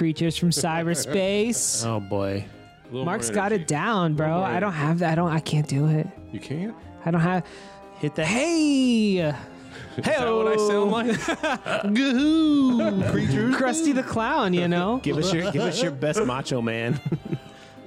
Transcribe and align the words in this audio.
What 0.00 0.04
up, 0.04 0.08
creatures 0.14 0.36
from 0.38 0.48
cyberspace? 0.48 1.84
Oh 1.86 2.00
boy. 2.00 2.46
Mark's 2.90 3.28
got 3.28 3.52
it 3.52 3.66
down, 3.68 4.14
bro. 4.14 4.38
more 4.38 4.46
I 4.46 4.58
don't 4.58 4.72
have 4.72 5.00
that. 5.00 5.12
I 5.12 5.14
don't. 5.14 5.30
I 5.30 5.40
can't 5.40 5.68
do 5.68 5.88
it. 5.88 6.06
You 6.32 6.40
can't? 6.40 6.74
I 7.04 7.10
don't 7.10 7.20
have. 7.20 7.44
Hit 7.98 8.14
the 8.14 8.24
Hey, 8.24 9.18
Is 9.98 10.04
that 10.04 10.26
what 10.26 10.48
I 10.48 10.56
sound 10.56 10.90
like? 10.90 11.92
Gahoo, 11.94 13.10
creatures. 13.10 13.54
Krusty 13.56 13.94
the 13.94 14.02
Clown. 14.02 14.54
You 14.54 14.68
know. 14.68 15.00
Give 15.02 15.18
us 15.18 15.34
your 15.34 15.52
give 15.52 15.60
us 15.62 15.82
your 15.82 15.92
best 15.92 16.24
macho 16.24 16.62
man. 16.62 16.98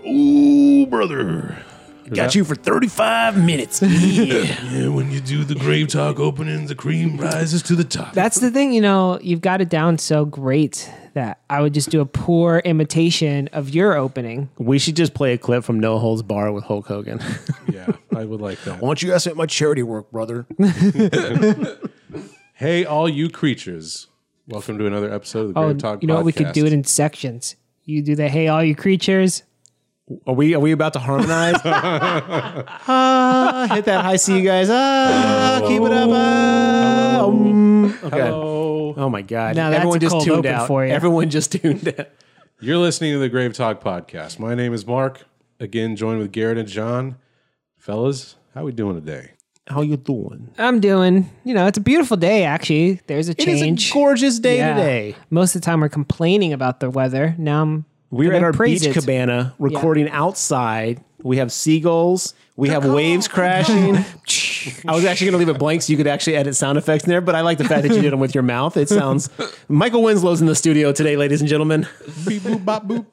Ooh, 0.06 0.86
brother. 0.86 1.58
Got 2.06 2.16
that- 2.16 2.36
you 2.36 2.44
for 2.44 2.56
35 2.56 3.38
minutes. 3.44 3.82
Yeah. 3.94 4.44
Yeah, 4.72 4.88
when 4.90 5.12
you 5.12 5.20
do 5.22 5.44
the 5.44 5.56
grave 5.56 5.88
talk 5.88 6.20
opening, 6.20 6.68
the 6.68 6.76
cream 6.76 7.18
rises 7.18 7.62
to 7.64 7.76
the 7.76 7.84
top. 7.84 8.14
That's 8.14 8.40
the 8.40 8.52
thing. 8.52 8.74
You 8.74 8.82
know, 8.82 9.20
you've 9.22 9.42
got 9.42 9.62
it 9.62 9.70
down 9.70 9.98
so 9.98 10.26
great 10.26 10.90
that 11.14 11.40
I 11.50 11.62
would 11.62 11.74
just 11.74 11.90
do 11.90 12.02
a 12.02 12.06
poor 12.06 12.58
imitation 12.60 13.50
of 13.54 13.70
your 13.70 13.96
opening. 13.96 14.50
we 14.58 14.80
should 14.80 14.96
just 14.96 15.14
play 15.14 15.34
a 15.34 15.38
clip 15.38 15.64
from 15.64 15.80
No 15.80 15.98
Holds 16.00 16.22
Barred 16.24 16.54
with 16.54 16.64
Hulk 16.64 16.88
Hogan. 16.88 17.20
yeah, 17.72 17.88
I 18.16 18.26
would 18.26 18.42
like 18.42 18.60
that. 18.64 18.82
Why 18.82 18.88
don't 18.90 19.02
you 19.02 19.14
ask 19.14 19.26
me 19.26 19.32
at 19.32 19.38
my 19.38 19.46
charity 19.46 19.84
work, 19.84 20.12
brother? 20.12 20.46
Hey, 22.56 22.86
all 22.86 23.10
you 23.10 23.30
creatures. 23.30 24.08
Welcome 24.48 24.78
to 24.78 24.86
another 24.86 25.12
episode 25.12 25.48
of 25.50 25.54
the 25.56 25.60
Oh, 25.60 25.66
Grave 25.70 25.78
Talk 25.80 26.02
you 26.04 26.08
know 26.08 26.16
what? 26.16 26.26
We 26.26 26.32
could 26.32 26.54
do 26.54 26.66
it 26.66 26.72
in 26.72 26.84
sections. 26.84 27.56
You 27.84 28.02
do 28.02 28.16
the 28.16 28.30
hey, 28.30 28.48
all 28.48 28.64
you 28.64 28.76
creatures. 28.76 29.44
Are 30.28 30.34
we 30.34 30.54
are 30.54 30.60
we 30.60 30.74
about 30.74 30.92
to 30.94 31.00
harmonize? 31.00 31.56
ah, 31.66 33.68
hit 33.74 33.86
that 33.86 34.04
high 34.04 34.18
C, 34.18 34.38
you 34.38 34.44
guys. 34.44 34.68
Ah, 34.70 35.62
keep 35.66 35.82
it 35.82 35.92
up. 35.94 36.10
Ah, 36.12 37.24
um. 37.24 37.86
Okay. 38.04 38.20
Hello. 38.20 38.94
Oh 38.98 39.10
my 39.10 39.22
God! 39.22 39.56
Now 39.56 39.72
Everyone 39.72 40.02
just 40.02 40.20
tuned 40.22 40.40
open 40.40 40.52
out. 40.54 40.68
for 40.68 40.86
you. 40.86 40.92
Everyone 40.92 41.30
just 41.30 41.54
tuned 41.54 41.88
out. 41.98 42.10
You're 42.60 42.80
listening 42.80 43.14
to 43.14 43.20
the 43.20 43.30
Grave 43.30 43.54
Talk 43.54 43.82
Podcast. 43.82 44.40
My 44.40 44.56
name 44.56 44.74
is 44.74 44.86
Mark. 44.86 45.24
Again, 45.62 45.96
joined 45.96 46.20
with 46.20 46.34
Garrett 46.34 46.58
and 46.58 46.68
John. 46.68 47.16
Fellas, 47.78 48.36
how 48.54 48.66
we 48.66 48.74
doing 48.74 48.96
today? 48.96 49.32
How 49.68 49.80
you 49.82 49.96
doing? 49.96 50.50
I'm 50.58 50.82
doing. 50.82 51.30
You 51.46 51.54
know, 51.54 51.66
it's 51.68 51.78
a 51.78 51.82
beautiful 51.82 52.18
day. 52.18 52.44
Actually, 52.44 53.00
there's 53.08 53.30
a 53.30 53.34
change. 53.34 53.48
It 53.48 53.52
is 53.54 53.62
change. 53.62 53.90
a 53.92 53.94
gorgeous 53.94 54.40
day 54.40 54.58
Yeah. 54.58 54.74
today. 54.76 55.16
Most 55.30 55.56
of 55.56 55.62
the 55.62 55.66
time, 55.66 55.80
we're 55.80 55.88
complaining 55.88 56.52
about 56.52 56.82
the 56.82 56.90
weather. 56.90 57.36
Now 57.38 57.62
I'm. 57.62 57.86
We're 58.14 58.32
gonna 58.32 58.38
at 58.38 58.44
our 58.44 58.66
beach 58.66 58.86
it. 58.86 58.94
cabana 58.94 59.54
recording 59.60 60.10
outside. 60.10 61.04
We 61.22 61.38
have 61.38 61.52
seagulls. 61.52 62.34
We 62.56 62.70
have 62.70 62.86
waves 62.86 63.28
crashing. 63.28 63.96
I 64.88 64.94
was 64.94 65.06
actually 65.06 65.32
going 65.32 65.32
to 65.32 65.38
leave 65.40 65.50
it 65.50 65.58
blank 65.58 65.82
so 65.82 65.92
you 65.92 65.98
could 65.98 66.06
actually 66.06 66.36
edit 66.36 66.56
sound 66.56 66.78
effects 66.78 67.04
in 67.04 67.10
there, 67.10 67.20
but 67.22 67.34
I 67.34 67.42
like 67.42 67.58
the 67.58 67.64
fact 67.64 67.82
that 67.88 67.96
you 67.96 68.02
did 68.02 68.14
them 68.14 68.20
with 68.20 68.36
your 68.36 68.44
mouth. 68.44 68.78
It 68.78 68.90
sounds. 68.90 69.30
Michael 69.68 70.04
Winslow's 70.04 70.40
in 70.40 70.46
the 70.48 70.54
studio 70.56 70.92
today, 70.92 71.18
ladies 71.18 71.42
and 71.42 71.50
gentlemen. 71.50 71.88
Beep 72.28 72.44
boop 72.44 72.64
bop 72.64 72.86
boop. 72.88 73.06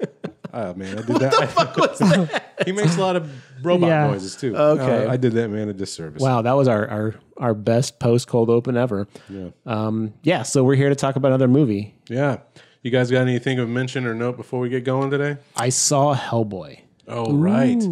Oh 0.52 0.74
man, 0.74 0.98
I 0.98 1.02
did 1.02 1.16
that. 1.20 2.42
he 2.66 2.72
makes 2.72 2.96
a 2.96 3.00
lot 3.00 3.16
of 3.16 3.30
robot 3.64 3.88
Yeah. 3.88 4.06
noises 4.08 4.36
too. 4.36 4.54
Okay. 4.56 5.06
Uh, 5.06 5.12
I 5.12 5.16
did 5.16 5.32
that 5.32 5.48
man 5.48 5.68
a 5.68 5.72
disservice. 5.72 6.20
Wow, 6.20 6.42
that 6.42 6.52
was 6.52 6.68
our 6.68 6.86
our, 6.88 7.14
our 7.38 7.54
best 7.54 7.98
post 7.98 8.28
cold 8.28 8.50
open 8.50 8.76
ever. 8.76 9.08
Yeah. 9.30 9.50
Um, 9.64 10.12
yeah, 10.22 10.42
so 10.42 10.62
we're 10.64 10.74
here 10.74 10.88
to 10.90 10.94
talk 10.96 11.16
about 11.16 11.28
another 11.28 11.48
movie. 11.48 11.94
Yeah. 12.08 12.38
You 12.82 12.90
guys 12.90 13.10
got 13.10 13.22
anything 13.22 13.58
of 13.58 13.68
mention 13.68 14.06
or 14.06 14.14
note 14.14 14.36
before 14.36 14.60
we 14.60 14.68
get 14.70 14.84
going 14.84 15.10
today? 15.10 15.36
I 15.56 15.68
saw 15.68 16.14
Hellboy. 16.14 16.80
Oh 17.06 17.32
right. 17.34 17.82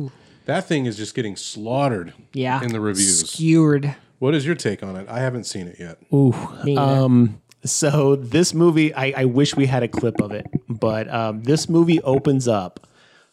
That 0.47 0.67
thing 0.67 0.87
is 0.87 0.97
just 0.97 1.15
getting 1.15 1.37
slaughtered 1.37 2.15
Yeah. 2.33 2.63
in 2.63 2.73
the 2.73 2.81
reviews. 2.81 3.31
Skewered. 3.31 3.95
What 4.19 4.35
is 4.35 4.47
your 4.47 4.55
take 4.55 4.83
on 4.83 4.97
it? 4.97 5.07
I 5.09 5.21
haven't 5.21 5.45
seen 5.45 5.67
it 5.67 5.77
yet. 5.79 5.99
Ooh. 6.13 6.33
Um, 6.79 7.43
so 7.65 8.17
this 8.17 8.55
movie, 8.55 8.95
I, 8.95 9.13
I 9.15 9.25
wish 9.27 9.55
we 9.57 9.67
had 9.67 9.83
a 9.83 9.89
clip 9.89 10.21
of 10.23 10.33
it, 10.33 10.47
but 10.69 11.13
um, 11.13 11.43
this 11.43 11.69
movie 11.69 12.01
opens 12.01 12.49
up 12.49 12.87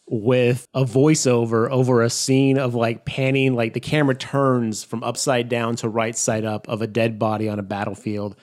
with 0.07 0.67
a 0.73 0.83
voiceover 0.83 1.69
over 1.71 2.01
a 2.03 2.09
scene 2.09 2.57
of 2.59 2.75
like 2.75 3.05
panning, 3.05 3.53
like 3.55 3.73
the 3.73 3.79
camera 3.79 4.13
turns 4.13 4.83
from 4.83 5.03
upside 5.03 5.47
down 5.47 5.75
to 5.77 5.87
right 5.89 6.15
side 6.17 6.43
up 6.45 6.67
of 6.67 6.81
a 6.81 6.87
dead 6.87 7.17
body 7.17 7.47
on 7.47 7.59
a 7.59 7.63
battlefield, 7.63 8.35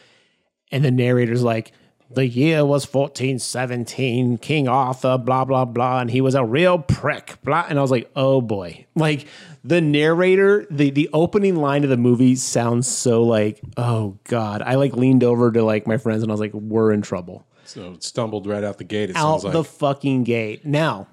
and 0.70 0.82
the 0.82 0.90
narrator's 0.90 1.42
like. 1.42 1.72
The 2.14 2.26
year 2.26 2.64
was 2.64 2.84
1417, 2.92 4.38
King 4.38 4.68
Arthur, 4.68 5.18
blah, 5.18 5.44
blah, 5.44 5.64
blah, 5.64 6.00
and 6.00 6.10
he 6.10 6.20
was 6.20 6.34
a 6.34 6.44
real 6.44 6.78
prick, 6.78 7.38
blah. 7.42 7.66
And 7.68 7.78
I 7.78 7.82
was 7.82 7.90
like, 7.90 8.10
oh 8.14 8.40
boy. 8.40 8.86
Like 8.94 9.26
the 9.64 9.80
narrator, 9.80 10.66
the, 10.70 10.90
the 10.90 11.08
opening 11.12 11.56
line 11.56 11.84
of 11.84 11.90
the 11.90 11.96
movie 11.96 12.36
sounds 12.36 12.86
so 12.86 13.22
like, 13.22 13.60
oh 13.76 14.18
God. 14.24 14.62
I 14.62 14.74
like 14.74 14.94
leaned 14.94 15.24
over 15.24 15.50
to 15.52 15.62
like 15.62 15.86
my 15.86 15.96
friends 15.96 16.22
and 16.22 16.30
I 16.30 16.34
was 16.34 16.40
like, 16.40 16.54
we're 16.54 16.92
in 16.92 17.02
trouble. 17.02 17.46
So 17.64 17.92
it 17.92 18.02
stumbled 18.02 18.46
right 18.46 18.64
out 18.64 18.78
the 18.78 18.84
gate. 18.84 19.10
It 19.10 19.16
Out 19.16 19.44
like. 19.44 19.52
the 19.52 19.64
fucking 19.64 20.24
gate. 20.24 20.66
Now, 20.66 21.06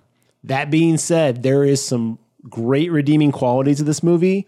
that 0.43 0.69
being 0.69 0.97
said, 0.97 1.43
there 1.43 1.63
is 1.63 1.85
some 1.85 2.19
great 2.49 2.91
redeeming 2.91 3.31
qualities 3.31 3.79
of 3.79 3.85
this 3.85 4.03
movie 4.03 4.47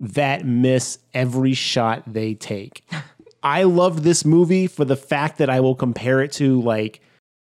that 0.00 0.44
miss 0.44 0.98
every 1.14 1.54
shot 1.54 2.02
they 2.06 2.34
take. 2.34 2.84
I 3.46 3.62
loved 3.62 4.02
this 4.02 4.24
movie 4.24 4.66
for 4.66 4.84
the 4.84 4.96
fact 4.96 5.38
that 5.38 5.48
I 5.48 5.60
will 5.60 5.76
compare 5.76 6.20
it 6.20 6.32
to 6.32 6.60
like 6.62 7.00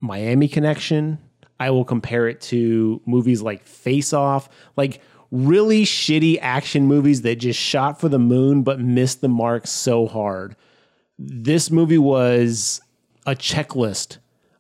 Miami 0.02 0.50
Connection. 0.50 1.20
I 1.58 1.70
will 1.70 1.86
compare 1.86 2.28
it 2.28 2.42
to 2.42 3.02
movies 3.06 3.42
like 3.42 3.64
Face 3.64 4.12
Off, 4.12 4.50
like 4.76 5.02
really 5.32 5.86
shitty 5.86 6.38
action 6.42 6.86
movies 6.86 7.22
that 7.22 7.38
just 7.38 7.58
shot 7.58 8.02
for 8.02 8.10
the 8.10 8.20
moon 8.20 8.62
but 8.62 8.82
missed 8.82 9.22
the 9.22 9.30
mark 9.30 9.68
so 9.68 10.06
hard. 10.06 10.58
This 11.18 11.72
movie 11.72 11.98
was 11.98 12.82
a 13.26 13.34
checklist. 13.34 14.18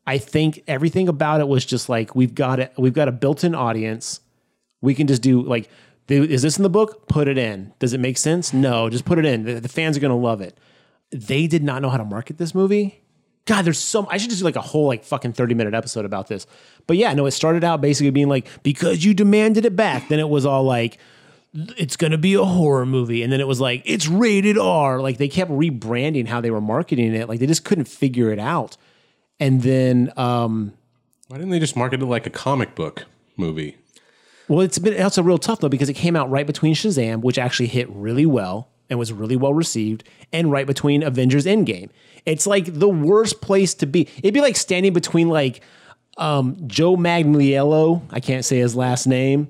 I 0.07 0.19
think 0.19 0.63
everything 0.69 1.09
about 1.09 1.41
it 1.41 1.50
was 1.50 1.66
just 1.66 1.90
like 1.90 2.16
we've 2.16 2.34
got 2.34 2.62
it. 2.62 2.72
We've 2.78 2.94
got 2.94 3.09
a 3.09 3.12
built-in 3.12 3.56
audience. 3.56 4.22
We 4.79 4.95
can 4.95 5.06
just 5.06 5.22
do 5.22 5.41
like, 5.41 5.69
is 6.07 6.44
this 6.44 6.56
in 6.56 6.63
the 6.63 6.69
book? 6.69 7.09
Put 7.09 7.28
it 7.28 7.38
in. 7.38 7.74
Does 7.79 7.91
it 7.91 8.00
make 8.00 8.18
sense? 8.18 8.53
No, 8.53 8.90
just 8.90 9.03
put 9.03 9.19
it 9.19 9.25
in. 9.25 9.44
The, 9.44 9.59
the 9.59 9.68
fans 9.68 9.97
are 9.97 10.00
gonna 10.00 10.16
love 10.16 10.40
it. 10.40 10.57
They 11.16 11.48
did 11.48 11.64
not 11.64 11.81
know 11.81 11.90
how 11.90 11.98
to 11.98 12.06
market 12.06 12.38
this 12.38 12.53
movie. 12.53 13.02
God, 13.46 13.64
there's 13.64 13.80
so. 13.80 14.08
I 14.09 14.18
should 14.18 14.30
just 14.30 14.42
do 14.42 14.46
like 14.46 14.56
a 14.56 14.62
whole 14.62 14.88
like 14.88 15.03
fucking 15.03 15.34
30 15.34 15.53
minute 15.53 15.74
episode 15.74 16.03
about 16.03 16.28
this. 16.28 16.48
But 16.88 16.98
yeah, 16.98 17.14
no, 17.14 17.26
it 17.26 17.31
started 17.31 17.64
out 17.64 17.80
basically 17.80 18.09
being 18.09 18.28
like 18.28 18.48
because 18.64 19.06
you 19.06 19.14
demanded 19.14 19.66
it 19.66 19.75
back. 19.75 20.09
Then 20.09 20.20
it 20.20 20.30
was 20.30 20.46
all 20.46 20.64
like 20.64 20.98
it's 21.78 21.96
going 21.96 22.12
to 22.12 22.18
be 22.18 22.34
a 22.34 22.44
horror 22.44 22.86
movie. 22.86 23.24
And 23.24 23.31
then 23.31 23.40
it 23.40 23.48
was 23.48 23.62
like, 23.62 23.81
it's 23.86 24.08
rated 24.08 24.58
R. 24.58 25.00
Like 25.00 25.18
they 25.18 25.30
kept 25.30 25.50
rebranding 25.52 26.28
how 26.28 26.42
they 26.42 26.52
were 26.52 26.59
marketing 26.59 27.14
it. 27.16 27.30
Like 27.30 27.40
they 27.40 27.48
just 27.48 27.64
couldn't 27.64 27.86
figure 27.86 28.31
it 28.31 28.40
out. 28.40 28.75
And 29.40 29.62
then, 29.62 30.12
um, 30.18 30.74
Why 31.30 31.38
didn't 31.38 31.52
they 31.52 31.59
just 31.59 31.75
market 31.78 32.02
it 32.02 32.06
like 32.06 32.25
a 32.25 32.30
comic 32.30 32.75
book 32.75 33.06
movie? 33.38 33.78
well, 34.48 34.62
it's 34.62 34.78
been 34.80 35.02
also 35.02 35.24
real 35.24 35.38
tough 35.38 35.62
though 35.62 35.70
because 35.70 35.90
it 35.90 35.94
came 35.94 36.16
out 36.16 36.30
right 36.30 36.46
between 36.46 36.75
Shazam, 36.75 37.22
which 37.22 37.38
actually 37.38 37.68
hit 37.68 37.90
really 37.90 38.25
well 38.25 38.68
and 38.90 39.00
was 39.00 39.12
really 39.13 39.35
well 39.35 39.53
received, 39.53 40.03
and 40.31 40.51
right 40.51 40.68
between 40.68 41.03
Avengers 41.03 41.46
Endgame. 41.46 41.90
It's 42.25 42.47
like 42.47 42.73
the 42.79 42.90
worst 42.90 43.41
place 43.41 43.73
to 43.75 43.85
be. 43.85 44.07
It'd 44.18 44.34
be 44.34 44.41
like 44.41 44.56
standing 44.56 44.94
between 44.94 45.29
like 45.29 45.62
um, 46.18 46.57
Joe 46.68 46.95
Magliello, 46.95 48.01
I 48.12 48.19
can't 48.19 48.45
say 48.45 48.57
his 48.59 48.75
last 48.75 49.06
name, 49.07 49.50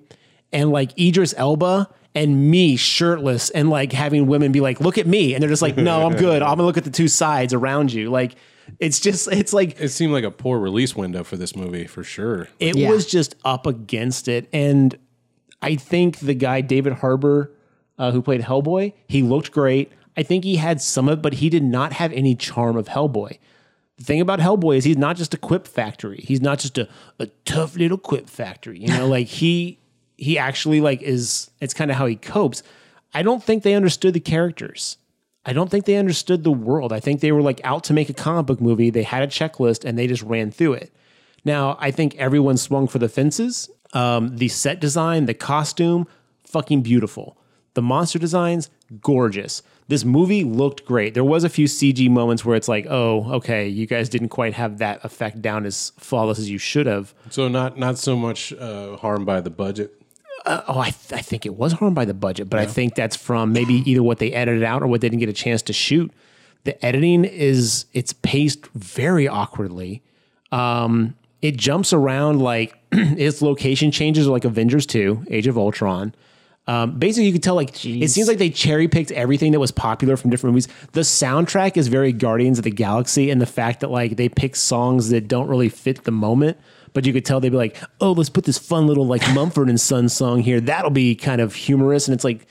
and 0.51 0.71
like 0.71 0.97
Idris 0.99 1.33
Elba 1.37 1.89
and 2.13 2.49
me 2.49 2.75
shirtless 2.77 3.49
and 3.49 3.69
like 3.69 3.91
having 3.91 4.25
women 4.27 4.51
be 4.51 4.61
like, 4.61 4.79
look 4.79 4.97
at 4.97 5.05
me. 5.05 5.33
And 5.33 5.41
they're 5.41 5.49
just 5.49 5.61
like, 5.61 5.75
no, 5.77 6.05
I'm 6.05 6.15
good. 6.17 6.41
I'm 6.41 6.51
gonna 6.55 6.63
look 6.63 6.77
at 6.77 6.85
the 6.85 6.89
two 6.89 7.07
sides 7.09 7.53
around 7.53 7.91
you. 7.91 8.09
Like, 8.09 8.35
it's 8.79 8.99
just, 8.99 9.27
it's 9.31 9.51
like, 9.53 9.79
It 9.79 9.89
seemed 9.89 10.13
like 10.13 10.23
a 10.23 10.31
poor 10.31 10.57
release 10.59 10.95
window 10.95 11.23
for 11.23 11.35
this 11.37 11.55
movie, 11.55 11.85
for 11.87 12.03
sure. 12.03 12.47
it 12.59 12.75
Yeah. 12.77 12.89
was 12.89 13.05
just 13.05 13.35
up 13.43 13.67
against 13.67 14.27
it. 14.27 14.47
And 14.53 14.97
I 15.61 15.75
think 15.75 16.19
the 16.19 16.33
guy, 16.33 16.61
David 16.61 16.93
Harbour, 16.93 17.51
uh, 17.97 18.11
who 18.11 18.21
played 18.21 18.41
Hellboy, 18.41 18.93
he 19.07 19.21
looked 19.21 19.51
great. 19.51 19.91
I 20.17 20.23
think 20.23 20.43
he 20.43 20.57
had 20.57 20.81
some 20.81 21.09
of 21.09 21.19
it, 21.19 21.21
but 21.21 21.33
he 21.33 21.49
did 21.49 21.63
not 21.63 21.93
have 21.93 22.11
any 22.13 22.35
charm 22.35 22.77
of 22.77 22.87
Hellboy. 22.87 23.37
The 23.97 24.03
thing 24.03 24.21
about 24.21 24.39
Hellboy 24.39 24.77
is 24.77 24.83
he's 24.83 24.97
not 24.97 25.15
just 25.15 25.33
a 25.33 25.37
quip 25.37 25.67
factory. 25.67 26.23
He's 26.25 26.41
not 26.41 26.59
just 26.59 26.77
a, 26.77 26.87
a 27.19 27.27
tough 27.45 27.75
little 27.75 27.97
quip 27.97 28.29
factory. 28.29 28.79
You 28.79 28.87
know, 28.87 29.07
like 29.17 29.27
he 29.27 29.79
he 30.17 30.37
actually 30.37 30.81
like 30.81 31.01
is 31.01 31.49
it's 31.61 31.73
kind 31.73 31.91
of 31.91 31.97
how 31.97 32.05
he 32.05 32.15
copes. 32.15 32.63
I 33.13 33.23
don't 33.23 33.43
think 33.43 33.63
they 33.63 33.73
understood 33.73 34.13
the 34.13 34.19
characters. 34.19 34.97
I 35.45 35.53
don't 35.53 35.69
think 35.69 35.85
they 35.85 35.95
understood 35.95 36.43
the 36.43 36.51
world. 36.51 36.91
I 36.91 36.99
think 36.99 37.21
they 37.21 37.31
were 37.31 37.41
like 37.41 37.61
out 37.63 37.83
to 37.85 37.93
make 37.93 38.09
a 38.09 38.13
comic 38.13 38.47
book 38.47 38.59
movie. 38.59 38.89
They 38.89 39.03
had 39.03 39.23
a 39.23 39.27
checklist 39.27 39.85
and 39.85 39.97
they 39.97 40.07
just 40.07 40.23
ran 40.23 40.51
through 40.51 40.73
it. 40.73 40.93
Now, 41.45 41.77
I 41.79 41.91
think 41.91 42.15
everyone 42.15 42.57
swung 42.57 42.87
for 42.87 42.97
the 42.97 43.07
fences. 43.07 43.69
Um, 43.93 44.37
the 44.37 44.47
set 44.47 44.81
design, 44.81 45.27
the 45.27 45.35
costume, 45.35 46.07
fucking 46.43 46.81
beautiful. 46.81 47.37
The 47.75 47.81
monster 47.81 48.17
designs, 48.17 48.69
gorgeous. 49.01 49.61
This 49.87 50.03
movie 50.03 50.43
looked 50.43 50.85
great. 50.85 51.13
There 51.13 51.23
was 51.23 51.43
a 51.43 51.49
few 51.49 51.67
CG 51.67 52.09
moments 52.09 52.43
where 52.43 52.55
it's 52.55 52.67
like, 52.67 52.87
oh, 52.89 53.31
okay, 53.33 53.67
you 53.67 53.85
guys 53.85 54.09
didn't 54.09 54.29
quite 54.29 54.53
have 54.53 54.79
that 54.79 55.03
effect 55.05 55.41
down 55.41 55.65
as 55.65 55.91
flawless 55.97 56.39
as 56.39 56.49
you 56.49 56.57
should 56.57 56.87
have. 56.87 57.13
So 57.29 57.47
not 57.47 57.77
not 57.77 57.97
so 57.97 58.15
much 58.15 58.51
uh, 58.53 58.97
harmed 58.97 59.25
by 59.25 59.41
the 59.41 59.49
budget. 59.51 59.93
Oh, 60.47 60.79
I, 60.79 60.91
th- 60.91 61.13
I 61.13 61.21
think 61.23 61.45
it 61.45 61.55
was 61.55 61.73
harmed 61.73 61.95
by 61.95 62.05
the 62.05 62.13
budget, 62.13 62.49
but 62.49 62.59
I 62.59 62.67
think 62.67 62.93
that's 62.93 63.15
from 63.15 63.51
maybe 63.51 63.75
either 63.89 64.03
what 64.03 64.19
they 64.19 64.31
edited 64.31 64.61
out 64.63 64.83
or 64.83 64.87
what 64.87 65.01
they 65.01 65.09
didn't 65.09 65.21
get 65.21 65.29
a 65.29 65.33
chance 65.33 65.63
to 65.63 65.73
shoot. 65.73 66.11
The 66.65 66.83
editing 66.85 67.25
is 67.25 67.85
it's 67.93 68.13
paced 68.13 68.67
very 68.73 69.27
awkwardly. 69.27 70.03
Um, 70.51 71.15
it 71.41 71.57
jumps 71.57 71.93
around 71.93 72.41
like 72.41 72.77
its 72.91 73.41
location 73.41 73.91
changes 73.91 74.27
are 74.27 74.31
like 74.31 74.45
Avengers 74.45 74.85
2, 74.85 75.25
Age 75.29 75.47
of 75.47 75.57
Ultron. 75.57 76.13
Um, 76.67 76.97
basically, 76.97 77.27
you 77.27 77.33
could 77.33 77.43
tell 77.43 77.55
like 77.55 77.85
it 77.85 78.09
seems 78.09 78.27
like 78.27 78.39
they 78.39 78.49
cherry 78.49 78.87
picked 78.87 79.11
everything 79.11 79.51
that 79.51 79.59
was 79.59 79.71
popular 79.71 80.17
from 80.17 80.31
different 80.31 80.53
movies. 80.53 80.67
The 80.93 81.01
soundtrack 81.01 81.77
is 81.77 81.87
very 81.87 82.11
Guardians 82.11 82.57
of 82.57 82.63
the 82.63 82.71
Galaxy, 82.71 83.29
and 83.29 83.39
the 83.39 83.45
fact 83.45 83.81
that 83.81 83.91
like 83.91 84.17
they 84.17 84.29
pick 84.29 84.55
songs 84.55 85.09
that 85.09 85.27
don't 85.27 85.47
really 85.47 85.69
fit 85.69 86.05
the 86.05 86.11
moment, 86.11 86.57
but 86.93 87.05
you 87.05 87.13
could 87.13 87.23
tell 87.23 87.39
they'd 87.39 87.49
be 87.49 87.57
like, 87.57 87.77
"Oh, 88.01 88.13
let's 88.13 88.31
put 88.31 88.45
this 88.45 88.57
fun 88.57 88.87
little 88.87 89.05
like 89.05 89.21
Mumford 89.33 89.69
and 89.69 89.79
Son 89.79 90.09
song 90.09 90.39
here. 90.39 90.59
That'll 90.59 90.89
be 90.89 91.15
kind 91.15 91.39
of 91.39 91.53
humorous." 91.53 92.07
And 92.07 92.15
it's 92.15 92.23
like, 92.23 92.47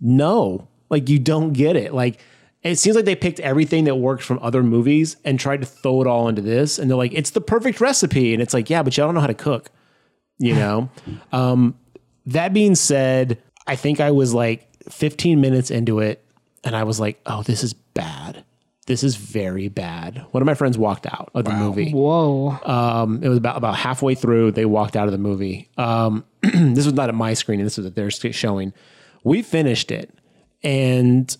no, 0.00 0.68
like 0.88 1.08
you 1.08 1.18
don't 1.18 1.52
get 1.52 1.74
it. 1.74 1.92
Like 1.92 2.20
it 2.62 2.78
seems 2.78 2.96
like 2.96 3.04
they 3.04 3.16
picked 3.16 3.40
everything 3.40 3.84
that 3.84 3.96
worked 3.96 4.22
from 4.22 4.38
other 4.42 4.62
movies 4.62 5.16
and 5.24 5.38
tried 5.38 5.60
to 5.60 5.66
throw 5.66 6.00
it 6.02 6.06
all 6.06 6.28
into 6.28 6.42
this, 6.42 6.78
and 6.78 6.90
they're 6.90 6.96
like, 6.96 7.14
"It's 7.14 7.30
the 7.30 7.40
perfect 7.40 7.80
recipe," 7.80 8.32
and 8.32 8.42
it's 8.42 8.54
like, 8.54 8.70
yeah, 8.70 8.82
but 8.82 8.96
y'all 8.96 9.08
don't 9.08 9.14
know 9.14 9.20
how 9.20 9.26
to 9.26 9.34
cook, 9.34 9.70
you 10.38 10.54
know. 10.54 10.88
um, 11.32 11.76
that 12.26 12.52
being 12.52 12.74
said, 12.74 13.40
I 13.66 13.76
think 13.76 14.00
I 14.00 14.10
was 14.10 14.32
like 14.34 14.68
15 14.88 15.40
minutes 15.40 15.70
into 15.70 16.00
it 16.00 16.24
and 16.64 16.74
I 16.76 16.84
was 16.84 16.98
like, 17.00 17.20
oh, 17.26 17.42
this 17.42 17.62
is 17.64 17.72
bad. 17.72 18.44
This 18.86 19.02
is 19.02 19.16
very 19.16 19.68
bad. 19.68 20.24
One 20.30 20.42
of 20.42 20.46
my 20.46 20.54
friends 20.54 20.78
walked 20.78 21.06
out 21.06 21.30
of 21.34 21.44
the 21.44 21.52
movie. 21.52 21.90
Whoa. 21.90 22.56
Um, 22.64 23.20
it 23.22 23.28
was 23.28 23.38
about, 23.38 23.56
about 23.56 23.74
halfway 23.76 24.14
through. 24.14 24.52
They 24.52 24.64
walked 24.64 24.94
out 24.94 25.06
of 25.08 25.12
the 25.12 25.18
movie. 25.18 25.68
Um, 25.76 26.24
this 26.42 26.84
was 26.84 26.92
not 26.94 27.08
at 27.08 27.14
my 27.16 27.34
screening. 27.34 27.64
This 27.64 27.78
was 27.78 27.86
at 27.86 27.96
their 27.96 28.10
sc- 28.12 28.32
showing. 28.32 28.72
We 29.24 29.42
finished 29.42 29.90
it. 29.90 30.16
And 30.62 31.36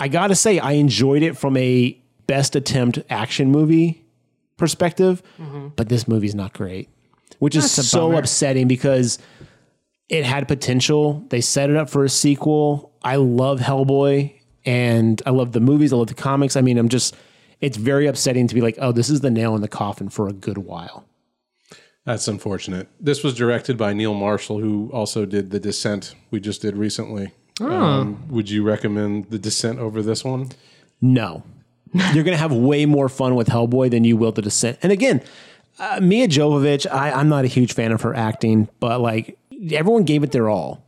I 0.00 0.08
got 0.08 0.28
to 0.28 0.34
say, 0.34 0.58
I 0.58 0.72
enjoyed 0.72 1.22
it 1.22 1.36
from 1.36 1.56
a 1.56 1.96
best 2.26 2.56
attempt 2.56 2.98
action 3.08 3.52
movie 3.52 4.04
perspective. 4.56 5.22
But 5.76 5.88
this 5.88 6.08
movie's 6.08 6.34
not 6.34 6.52
great, 6.52 6.88
which 7.38 7.54
is 7.54 7.62
That's 7.62 7.78
a 7.78 7.82
so 7.84 8.08
bummer. 8.08 8.18
upsetting 8.18 8.66
because 8.66 9.18
it 10.10 10.24
had 10.24 10.48
potential. 10.48 11.24
They 11.30 11.40
set 11.40 11.70
it 11.70 11.76
up 11.76 11.88
for 11.88 12.04
a 12.04 12.08
sequel. 12.08 12.92
I 13.02 13.16
love 13.16 13.60
Hellboy 13.60 14.34
and 14.66 15.22
I 15.24 15.30
love 15.30 15.52
the 15.52 15.60
movies. 15.60 15.92
I 15.92 15.96
love 15.96 16.08
the 16.08 16.14
comics. 16.14 16.56
I 16.56 16.60
mean, 16.60 16.76
I'm 16.76 16.88
just, 16.88 17.16
it's 17.60 17.76
very 17.76 18.06
upsetting 18.06 18.48
to 18.48 18.54
be 18.54 18.60
like, 18.60 18.76
oh, 18.80 18.90
this 18.90 19.08
is 19.08 19.20
the 19.20 19.30
nail 19.30 19.54
in 19.54 19.62
the 19.62 19.68
coffin 19.68 20.08
for 20.08 20.28
a 20.28 20.32
good 20.32 20.58
while. 20.58 21.06
That's 22.04 22.26
unfortunate. 22.26 22.88
This 22.98 23.22
was 23.22 23.34
directed 23.34 23.78
by 23.78 23.92
Neil 23.92 24.14
Marshall, 24.14 24.58
who 24.58 24.90
also 24.92 25.24
did 25.24 25.50
The 25.50 25.60
Descent 25.60 26.14
we 26.30 26.40
just 26.40 26.60
did 26.60 26.76
recently. 26.76 27.30
Um, 27.60 28.26
would 28.28 28.50
you 28.50 28.64
recommend 28.64 29.30
The 29.30 29.38
Descent 29.38 29.78
over 29.78 30.02
this 30.02 30.24
one? 30.24 30.48
No. 31.00 31.44
You're 31.92 32.24
going 32.24 32.36
to 32.36 32.36
have 32.36 32.52
way 32.52 32.84
more 32.84 33.08
fun 33.08 33.36
with 33.36 33.48
Hellboy 33.48 33.90
than 33.90 34.02
you 34.02 34.16
will 34.16 34.32
The 34.32 34.42
Descent. 34.42 34.78
And 34.82 34.90
again, 34.90 35.22
uh, 35.78 36.00
Milla 36.02 36.26
Jovovich, 36.26 36.90
I, 36.90 37.12
I'm 37.12 37.28
not 37.28 37.44
a 37.44 37.48
huge 37.48 37.74
fan 37.74 37.92
of 37.92 38.02
her 38.02 38.14
acting, 38.14 38.68
but 38.80 39.00
like 39.00 39.38
everyone 39.72 40.04
gave 40.04 40.22
it 40.22 40.32
their 40.32 40.48
all. 40.48 40.86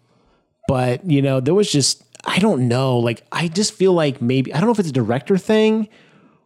But, 0.69 1.05
you 1.09 1.23
know, 1.23 1.41
there 1.41 1.55
was 1.55 1.71
just, 1.71 2.05
I 2.25 2.39
don't 2.39 2.69
know. 2.69 2.99
Like, 2.99 3.25
I 3.33 3.49
just 3.49 3.75
feel 3.75 3.93
like 3.93 4.23
maybe, 4.23 4.55
I 4.55 4.59
don't 4.59 4.67
know 4.67 4.73
if 4.73 4.79
it's 4.79 4.89
a 4.89 4.93
director 4.93 5.37
thing 5.37 5.89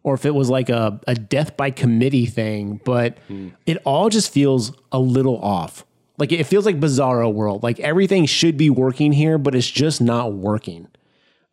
or 0.03 0.15
if 0.15 0.25
it 0.25 0.35
was 0.35 0.49
like 0.49 0.69
a, 0.69 1.01
a 1.07 1.15
death 1.15 1.57
by 1.57 1.71
committee 1.71 2.27
thing, 2.27 2.81
but 2.85 3.19
it 3.67 3.79
all 3.85 4.09
just 4.09 4.33
feels 4.33 4.73
a 4.91 4.99
little 4.99 5.39
off. 5.43 5.85
Like, 6.19 6.33
it 6.33 6.45
feels 6.45 6.65
like 6.65 6.81
Bizarro 6.81 7.33
World. 7.33 7.63
Like, 7.63 7.79
everything 7.81 8.25
should 8.25 8.57
be 8.57 8.71
working 8.71 9.13
here, 9.13 9.37
but 9.37 9.55
it's 9.55 9.71
just 9.71 10.01
not 10.01 10.33
working. 10.33 10.89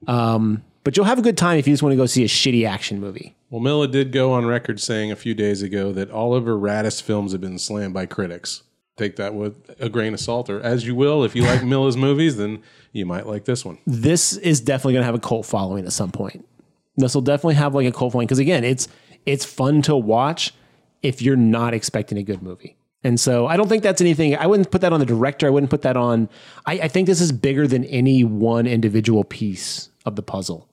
Um, 0.07 0.63
but 0.85 0.95
you'll 0.95 1.05
have 1.05 1.19
a 1.19 1.23
good 1.23 1.37
time 1.37 1.57
if 1.57 1.67
you 1.67 1.73
just 1.73 1.83
want 1.83 1.91
to 1.93 1.97
go 1.97 2.05
see 2.05 2.23
a 2.23 2.27
shitty 2.27 2.65
action 2.67 2.99
movie. 2.99 3.35
Well, 3.49 3.61
Milla 3.61 3.87
did 3.87 4.11
go 4.11 4.31
on 4.31 4.45
record 4.45 4.79
saying 4.79 5.11
a 5.11 5.15
few 5.15 5.33
days 5.33 5.61
ago 5.61 5.91
that 5.91 6.11
all 6.11 6.33
of 6.33 6.45
her 6.45 6.55
raddest 6.57 7.01
films 7.01 7.33
have 7.33 7.41
been 7.41 7.59
slammed 7.59 7.93
by 7.93 8.05
critics. 8.05 8.63
Take 8.95 9.15
that 9.15 9.33
with 9.33 9.75
a 9.79 9.89
grain 9.89 10.13
of 10.13 10.19
salt, 10.19 10.49
or 10.49 10.61
as 10.61 10.85
you 10.85 10.93
will. 10.93 11.23
If 11.23 11.35
you 11.35 11.43
like 11.43 11.63
Milla's 11.63 11.97
movies, 11.97 12.37
then 12.37 12.61
you 12.91 13.05
might 13.05 13.25
like 13.25 13.45
this 13.45 13.65
one. 13.65 13.79
This 13.87 14.37
is 14.37 14.61
definitely 14.61 14.93
going 14.93 15.01
to 15.01 15.07
have 15.07 15.15
a 15.15 15.19
cult 15.19 15.47
following 15.47 15.85
at 15.85 15.93
some 15.93 16.11
point. 16.11 16.47
This 16.95 17.15
will 17.15 17.23
definitely 17.23 17.55
have 17.55 17.73
like 17.73 17.87
a 17.87 17.91
cult 17.91 18.13
following 18.13 18.27
because 18.27 18.39
again, 18.39 18.63
it's 18.63 18.87
it's 19.25 19.45
fun 19.45 19.81
to 19.83 19.95
watch 19.95 20.53
if 21.01 21.21
you're 21.21 21.35
not 21.35 21.73
expecting 21.73 22.17
a 22.17 22.23
good 22.23 22.43
movie. 22.43 22.77
And 23.03 23.19
so 23.19 23.47
I 23.47 23.57
don't 23.57 23.67
think 23.67 23.83
that's 23.83 23.99
anything. 23.99 24.35
I 24.35 24.47
wouldn't 24.47 24.71
put 24.71 24.81
that 24.81 24.93
on 24.93 24.99
the 24.99 25.05
director. 25.05 25.45
I 25.45 25.49
wouldn't 25.49 25.69
put 25.69 25.81
that 25.81 25.97
on. 25.97 26.29
I, 26.65 26.73
I 26.73 26.87
think 26.87 27.07
this 27.07 27.19
is 27.19 27.31
bigger 27.31 27.67
than 27.67 27.83
any 27.85 28.23
one 28.23 28.65
individual 28.65 29.23
piece 29.23 29.89
of 30.05 30.15
the 30.15 30.23
puzzle. 30.23 30.69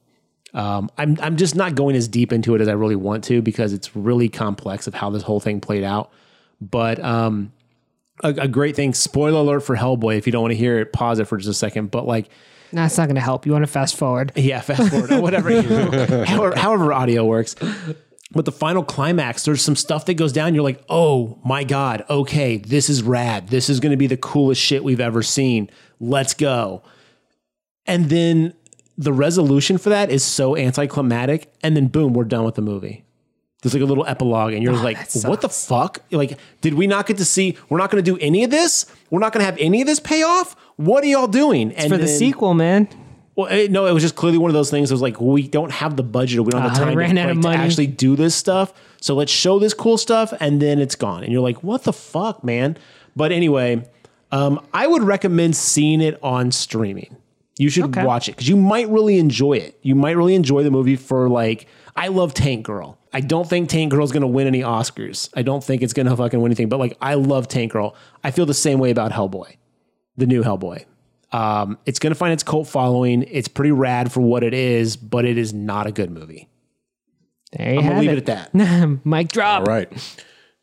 Um, 0.53 0.91
I'm 0.99 1.17
I'm 1.21 1.37
just 1.37 1.55
not 1.55 1.75
going 1.75 1.97
as 1.97 2.09
deep 2.09 2.33
into 2.33 2.55
it 2.55 2.61
as 2.61 2.69
I 2.69 2.73
really 2.73 2.97
want 2.97 3.25
to 3.25 3.41
because 3.41 3.73
it's 3.73 3.95
really 3.97 4.29
complex 4.29 4.87
of 4.87 4.95
how 4.95 5.11
this 5.11 5.23
whole 5.23 5.41
thing 5.41 5.61
played 5.61 5.85
out. 5.85 6.11
But 6.61 7.03
um, 7.03 7.53
a, 8.23 8.29
a 8.29 8.49
great 8.49 8.77
thing. 8.77 8.95
Spoiler 8.95 9.41
alert 9.41 9.61
for 9.61 9.77
Hellboy. 9.77 10.17
If 10.19 10.27
you 10.27 10.33
don't 10.33 10.43
want 10.43 10.53
to 10.53 10.57
hear 10.57 10.79
it, 10.79 10.93
pause 10.93 11.19
it 11.19 11.27
for 11.27 11.37
just 11.37 11.49
a 11.49 11.55
second. 11.55 11.91
But 11.91 12.07
like, 12.07 12.29
That's 12.73 12.97
not 12.99 13.07
going 13.07 13.17
to 13.17 13.21
help. 13.21 13.47
You 13.47 13.53
want 13.53 13.65
to 13.65 13.71
fast 13.71 13.97
forward. 13.97 14.33
yeah, 14.37 14.61
fast 14.61 14.91
forward 14.91 15.11
or 15.13 15.21
whatever, 15.21 15.51
you 15.51 15.63
know, 15.63 16.25
however, 16.27 16.57
however 16.57 16.93
audio 16.93 17.25
works. 17.25 17.55
But 18.33 18.45
the 18.45 18.53
final 18.53 18.85
climax, 18.85 19.45
there's 19.45 19.61
some 19.63 19.75
stuff 19.75 20.07
that 20.07 20.15
goes 20.15 20.33
down. 20.33 20.55
You're 20.55 20.63
like, 20.63 20.83
oh 20.89 21.39
my 21.45 21.65
god, 21.65 22.05
okay, 22.09 22.59
this 22.59 22.89
is 22.89 23.03
rad. 23.03 23.49
This 23.49 23.69
is 23.69 23.81
going 23.81 23.91
to 23.91 23.97
be 23.97 24.07
the 24.07 24.17
coolest 24.17 24.61
shit 24.61 24.85
we've 24.85 25.01
ever 25.01 25.23
seen. 25.23 25.69
Let's 25.99 26.33
go. 26.35 26.83
And 27.87 28.09
then 28.09 28.55
the 28.97 29.13
resolution 29.13 29.79
for 29.79 29.89
that 29.89 30.11
is 30.11 30.23
so 30.23 30.57
anticlimactic, 30.57 31.53
and 31.63 31.75
then 31.75 31.89
boom, 31.89 32.13
we're 32.13 32.25
done 32.25 32.45
with 32.45 32.55
the 32.55 32.63
movie. 32.63 33.05
There's 33.63 33.75
like 33.75 33.83
a 33.83 33.87
little 33.87 34.07
epilogue, 34.07 34.55
and 34.55 34.63
you're 34.63 34.73
like, 34.73 34.97
what 35.25 35.43
the 35.43 35.49
fuck? 35.51 35.99
Like, 36.11 36.39
did 36.63 36.75
we 36.75 36.87
not 36.87 37.07
get 37.07 37.19
to 37.19 37.25
see? 37.27 37.57
We're 37.69 37.77
not 37.79 37.91
going 37.91 38.03
to 38.03 38.11
do 38.11 38.17
any 38.19 38.43
of 38.45 38.51
this. 38.51 38.87
We're 39.11 39.19
not 39.19 39.33
going 39.35 39.41
to 39.41 39.45
have 39.45 39.59
any 39.59 39.83
of 39.83 39.87
this 39.87 40.01
payoff. 40.01 40.57
What 40.77 41.05
are 41.05 41.09
y'all 41.09 41.27
doing? 41.27 41.73
And 41.73 41.91
For 41.91 41.99
the 41.99 42.09
sequel, 42.09 42.55
man. 42.55 42.89
well, 43.37 43.49
it, 43.53 43.71
no, 43.71 43.85
it 43.85 43.93
was 43.93 44.03
just 44.03 44.17
clearly 44.17 44.39
one 44.39 44.49
of 44.51 44.55
those 44.55 44.71
things. 44.71 44.91
It 44.91 44.95
was 44.95 45.03
like 45.03 45.21
we 45.21 45.47
don't 45.47 45.73
have 45.73 45.97
the 45.97 46.03
budget, 46.03 46.39
or 46.39 46.43
we 46.43 46.53
don't 46.53 46.63
have 46.63 46.75
the 46.75 46.81
Ah, 46.81 46.85
time 46.87 46.97
ran 46.97 47.17
to, 47.17 47.21
out 47.21 47.31
of 47.31 47.37
like, 47.45 47.59
to 47.59 47.63
actually 47.63 47.87
do 47.87 48.17
this 48.17 48.35
stuff. 48.35 48.73
So 49.03 49.15
let's 49.15 49.31
show 49.33 49.59
this 49.59 49.75
cool 49.75 49.99
stuff, 49.99 50.33
and 50.41 50.61
then 50.63 50.79
it's 50.79 50.95
gone. 50.95 51.23
And 51.23 51.31
you're 51.31 51.43
like, 51.43 51.63
what 51.63 51.85
the 51.85 51.93
fuck, 51.93 52.43
man? 52.43 52.79
But 53.15 53.31
anyway, 53.31 53.87
um, 54.33 54.65
I 54.73 54.87
would 54.87 55.03
recommend 55.03 55.55
seeing 55.55 56.01
it 56.01 56.19
on 56.23 56.51
streaming. 56.51 57.15
You 57.59 57.69
should 57.69 57.85
Okay. 57.85 58.05
watch 58.07 58.27
it 58.27 58.33
because 58.33 58.49
you 58.49 58.57
might 58.57 58.89
really 58.89 59.19
enjoy 59.19 59.55
it. 59.59 59.79
You 59.83 59.95
might 59.95 60.17
really 60.17 60.35
enjoy 60.35 60.63
the 60.63 60.71
movie 60.71 60.97
for 60.97 61.29
like. 61.29 61.67
I 61.95 62.09
love 62.09 62.33
Tank 62.33 62.65
Girl. 62.65 62.97
I 63.13 63.21
don't 63.21 63.49
think 63.49 63.69
Tank 63.69 63.91
Girl's 63.93 64.13
gonna 64.13 64.27
win 64.27 64.47
any 64.47 64.61
Oscars. 64.61 65.29
I 65.35 65.43
don't 65.43 65.63
think 65.63 65.83
it's 65.83 65.93
gonna 65.93 66.17
fucking 66.17 66.41
win 66.41 66.49
anything. 66.51 66.69
But 66.69 66.79
like, 66.79 66.97
I 67.01 67.15
love 67.15 67.49
Tank 67.49 67.73
Girl. 67.73 67.95
I 68.23 68.31
feel 68.31 68.47
the 68.47 68.55
same 68.55 68.79
way 68.79 68.91
about 68.91 69.13
Hellboy, 69.13 69.57
the 70.17 70.27
new 70.27 70.43
Hellboy. 70.43 70.85
Um, 71.33 71.79
it's 71.87 72.01
going 72.01 72.11
to 72.11 72.17
find 72.17 72.33
its 72.33 72.43
cult 72.43 72.67
following. 72.67 73.23
It's 73.23 73.47
pretty 73.47 73.71
rad 73.71 74.11
for 74.11 74.21
what 74.21 74.43
it 74.43 74.53
is, 74.53 74.97
but 74.97 75.25
it 75.25 75.39
is 75.39 75.53
not 75.55 75.87
a 75.87 75.93
good 75.93 76.11
movie. 76.11 76.49
There 77.53 77.73
you 77.73 77.79
I'm 77.79 77.85
have 77.85 77.93
gonna 77.93 78.01
leave 78.01 78.11
it. 78.11 78.29
it 78.29 78.29
at 78.29 78.53
that. 78.53 78.99
Mic 79.05 79.29
drop. 79.29 79.61
All 79.61 79.67
right. 79.67 79.89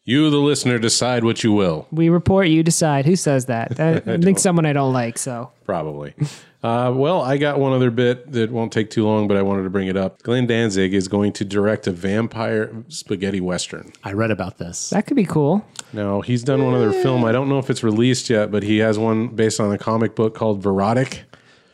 You, 0.03 0.29
the 0.29 0.37
listener, 0.37 0.79
decide 0.79 1.23
what 1.25 1.43
you 1.43 1.51
will. 1.51 1.87
We 1.91 2.07
report, 2.09 2.47
you 2.47 2.63
decide. 2.63 3.05
Who 3.05 3.15
says 3.17 3.45
that? 3.47 3.77
I, 3.79 3.95
I 3.95 4.17
think 4.17 4.39
someone 4.39 4.65
I 4.65 4.71
don't 4.73 4.93
like. 4.93 5.17
So 5.17 5.51
Probably. 5.65 6.13
Uh, 6.63 6.91
well, 6.93 7.21
I 7.21 7.37
got 7.37 7.59
one 7.59 7.71
other 7.71 7.91
bit 7.91 8.31
that 8.31 8.51
won't 8.51 8.73
take 8.73 8.89
too 8.89 9.05
long, 9.05 9.27
but 9.27 9.37
I 9.37 9.41
wanted 9.43 9.63
to 9.63 9.69
bring 9.69 9.87
it 9.87 9.95
up. 9.95 10.21
Glenn 10.23 10.47
Danzig 10.47 10.93
is 10.93 11.07
going 11.07 11.31
to 11.33 11.45
direct 11.45 11.85
a 11.87 11.91
vampire 11.91 12.83
spaghetti 12.87 13.39
western. 13.39 13.93
I 14.03 14.13
read 14.13 14.31
about 14.31 14.57
this. 14.57 14.89
that 14.89 15.05
could 15.05 15.15
be 15.15 15.25
cool. 15.25 15.63
Now, 15.93 16.21
he's 16.21 16.43
done 16.43 16.63
one 16.65 16.73
other 16.73 16.91
film. 16.91 17.23
I 17.23 17.31
don't 17.31 17.47
know 17.47 17.59
if 17.59 17.69
it's 17.69 17.83
released 17.83 18.29
yet, 18.29 18.51
but 18.51 18.63
he 18.63 18.79
has 18.79 18.97
one 18.97 19.27
based 19.29 19.59
on 19.59 19.71
a 19.71 19.77
comic 19.77 20.15
book 20.15 20.33
called 20.35 20.61
Verotik. 20.63 21.19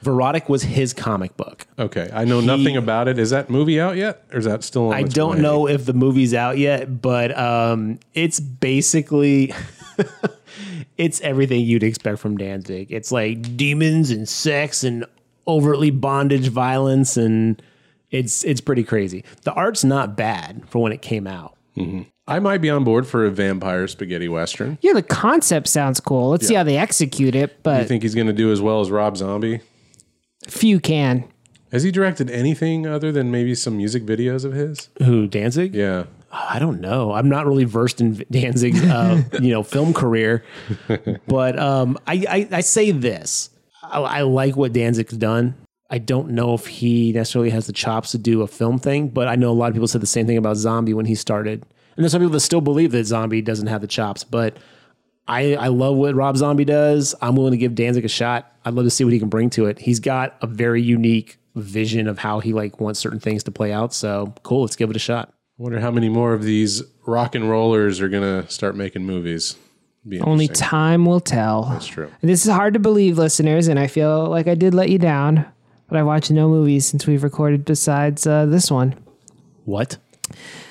Verotik 0.03 0.49
was 0.49 0.63
his 0.63 0.93
comic 0.93 1.37
book. 1.37 1.65
Okay. 1.79 2.09
I 2.13 2.25
know 2.25 2.41
nothing 2.41 2.75
about 2.75 3.07
it. 3.07 3.17
Is 3.17 3.29
that 3.29 3.49
movie 3.49 3.79
out 3.79 3.95
yet? 3.95 4.21
Or 4.33 4.37
is 4.39 4.43
that 4.45 4.63
still 4.65 4.89
on 4.89 4.93
I 4.95 4.99
its 4.99 5.13
don't 5.13 5.35
way? 5.37 5.41
know 5.41 5.65
if 5.69 5.85
the 5.85 5.93
movie's 5.93 6.33
out 6.33 6.57
yet, 6.57 7.01
but 7.01 7.35
um, 7.39 7.99
it's 8.13 8.41
basically 8.41 9.53
it's 10.97 11.21
everything 11.21 11.61
you'd 11.61 11.83
expect 11.83 12.19
from 12.19 12.37
Danzig. 12.37 12.91
It's 12.91 13.11
like 13.11 13.55
demons 13.57 14.11
and 14.11 14.27
sex 14.27 14.83
and 14.83 15.05
overtly 15.47 15.91
bondage 15.91 16.47
violence, 16.47 17.17
and 17.17 17.61
it's 18.11 18.43
it's 18.43 18.61
pretty 18.61 18.83
crazy. 18.83 19.23
The 19.43 19.53
art's 19.53 19.83
not 19.83 20.15
bad 20.15 20.63
for 20.69 20.79
when 20.81 20.91
it 20.91 21.01
came 21.01 21.27
out. 21.27 21.55
Mm-hmm. 21.77 22.03
I 22.27 22.39
might 22.39 22.59
be 22.59 22.69
on 22.69 22.83
board 22.85 23.05
for 23.05 23.25
a 23.25 23.31
vampire 23.31 23.85
spaghetti 23.87 24.29
western. 24.29 24.77
Yeah, 24.81 24.93
the 24.93 25.03
concept 25.03 25.67
sounds 25.67 25.99
cool. 25.99 26.29
Let's 26.29 26.47
see 26.47 26.53
how 26.53 26.63
they 26.63 26.77
execute 26.77 27.35
it, 27.35 27.61
But 27.63 27.81
You 27.81 27.87
think 27.87 28.03
he's 28.03 28.15
going 28.15 28.27
to 28.27 28.33
do 28.33 28.49
as 28.51 28.61
well 28.61 28.79
as 28.79 28.89
Rob 28.89 29.17
Zombie? 29.17 29.59
few 30.47 30.79
can. 30.79 31.25
Has 31.71 31.83
he 31.83 31.91
directed 31.91 32.29
anything 32.29 32.85
other 32.85 33.11
than 33.11 33.31
maybe 33.31 33.55
some 33.55 33.77
music 33.77 34.03
videos 34.05 34.45
of 34.45 34.53
his? 34.53 34.89
Who 35.03 35.27
Danzig? 35.27 35.73
Yeah. 35.73 36.05
I 36.35 36.57
don't 36.57 36.81
know. 36.81 37.13
I'm 37.13 37.29
not 37.29 37.45
really 37.45 37.63
versed 37.63 38.01
in 38.01 38.25
Danzig's, 38.31 38.83
uh, 38.83 39.21
you 39.39 39.51
know, 39.51 39.61
film 39.61 39.93
career, 39.93 40.43
but 41.27 41.59
um, 41.59 41.99
I, 42.07 42.25
I, 42.27 42.57
I 42.57 42.61
say 42.61 42.89
this: 42.89 43.51
I, 43.83 43.99
I 43.99 44.21
like 44.21 44.55
what 44.55 44.73
Danzig's 44.73 45.15
done. 45.15 45.53
I 45.91 45.99
don't 45.99 46.31
know 46.31 46.55
if 46.55 46.65
he 46.65 47.11
necessarily 47.11 47.51
has 47.51 47.67
the 47.67 47.73
chops 47.73 48.11
to 48.11 48.17
do 48.17 48.41
a 48.41 48.47
film 48.47 48.79
thing, 48.79 49.09
but 49.09 49.27
I 49.27 49.35
know 49.35 49.51
a 49.51 49.53
lot 49.53 49.67
of 49.67 49.73
people 49.73 49.87
said 49.87 50.01
the 50.01 50.07
same 50.07 50.25
thing 50.25 50.37
about 50.37 50.57
Zombie 50.57 50.95
when 50.95 51.05
he 51.05 51.13
started, 51.13 51.61
And 51.95 52.03
there's 52.03 52.11
some 52.11 52.21
people 52.21 52.31
that 52.33 52.39
still 52.39 52.61
believe 52.61 52.91
that 52.93 53.05
Zombie 53.05 53.43
doesn't 53.43 53.67
have 53.67 53.81
the 53.81 53.87
chops, 53.87 54.23
but 54.23 54.57
I, 55.27 55.55
I 55.55 55.67
love 55.67 55.95
what 55.95 56.15
Rob 56.15 56.35
Zombie 56.35 56.65
does. 56.65 57.13
I'm 57.21 57.35
willing 57.35 57.51
to 57.51 57.57
give 57.57 57.75
Danzig 57.75 58.05
a 58.05 58.09
shot. 58.09 58.51
I'd 58.65 58.73
love 58.73 58.85
to 58.85 58.89
see 58.89 59.03
what 59.03 59.13
he 59.13 59.19
can 59.19 59.29
bring 59.29 59.51
to 59.51 59.67
it. 59.67 59.77
He's 59.77 59.99
got 59.99 60.35
a 60.41 60.47
very 60.47 60.81
unique 60.81 61.37
vision 61.55 62.07
of 62.07 62.17
how 62.17 62.39
he 62.39 62.53
like 62.53 62.79
wants 62.79 62.99
certain 62.99 63.19
things 63.19 63.43
to 63.43 63.51
play 63.51 63.71
out. 63.71 63.93
So 63.93 64.33
cool, 64.41 64.61
let's 64.61 64.75
give 64.75 64.89
it 64.89 64.95
a 64.95 64.99
shot. 64.99 65.31
I 65.59 65.61
wonder 65.63 65.79
how 65.79 65.91
many 65.91 66.09
more 66.09 66.33
of 66.33 66.43
these 66.43 66.81
rock 67.05 67.35
and 67.35 67.49
rollers 67.49 68.01
are 68.01 68.09
gonna 68.09 68.49
start 68.49 68.75
making 68.75 69.05
movies. 69.05 69.55
Only 70.21 70.47
time 70.49 71.05
will 71.05 71.19
tell. 71.21 71.63
That's 71.71 71.87
true. 71.87 72.11
And 72.21 72.29
this 72.29 72.45
is 72.45 72.51
hard 72.51 72.73
to 72.73 72.79
believe, 72.79 73.17
listeners, 73.17 73.67
and 73.69 73.79
I 73.79 73.87
feel 73.87 74.25
like 74.25 74.47
I 74.47 74.55
did 74.55 74.73
let 74.73 74.89
you 74.89 74.97
down. 74.97 75.45
But 75.87 75.97
I've 75.99 76.05
watched 76.05 76.31
no 76.31 76.49
movies 76.49 76.85
since 76.85 77.05
we've 77.07 77.23
recorded 77.23 77.63
besides 77.65 78.25
uh, 78.27 78.45
this 78.47 78.69
one. 78.71 78.95
What? 79.65 79.97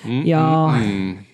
Y'all, 0.05 0.75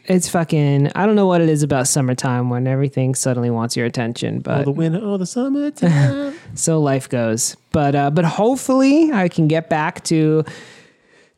it's 0.05 0.29
fucking. 0.29 0.93
I 0.95 1.07
don't 1.07 1.17
know 1.17 1.27
what 1.27 1.41
it 1.41 1.49
is 1.49 1.63
about 1.63 1.89
summertime 1.89 2.51
when 2.51 2.67
everything 2.67 3.15
suddenly 3.15 3.51
wants 3.51 3.77
your 3.77 3.87
attention, 3.87 4.41
but 4.41 4.61
Oh, 4.61 4.65
the 4.65 4.71
winter, 4.73 5.01
oh, 5.03 5.17
the 5.17 5.27
summertime. 5.27 6.39
so 6.55 6.81
life 6.81 7.09
goes. 7.09 7.57
But 7.73 7.95
uh, 7.95 8.11
but 8.11 8.25
hopefully 8.27 9.11
I 9.11 9.29
can 9.29 9.49
get 9.49 9.71
back 9.71 10.05
to 10.05 10.45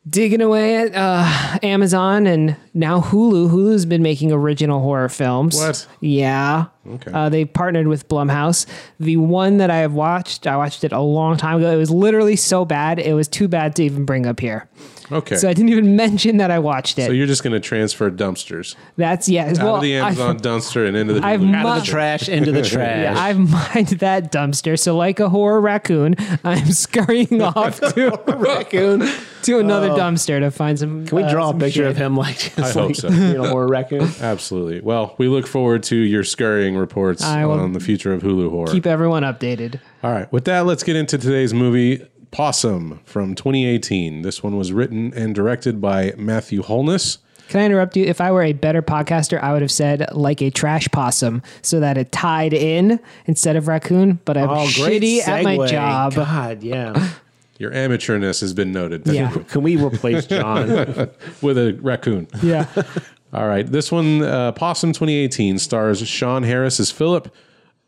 digging 0.09 0.41
away 0.41 0.77
at 0.77 0.95
uh, 0.95 1.59
Amazon 1.63 2.27
and 2.27 2.55
now 2.73 3.01
Hulu. 3.01 3.49
Hulu's 3.49 3.85
been 3.85 4.01
making 4.01 4.31
original 4.31 4.81
horror 4.81 5.09
films. 5.09 5.55
What? 5.57 5.87
Yeah. 5.99 6.65
Okay. 6.87 7.11
Uh, 7.11 7.29
they 7.29 7.45
partnered 7.45 7.87
with 7.87 8.07
Blumhouse. 8.07 8.65
The 8.99 9.17
one 9.17 9.57
that 9.57 9.69
I 9.69 9.77
have 9.77 9.93
watched, 9.93 10.47
I 10.47 10.57
watched 10.57 10.83
it 10.83 10.91
a 10.91 10.99
long 10.99 11.37
time 11.37 11.57
ago. 11.57 11.71
It 11.71 11.77
was 11.77 11.91
literally 11.91 12.35
so 12.35 12.65
bad. 12.65 12.99
It 12.99 13.13
was 13.13 13.27
too 13.27 13.47
bad 13.47 13.75
to 13.75 13.83
even 13.83 14.05
bring 14.05 14.25
up 14.25 14.39
here. 14.39 14.67
Okay. 15.11 15.35
So 15.35 15.49
I 15.49 15.53
didn't 15.53 15.69
even 15.69 15.95
mention 15.95 16.37
that 16.37 16.51
I 16.51 16.59
watched 16.59 16.97
it. 16.97 17.05
So 17.05 17.11
you're 17.11 17.27
just 17.27 17.43
gonna 17.43 17.59
transfer 17.59 18.09
dumpsters 18.09 18.75
That's 18.95 19.27
yeah. 19.27 19.49
out 19.49 19.57
well, 19.57 19.75
of 19.75 19.81
the 19.81 19.95
Amazon 19.95 20.35
I've, 20.37 20.41
dumpster 20.41 20.87
and 20.87 20.95
into 20.95 21.13
the. 21.13 21.25
I've 21.25 21.41
Hulu. 21.41 21.55
Out 21.55 21.77
of 21.77 21.85
the 21.85 21.91
trash, 21.91 22.29
into 22.29 22.51
the 22.51 22.61
trash. 22.63 23.03
Yeah, 23.03 23.19
I've 23.19 23.37
mined 23.37 23.89
that 23.99 24.31
dumpster. 24.31 24.79
So, 24.79 24.95
like 24.95 25.19
a 25.19 25.29
horror 25.29 25.59
raccoon, 25.59 26.15
I'm 26.43 26.71
scurrying 26.71 27.41
off 27.41 27.79
to 27.79 28.21
raccoon. 28.27 29.07
to 29.43 29.59
another 29.59 29.89
dumpster 29.89 30.39
to 30.39 30.51
find 30.51 30.79
some. 30.79 31.05
Can 31.05 31.15
we 31.17 31.23
uh, 31.23 31.31
draw 31.31 31.49
a 31.49 31.53
picture 31.53 31.81
shit. 31.81 31.87
of 31.87 31.97
him 31.97 32.15
like 32.15 32.37
just 32.37 32.59
I 32.59 32.71
hope 32.71 32.95
so. 32.95 33.09
you 33.09 33.33
know, 33.33 33.51
or 33.51 33.63
a 33.63 33.67
raccoon? 33.67 34.09
Absolutely. 34.21 34.81
Well, 34.81 35.15
we 35.17 35.27
look 35.27 35.47
forward 35.47 35.83
to 35.83 35.95
your 35.95 36.23
scurrying 36.23 36.70
reports 36.75 37.23
I 37.23 37.45
will 37.45 37.59
on 37.59 37.73
the 37.73 37.79
future 37.79 38.13
of 38.13 38.21
Hulu 38.23 38.49
horror. 38.49 38.71
Keep 38.71 38.85
everyone 38.85 39.23
updated. 39.23 39.79
All 40.03 40.11
right. 40.11 40.31
With 40.31 40.45
that, 40.45 40.65
let's 40.65 40.83
get 40.83 40.95
into 40.95 41.17
today's 41.17 41.53
movie, 41.53 42.05
Possum 42.31 42.99
from 43.05 43.35
2018. 43.35 44.21
This 44.21 44.41
one 44.41 44.57
was 44.57 44.71
written 44.71 45.13
and 45.13 45.35
directed 45.35 45.81
by 45.81 46.13
Matthew 46.17 46.61
Holness. 46.61 47.17
Can 47.49 47.59
I 47.59 47.65
interrupt 47.65 47.97
you? 47.97 48.05
If 48.05 48.21
I 48.21 48.31
were 48.31 48.43
a 48.43 48.53
better 48.53 48.81
podcaster, 48.81 49.41
I 49.43 49.51
would 49.51 49.61
have 49.61 49.71
said 49.71 50.05
like 50.13 50.41
a 50.41 50.49
trash 50.49 50.87
possum, 50.93 51.41
so 51.61 51.81
that 51.81 51.97
it 51.97 52.09
tied 52.13 52.53
in 52.53 52.97
instead 53.25 53.57
of 53.57 53.67
raccoon. 53.67 54.19
But 54.23 54.37
I'm 54.37 54.49
Oh, 54.49 54.69
great 54.75 55.01
shitty 55.03 55.27
at 55.27 55.43
my 55.43 55.67
job. 55.67 56.13
God, 56.15 56.63
yeah. 56.63 57.09
Your 57.59 57.71
amateurness 57.71 58.39
has 58.41 58.53
been 58.53 58.71
noted. 58.71 59.05
Yeah. 59.05 59.29
Can 59.49 59.61
we 59.63 59.75
replace 59.75 60.25
John? 60.25 60.67
With 61.41 61.57
a 61.57 61.77
raccoon. 61.81 62.27
Yeah. 62.41 62.65
All 63.33 63.47
right. 63.47 63.65
This 63.65 63.91
one, 63.91 64.23
uh, 64.23 64.51
Possum 64.51 64.91
2018, 64.91 65.57
stars 65.59 66.05
Sean 66.07 66.43
Harris 66.43 66.79
as 66.79 66.91
Philip, 66.91 67.33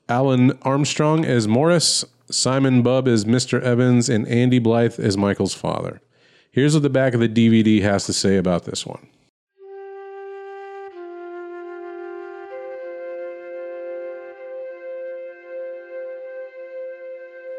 Alun 0.08 0.58
Armstrong 0.62 1.26
as 1.26 1.48
Morris, 1.48 2.06
Simon 2.32 2.82
Bubb 2.82 3.08
as 3.08 3.26
Mr. 3.26 3.62
Evans, 3.62 4.10
and 4.10 4.28
Andy 4.28 4.60
Blythe 4.60 5.00
as 5.00 5.18
Michael's 5.18 5.54
father. 5.54 6.02
Here's 6.52 6.74
what 6.74 6.84
the 6.84 6.90
back 6.90 7.14
of 7.14 7.20
the 7.20 7.28
DVD 7.28 7.82
has 7.82 8.06
to 8.06 8.14
say 8.14 8.38
about 8.38 8.66
this 8.66 8.86
one. 8.86 9.08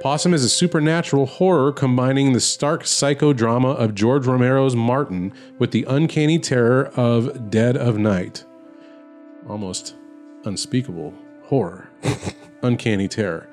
Possum 0.05 0.35
is 0.35 0.45
a 0.45 0.51
supernatural 0.51 1.25
horror 1.25 1.73
combining 1.73 2.35
the 2.35 2.41
stark 2.41 2.83
psychodrama 2.83 3.75
of 3.77 3.95
George 3.95 4.27
Romero's 4.27 4.77
Martin 4.77 5.33
with 5.59 5.71
the 5.71 5.87
uncanny 5.89 6.39
terror 6.39 6.89
of 6.95 7.49
Dead 7.49 7.75
of 7.75 7.97
Night. 7.97 8.45
Almost 9.49 9.95
unspeakable 10.45 11.15
horror. 11.45 11.89
uncanny 12.63 13.09
terror. 13.09 13.49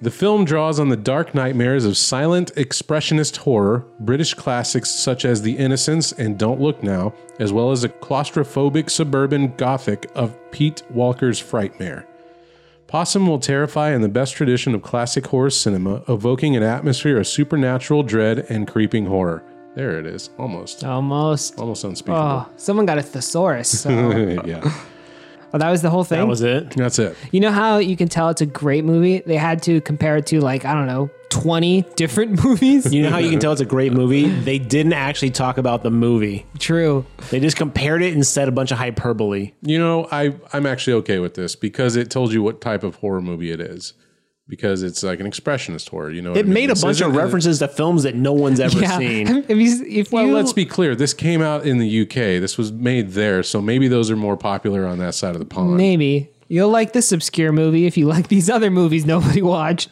The 0.00 0.10
film 0.10 0.46
draws 0.46 0.80
on 0.80 0.88
the 0.88 0.96
dark 0.96 1.34
nightmares 1.34 1.84
of 1.84 1.98
silent 1.98 2.54
expressionist 2.54 3.36
horror, 3.36 3.84
British 4.00 4.32
classics 4.32 4.88
such 4.88 5.26
as 5.26 5.42
The 5.42 5.58
Innocents 5.58 6.10
and 6.12 6.38
Don't 6.38 6.58
Look 6.58 6.82
Now, 6.82 7.12
as 7.38 7.52
well 7.52 7.70
as 7.70 7.84
a 7.84 7.90
claustrophobic 7.90 8.88
suburban 8.88 9.54
gothic 9.56 10.10
of 10.14 10.38
Pete 10.52 10.82
Walker's 10.88 11.38
Frightmare. 11.38 12.06
Possum 12.86 13.26
will 13.26 13.38
terrify 13.38 13.90
in 13.94 14.02
the 14.02 14.08
best 14.08 14.34
tradition 14.34 14.74
of 14.74 14.82
classic 14.82 15.26
horror 15.26 15.50
cinema, 15.50 16.02
evoking 16.08 16.54
an 16.54 16.62
atmosphere 16.62 17.18
of 17.18 17.26
supernatural 17.26 18.02
dread 18.02 18.46
and 18.50 18.68
creeping 18.68 19.06
horror. 19.06 19.42
There 19.74 19.98
it 19.98 20.06
is, 20.06 20.30
almost, 20.38 20.84
Almost. 20.84 21.58
almost 21.58 21.82
unspeakable. 21.82 22.46
Oh, 22.46 22.48
someone 22.56 22.86
got 22.86 22.98
a 22.98 23.02
thesaurus. 23.02 23.80
So. 23.80 23.90
yeah, 24.46 24.72
oh, 25.54 25.58
that 25.58 25.70
was 25.70 25.82
the 25.82 25.90
whole 25.90 26.04
thing. 26.04 26.18
That 26.18 26.26
was 26.26 26.42
it. 26.42 26.70
that's 26.72 26.98
it. 26.98 27.16
You 27.30 27.40
know 27.40 27.52
how 27.52 27.78
you 27.78 27.96
can 27.96 28.08
tell 28.08 28.28
it's 28.28 28.40
a 28.40 28.46
great 28.46 28.84
movie? 28.84 29.20
They 29.20 29.36
had 29.36 29.62
to 29.62 29.80
compare 29.80 30.16
it 30.16 30.26
to 30.26 30.40
like 30.40 30.64
I 30.64 30.74
don't 30.74 30.86
know, 30.86 31.08
twenty 31.30 31.82
different 31.96 32.44
movies. 32.44 32.92
You 32.92 33.02
know 33.04 33.10
how 33.10 33.18
you 33.18 33.30
can 33.30 33.38
tell 33.40 33.52
it's 33.52 33.60
a 33.60 33.64
great 33.66 33.92
movie? 33.92 34.28
They 34.28 34.58
didn't 34.58 34.92
actually 34.92 35.30
talk 35.30 35.56
about 35.56 35.82
the 35.82 35.90
movie. 35.90 36.44
True. 36.58 37.06
They 37.30 37.40
just 37.40 37.56
compared 37.56 38.02
it 38.02 38.12
and 38.12 38.26
said 38.26 38.48
a 38.48 38.52
bunch 38.52 38.72
of 38.72 38.78
hyperbole. 38.78 39.52
You 39.62 39.78
know, 39.78 40.08
I 40.10 40.34
I'm 40.52 40.66
actually 40.66 40.94
okay 40.94 41.20
with 41.20 41.34
this 41.34 41.56
because 41.56 41.96
it 41.96 42.10
told 42.10 42.32
you 42.32 42.42
what 42.42 42.60
type 42.60 42.82
of 42.82 42.96
horror 42.96 43.22
movie 43.22 43.50
it 43.50 43.60
is. 43.60 43.94
Because 44.46 44.82
it's 44.82 45.02
like 45.02 45.20
an 45.20 45.26
expressionist 45.26 45.88
horror, 45.88 46.10
you 46.10 46.20
know. 46.20 46.30
what 46.30 46.36
I 46.36 46.40
It 46.40 46.44
mean? 46.46 46.52
made 46.54 46.64
a 46.70 46.74
This 46.74 46.82
bunch 46.82 47.00
of 47.00 47.08
isn't- 47.08 47.16
references 47.22 47.58
to 47.60 47.68
films 47.68 48.02
that 48.02 48.14
no 48.14 48.34
one's 48.34 48.60
ever 48.60 48.78
Yeah. 48.78 48.98
seen. 48.98 49.44
If 49.48 49.56
you, 49.56 49.86
if 49.88 50.12
Well, 50.12 50.26
you, 50.26 50.34
let's 50.34 50.52
be 50.52 50.66
clear. 50.66 50.94
This 50.94 51.14
came 51.14 51.40
out 51.40 51.64
in 51.66 51.78
the 51.78 52.02
UK. 52.02 52.40
This 52.40 52.58
was 52.58 52.70
made 52.70 53.12
there, 53.12 53.42
so 53.42 53.62
maybe 53.62 53.88
those 53.88 54.10
are 54.10 54.16
more 54.16 54.36
popular 54.36 54.86
on 54.86 54.98
that 54.98 55.14
side 55.14 55.34
of 55.34 55.38
the 55.38 55.46
pond. 55.46 55.76
maybe 55.78 56.28
you'll 56.48 56.68
like 56.68 56.92
this 56.92 57.10
obscure 57.10 57.52
movie 57.52 57.86
if 57.86 57.96
you 57.96 58.04
like 58.16 58.28
these 58.28 58.50
other 58.50 58.70
movies 58.70 59.06
nobody 59.06 59.40
watched. 59.40 59.88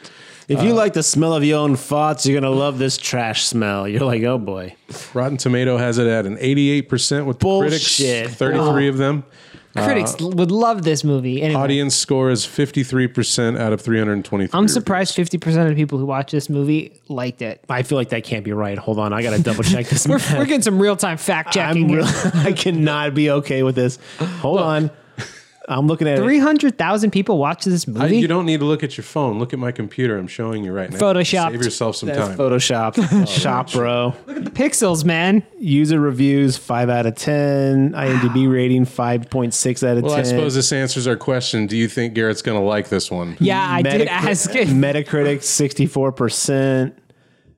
If 0.48 0.62
you 0.62 0.72
uh, 0.72 0.74
like 0.74 0.92
the 0.92 1.02
smell 1.02 1.32
of 1.34 1.42
your 1.44 1.58
own 1.60 1.76
farts, 1.76 2.26
you're 2.26 2.38
gonna 2.38 2.54
love 2.54 2.76
this 2.78 2.98
trash 2.98 3.46
smell. 3.46 3.88
You're 3.88 4.04
like, 4.04 4.22
oh 4.24 4.36
boy. 4.36 4.74
Rotten 5.14 5.38
Tomato 5.38 5.78
has 5.78 5.96
it 5.96 6.06
at 6.06 6.26
an 6.26 6.36
88% 6.36 7.24
with 7.24 7.38
the 7.38 7.44
Bullshit. 7.44 7.70
critics, 7.70 8.34
33 8.36 8.88
of 8.88 8.98
them. 8.98 9.24
Critics 9.74 10.14
uh, 10.20 10.28
would 10.28 10.50
love 10.50 10.82
this 10.82 11.02
movie. 11.02 11.40
Anyway, 11.40 11.60
Audience 11.60 11.94
score 11.94 12.30
is 12.30 12.44
53% 12.46 13.58
out 13.58 13.72
of 13.72 13.80
323. 13.80 14.58
I'm 14.58 14.68
surprised 14.68 15.14
fifty 15.14 15.38
percent 15.38 15.62
of 15.62 15.74
the 15.74 15.80
people 15.80 15.98
who 15.98 16.04
watch 16.04 16.30
this 16.30 16.48
movie 16.50 16.92
liked 17.08 17.40
it. 17.42 17.64
I 17.68 17.82
feel 17.82 17.96
like 17.96 18.10
that 18.10 18.24
can't 18.24 18.44
be 18.44 18.52
right. 18.52 18.76
Hold 18.76 18.98
on, 18.98 19.12
I 19.12 19.22
gotta 19.22 19.42
double 19.42 19.64
check 19.64 19.86
this. 19.86 20.06
We're, 20.12 20.18
we're 20.36 20.44
getting 20.44 20.62
some 20.62 20.80
real 20.80 20.96
time 20.96 21.16
fact 21.16 21.54
checking. 21.54 21.84
I'm 21.84 21.88
here. 21.88 22.02
I 22.34 22.52
cannot 22.52 23.14
be 23.14 23.30
okay 23.30 23.62
with 23.62 23.74
this. 23.74 23.98
Hold 24.40 24.60
on. 24.60 24.90
I'm 25.78 25.86
looking 25.86 26.08
at 26.08 26.18
it. 26.18 26.22
Three 26.22 26.38
hundred 26.38 26.78
thousand 26.78 27.10
people 27.10 27.38
watch 27.38 27.64
this 27.64 27.86
I, 27.88 27.92
movie. 27.92 28.18
you 28.18 28.28
don't 28.28 28.46
need 28.46 28.60
to 28.60 28.66
look 28.66 28.82
at 28.82 28.96
your 28.96 29.04
phone. 29.04 29.38
Look 29.38 29.52
at 29.52 29.58
my 29.58 29.72
computer. 29.72 30.16
I'm 30.18 30.26
showing 30.26 30.64
you 30.64 30.72
right 30.72 30.90
now. 30.90 30.98
Photoshop. 30.98 31.50
Save 31.50 31.62
yourself 31.64 31.96
some 31.96 32.08
That's 32.08 32.28
time. 32.28 32.38
Photoshop. 32.38 33.28
Shop, 33.42 33.72
bro. 33.72 34.14
Look 34.26 34.36
at 34.36 34.44
the 34.44 34.50
pixels, 34.50 35.04
man. 35.04 35.42
User 35.58 36.00
reviews, 36.00 36.56
5 36.56 36.88
out 36.90 37.06
of 37.06 37.14
10. 37.14 37.92
IMDb 37.92 38.52
rating, 38.52 38.84
5.6 38.84 39.88
out 39.88 39.96
of 39.96 40.02
well, 40.04 40.16
10. 40.16 40.20
I 40.20 40.28
suppose 40.28 40.54
this 40.54 40.72
answers 40.72 41.06
our 41.06 41.16
question. 41.16 41.66
Do 41.66 41.76
you 41.76 41.88
think 41.88 42.14
Garrett's 42.14 42.42
going 42.42 42.58
to 42.60 42.64
like 42.66 42.88
this 42.88 43.10
one? 43.10 43.36
Yeah, 43.40 43.64
I 43.64 43.82
did 43.82 44.02
Metacritic- 44.02 44.06
ask 44.08 44.54
it. 44.54 44.68
Metacritic, 45.06 45.38
64%. 45.38 46.92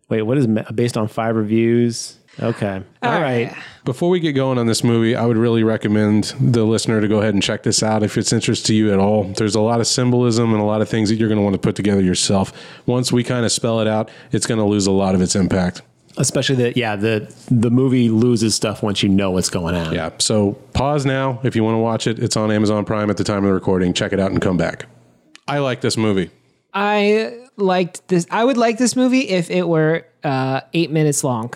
Wait, 0.08 0.22
what 0.22 0.38
is 0.38 0.46
me- 0.46 0.62
based 0.74 0.96
on 0.96 1.08
five 1.08 1.36
reviews? 1.36 2.18
Okay. 2.40 2.82
All 3.02 3.20
right. 3.20 3.54
Before 3.84 4.08
we 4.08 4.18
get 4.18 4.32
going 4.32 4.56
on 4.56 4.66
this 4.66 4.82
movie, 4.82 5.14
I 5.14 5.26
would 5.26 5.36
really 5.36 5.62
recommend 5.62 6.34
the 6.40 6.64
listener 6.64 7.02
to 7.02 7.08
go 7.08 7.18
ahead 7.18 7.34
and 7.34 7.42
check 7.42 7.64
this 7.64 7.82
out 7.82 8.02
if 8.02 8.16
it's 8.16 8.32
interest 8.32 8.64
to 8.66 8.74
you 8.74 8.90
at 8.90 8.98
all. 8.98 9.24
There's 9.24 9.54
a 9.54 9.60
lot 9.60 9.80
of 9.80 9.86
symbolism 9.86 10.52
and 10.54 10.62
a 10.62 10.64
lot 10.64 10.80
of 10.80 10.88
things 10.88 11.10
that 11.10 11.16
you're 11.16 11.28
going 11.28 11.38
to 11.38 11.42
want 11.42 11.52
to 11.52 11.58
put 11.58 11.76
together 11.76 12.00
yourself. 12.00 12.50
Once 12.86 13.12
we 13.12 13.22
kind 13.22 13.44
of 13.44 13.52
spell 13.52 13.80
it 13.80 13.86
out, 13.86 14.10
it's 14.32 14.46
going 14.46 14.56
to 14.56 14.64
lose 14.64 14.86
a 14.86 14.90
lot 14.90 15.14
of 15.14 15.20
its 15.20 15.36
impact. 15.36 15.82
Especially 16.16 16.54
that, 16.56 16.78
yeah, 16.78 16.96
the 16.96 17.30
the 17.50 17.70
movie 17.70 18.08
loses 18.08 18.54
stuff 18.54 18.82
once 18.82 19.02
you 19.02 19.08
know 19.10 19.32
what's 19.32 19.50
going 19.50 19.74
on. 19.74 19.92
Yeah. 19.92 20.12
So 20.18 20.52
pause 20.72 21.04
now 21.04 21.40
if 21.42 21.54
you 21.54 21.62
want 21.62 21.74
to 21.74 21.80
watch 21.80 22.06
it. 22.06 22.18
It's 22.20 22.36
on 22.36 22.50
Amazon 22.50 22.86
Prime 22.86 23.10
at 23.10 23.18
the 23.18 23.24
time 23.24 23.38
of 23.38 23.48
the 23.48 23.52
recording. 23.52 23.92
Check 23.92 24.12
it 24.14 24.20
out 24.20 24.30
and 24.30 24.40
come 24.40 24.56
back. 24.56 24.86
I 25.46 25.58
like 25.58 25.82
this 25.82 25.98
movie. 25.98 26.30
I 26.72 27.48
liked 27.56 28.08
this. 28.08 28.26
I 28.30 28.44
would 28.44 28.56
like 28.56 28.78
this 28.78 28.96
movie 28.96 29.28
if 29.28 29.50
it 29.50 29.68
were 29.68 30.06
uh, 30.22 30.62
eight 30.72 30.90
minutes 30.90 31.22
long. 31.22 31.52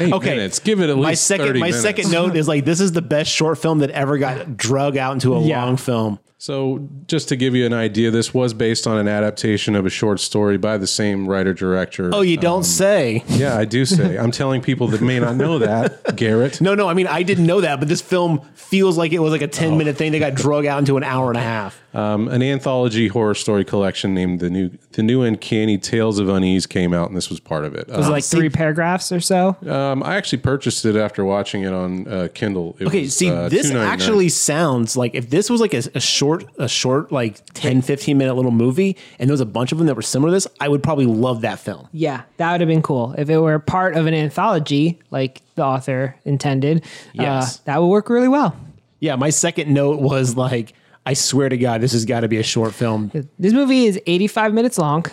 Eight 0.00 0.12
Okay. 0.12 0.30
minutes. 0.30 0.58
Give 0.58 0.80
it 0.80 0.90
at 0.90 0.96
least 0.96 1.04
My 1.04 1.14
second 1.14 1.46
30 1.46 1.60
my 1.60 1.66
minutes. 1.66 1.82
second 1.82 2.10
note 2.10 2.36
is 2.36 2.48
like 2.48 2.64
this 2.64 2.80
is 2.80 2.92
the 2.92 3.02
best 3.02 3.30
short 3.30 3.58
film 3.58 3.78
that 3.80 3.90
ever 3.90 4.18
got 4.18 4.56
drug 4.56 4.96
out 4.96 5.12
into 5.14 5.34
a 5.34 5.42
Yeah. 5.42 5.64
long 5.64 5.76
film. 5.76 6.18
So, 6.36 6.86
just 7.06 7.30
to 7.30 7.36
give 7.36 7.54
you 7.54 7.64
an 7.64 7.72
idea, 7.72 8.10
this 8.10 8.34
was 8.34 8.52
based 8.52 8.86
on 8.86 8.98
an 8.98 9.08
adaptation 9.08 9.74
of 9.74 9.86
a 9.86 9.88
short 9.90 10.20
story 10.20 10.58
by 10.58 10.76
the 10.76 10.86
same 10.86 11.26
writer 11.26 11.54
director. 11.54 12.10
Oh, 12.12 12.20
you 12.20 12.36
don't 12.36 12.58
um, 12.58 12.62
say. 12.64 13.24
yeah, 13.28 13.56
I 13.56 13.64
do 13.64 13.86
say. 13.86 14.18
I'm 14.18 14.30
telling 14.30 14.60
people 14.60 14.88
that 14.88 15.00
may 15.00 15.18
not 15.18 15.36
know 15.36 15.58
that, 15.60 16.02
Garrett. 16.16 16.60
No, 16.60 16.74
no. 16.74 16.86
I 16.86 16.92
mean, 16.92 17.06
I 17.06 17.22
didn't 17.22 17.46
know 17.46 17.62
that, 17.62 17.78
but 17.78 17.88
this 17.88 18.02
film 18.02 18.42
feels 18.54 18.98
like 18.98 19.12
it 19.12 19.20
was 19.20 19.32
like 19.32 19.40
a 19.40 19.44
Oh. 19.46 19.48
ten 19.48 19.78
minute 19.78 19.96
thing 19.96 20.12
that 20.12 20.18
got 20.18 20.34
drug 20.34 20.66
out 20.66 20.80
into 20.80 20.98
an 20.98 21.04
hour 21.04 21.28
and 21.30 21.38
a 21.38 21.42
half. 21.42 21.80
Um, 21.94 22.26
an 22.28 22.42
anthology 22.42 23.06
horror 23.08 23.34
story 23.34 23.64
collection 23.64 24.14
named 24.14 24.40
the 24.40 24.50
new 24.50 24.70
the 24.92 25.02
new 25.02 25.22
Uncanny 25.22 25.78
Tales 25.78 26.18
of 26.18 26.28
Unease 26.28 26.66
came 26.66 26.92
out, 26.92 27.08
and 27.08 27.16
this 27.16 27.30
was 27.30 27.38
part 27.40 27.64
of 27.64 27.74
it. 27.74 27.88
it 27.88 27.96
was 27.96 28.08
Uh, 28.08 28.10
like 28.10 28.24
three 28.24 28.48
paragraphs 28.48 29.12
or 29.12 29.20
so. 29.20 29.56
um, 29.68 30.02
I 30.02 30.16
actually 30.16 30.38
purchased 30.38 30.84
it 30.84 30.96
after 30.96 31.24
watching 31.24 31.62
it 31.62 31.72
on 31.72 32.06
uh, 32.08 32.28
Kindle. 32.34 32.76
It 32.80 32.86
Okay, 32.88 33.02
was, 33.02 33.16
see, 33.16 33.30
uh, 33.30 33.48
this 33.48 33.70
$2.99. 33.70 33.86
actually 33.86 34.28
sounds 34.28 34.96
like 34.96 35.14
if 35.14 35.30
this 35.30 35.48
was 35.48 35.60
like 35.60 35.72
a, 35.74 35.82
a 35.94 36.00
short, 36.00 36.44
a 36.58 36.68
short, 36.68 37.12
like 37.12 37.44
10, 37.54 37.82
15 37.82 38.18
minute 38.18 38.34
little 38.34 38.50
movie, 38.50 38.96
and 39.18 39.28
there 39.28 39.32
was 39.34 39.40
a 39.40 39.46
bunch 39.46 39.70
of 39.72 39.78
them 39.78 39.86
that 39.86 39.94
were 39.94 40.02
similar 40.02 40.30
to 40.30 40.34
this, 40.34 40.46
I 40.60 40.68
would 40.68 40.82
probably 40.82 41.06
love 41.06 41.42
that 41.42 41.58
film. 41.60 41.88
Yeah, 41.92 42.22
that 42.38 42.52
would 42.52 42.60
have 42.60 42.68
been 42.68 42.82
cool 42.82 43.14
if 43.16 43.30
it 43.30 43.38
were 43.38 43.58
part 43.60 43.96
of 43.96 44.06
an 44.06 44.14
anthology 44.14 44.98
like 45.10 45.42
the 45.54 45.62
author 45.64 46.16
intended. 46.24 46.84
Yes. 47.12 47.58
uh, 47.58 47.62
that 47.66 47.80
would 47.82 47.88
work 47.88 48.08
really 48.10 48.28
well. 48.28 48.56
Yeah, 49.00 49.16
my 49.16 49.30
second 49.30 49.72
note 49.72 50.00
was 50.00 50.36
like, 50.36 50.72
I 51.06 51.12
swear 51.14 51.48
to 51.48 51.56
God, 51.56 51.80
this 51.80 51.92
has 51.92 52.04
got 52.04 52.20
to 52.20 52.28
be 52.28 52.38
a 52.38 52.42
short 52.42 52.72
film. 52.72 53.10
This 53.38 53.52
movie 53.52 53.84
is 53.84 54.00
85 54.06 54.54
minutes 54.54 54.78
long, 54.78 55.04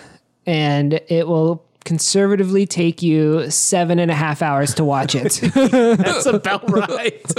and 0.46 0.94
it 1.08 1.28
will 1.28 1.66
conservatively 1.84 2.66
take 2.66 3.02
you 3.02 3.50
seven 3.50 4.00
and 4.00 4.12
a 4.12 4.14
half 4.14 4.42
hours 4.42 4.74
to 4.76 4.84
watch 4.84 5.16
it. 5.16 5.34
That's 5.54 6.26
about 6.26 6.70
right. 6.72 7.34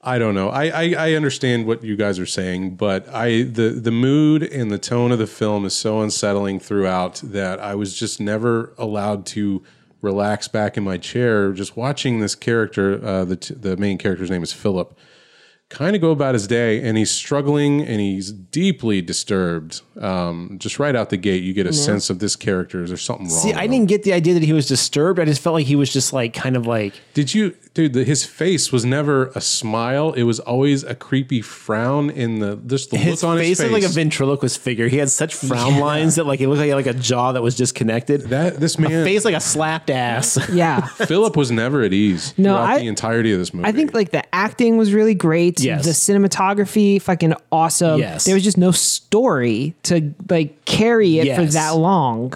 I 0.00 0.18
don't 0.18 0.36
know. 0.36 0.48
I, 0.50 0.66
I 0.66 0.94
I 0.96 1.12
understand 1.14 1.66
what 1.66 1.82
you 1.82 1.96
guys 1.96 2.20
are 2.20 2.26
saying, 2.26 2.76
but 2.76 3.12
I 3.12 3.42
the 3.42 3.70
the 3.70 3.90
mood 3.90 4.44
and 4.44 4.70
the 4.70 4.78
tone 4.78 5.10
of 5.10 5.18
the 5.18 5.26
film 5.26 5.64
is 5.64 5.74
so 5.74 6.00
unsettling 6.00 6.60
throughout 6.60 7.16
that 7.24 7.58
I 7.58 7.74
was 7.74 7.98
just 7.98 8.20
never 8.20 8.72
allowed 8.78 9.26
to 9.26 9.64
relax 10.02 10.46
back 10.46 10.76
in 10.76 10.84
my 10.84 10.96
chair 10.96 11.52
just 11.52 11.76
watching 11.76 12.20
this 12.20 12.36
character. 12.36 13.04
Uh, 13.04 13.24
the 13.24 13.36
t- 13.36 13.54
the 13.54 13.76
main 13.76 13.98
character's 13.98 14.30
name 14.30 14.44
is 14.44 14.52
Philip. 14.52 14.96
Kind 15.68 15.96
of 15.96 16.00
go 16.00 16.12
about 16.12 16.34
his 16.34 16.46
day, 16.46 16.80
and 16.80 16.96
he's 16.96 17.10
struggling, 17.10 17.82
and 17.82 18.00
he's 18.00 18.30
deeply 18.30 19.02
disturbed. 19.02 19.80
Um, 20.00 20.58
just 20.60 20.78
right 20.78 20.94
out 20.94 21.10
the 21.10 21.16
gate, 21.16 21.42
you 21.42 21.52
get 21.54 21.66
a 21.66 21.72
sense 21.72 22.08
of 22.08 22.20
this 22.20 22.36
character. 22.36 22.84
Is 22.84 22.90
there 22.90 22.96
something 22.96 23.26
wrong? 23.26 23.36
See, 23.36 23.52
I 23.52 23.66
didn't 23.66 23.88
get 23.88 24.04
the 24.04 24.12
idea 24.12 24.34
that 24.34 24.44
he 24.44 24.52
was 24.52 24.68
disturbed. 24.68 25.18
I 25.18 25.24
just 25.24 25.42
felt 25.42 25.54
like 25.54 25.66
he 25.66 25.74
was 25.74 25.92
just 25.92 26.12
like 26.12 26.34
kind 26.34 26.56
of 26.56 26.68
like 26.68 26.94
Did 27.14 27.34
you, 27.34 27.56
dude? 27.76 27.92
The, 27.92 28.02
his 28.04 28.24
face 28.24 28.72
was 28.72 28.84
never 28.84 29.26
a 29.34 29.40
smile. 29.40 30.12
It 30.14 30.24
was 30.24 30.40
always 30.40 30.82
a 30.82 30.94
creepy 30.94 31.42
frown 31.42 32.10
in 32.10 32.40
the 32.40 32.56
just 32.66 32.90
the 32.90 32.96
his 32.98 33.22
look 33.22 33.30
on 33.30 33.38
face 33.38 33.48
his 33.48 33.58
face. 33.58 33.70
looked 33.70 33.82
like 33.84 33.90
a 33.90 33.94
ventriloquist 33.94 34.58
figure. 34.58 34.88
He 34.88 34.96
had 34.96 35.10
such 35.10 35.34
frown 35.34 35.78
lines 35.78 36.16
that 36.16 36.24
like 36.26 36.40
it 36.40 36.48
looked 36.48 36.58
like 36.58 36.64
he 36.64 36.70
had 36.70 36.76
like 36.76 36.86
a 36.86 36.94
jaw 36.94 37.32
that 37.32 37.42
was 37.42 37.54
disconnected. 37.54 38.22
that 38.30 38.58
this 38.58 38.78
man, 38.78 39.04
face 39.04 39.24
like 39.24 39.34
a 39.34 39.40
slapped 39.40 39.90
ass. 39.90 40.38
yeah. 40.52 40.80
Philip 40.80 41.36
was 41.36 41.50
never 41.52 41.82
at 41.82 41.92
ease 41.92 42.34
No, 42.36 42.54
throughout 42.56 42.70
I- 42.70 42.78
the 42.80 42.88
entirety 42.88 43.32
of 43.32 43.38
this 43.38 43.54
movie. 43.54 43.68
I 43.68 43.72
think 43.72 43.94
like 43.94 44.10
the 44.10 44.24
acting 44.34 44.76
was 44.78 44.92
really 44.92 45.14
great. 45.14 45.60
Yes. 45.60 45.84
The 45.84 45.90
cinematography, 45.90 47.00
fucking 47.00 47.34
awesome. 47.52 48.00
Yes. 48.00 48.24
There 48.24 48.34
was 48.34 48.42
just 48.44 48.58
no 48.58 48.70
story 48.70 49.74
to 49.84 50.14
like 50.28 50.64
carry 50.64 51.18
it 51.18 51.36
for 51.36 51.44
that 51.44 51.76
long. 51.76 52.32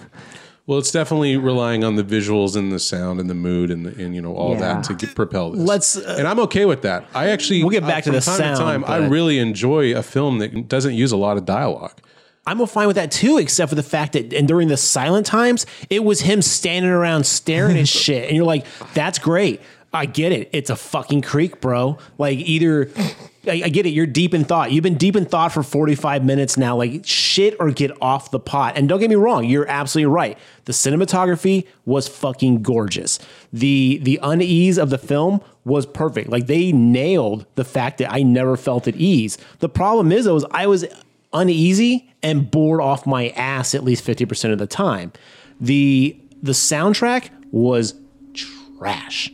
Well, 0.70 0.78
it's 0.78 0.92
definitely 0.92 1.36
relying 1.36 1.82
on 1.82 1.96
the 1.96 2.04
visuals 2.04 2.54
and 2.54 2.70
the 2.70 2.78
sound 2.78 3.18
and 3.18 3.28
the 3.28 3.34
mood 3.34 3.72
and 3.72 3.84
the, 3.84 4.04
and 4.04 4.14
you 4.14 4.22
know 4.22 4.32
all 4.36 4.52
Yeah. 4.52 4.60
that 4.74 4.84
to 4.84 4.94
get, 4.94 5.16
propel 5.16 5.50
this. 5.50 5.60
Let's, 5.66 5.96
uh, 5.96 6.14
and 6.16 6.28
I'm 6.28 6.38
okay 6.38 6.64
with 6.64 6.82
that. 6.82 7.06
I 7.12 7.30
actually 7.30 7.64
We'll 7.64 7.70
get 7.72 7.82
back 7.84 8.04
uh, 8.04 8.12
to 8.12 8.12
the 8.12 8.20
time 8.20 8.38
sound, 8.38 8.56
to 8.58 8.62
time. 8.62 8.84
I 8.86 8.98
really 8.98 9.40
enjoy 9.40 9.96
a 9.96 10.02
film 10.04 10.38
that 10.38 10.68
doesn't 10.68 10.94
use 10.94 11.10
a 11.10 11.16
lot 11.16 11.36
of 11.38 11.44
dialogue. 11.44 11.98
I'm 12.46 12.64
fine 12.68 12.86
with 12.86 12.94
that 12.94 13.10
too, 13.10 13.38
except 13.38 13.70
for 13.70 13.74
the 13.74 13.82
fact 13.82 14.12
that 14.12 14.32
and 14.32 14.46
during 14.46 14.68
the 14.68 14.76
silent 14.76 15.26
times, 15.26 15.66
it 15.90 16.04
was 16.04 16.20
him 16.20 16.40
standing 16.40 16.92
around 16.92 17.26
staring 17.26 17.76
at 17.76 17.88
shit, 18.02 18.28
and 18.28 18.36
you're 18.36 18.46
like, 18.46 18.64
"That's 18.94 19.18
great, 19.18 19.60
I 19.92 20.06
get 20.06 20.30
it. 20.30 20.50
It's 20.52 20.70
a 20.70 20.76
fucking 20.76 21.22
creek, 21.22 21.60
bro. 21.60 21.98
Like 22.16 22.38
either." 22.38 22.90
I, 23.46 23.62
I 23.64 23.68
get 23.68 23.86
it. 23.86 23.90
You're 23.90 24.06
deep 24.06 24.34
in 24.34 24.44
thought. 24.44 24.72
You've 24.72 24.82
been 24.82 24.98
deep 24.98 25.16
in 25.16 25.24
thought 25.24 25.52
for 25.52 25.62
45 25.62 26.24
minutes 26.24 26.56
now. 26.56 26.76
Like 26.76 27.06
shit 27.06 27.56
or 27.58 27.70
get 27.70 27.90
off 28.02 28.30
the 28.30 28.40
pot. 28.40 28.76
And 28.76 28.88
don't 28.88 29.00
get 29.00 29.08
me 29.08 29.16
wrong, 29.16 29.44
you're 29.44 29.68
absolutely 29.68 30.12
right. 30.12 30.38
The 30.66 30.72
cinematography 30.72 31.66
was 31.84 32.08
fucking 32.08 32.62
gorgeous. 32.62 33.18
The 33.52 33.98
the 34.02 34.18
unease 34.22 34.78
of 34.78 34.90
the 34.90 34.98
film 34.98 35.40
was 35.64 35.86
perfect. 35.86 36.28
Like 36.28 36.46
they 36.46 36.72
nailed 36.72 37.46
the 37.54 37.64
fact 37.64 37.98
that 37.98 38.12
I 38.12 38.22
never 38.22 38.56
felt 38.56 38.86
at 38.86 38.96
ease. 38.96 39.38
The 39.60 39.68
problem 39.68 40.12
is 40.12 40.26
though, 40.26 40.36
is 40.36 40.46
I 40.50 40.66
was 40.66 40.84
uneasy 41.32 42.12
and 42.22 42.50
bored 42.50 42.80
off 42.80 43.06
my 43.06 43.28
ass 43.30 43.74
at 43.74 43.84
least 43.84 44.04
50% 44.06 44.52
of 44.52 44.58
the 44.58 44.66
time. 44.66 45.12
The 45.60 46.18
the 46.42 46.52
soundtrack 46.52 47.30
was 47.52 47.94
trash. 48.34 49.30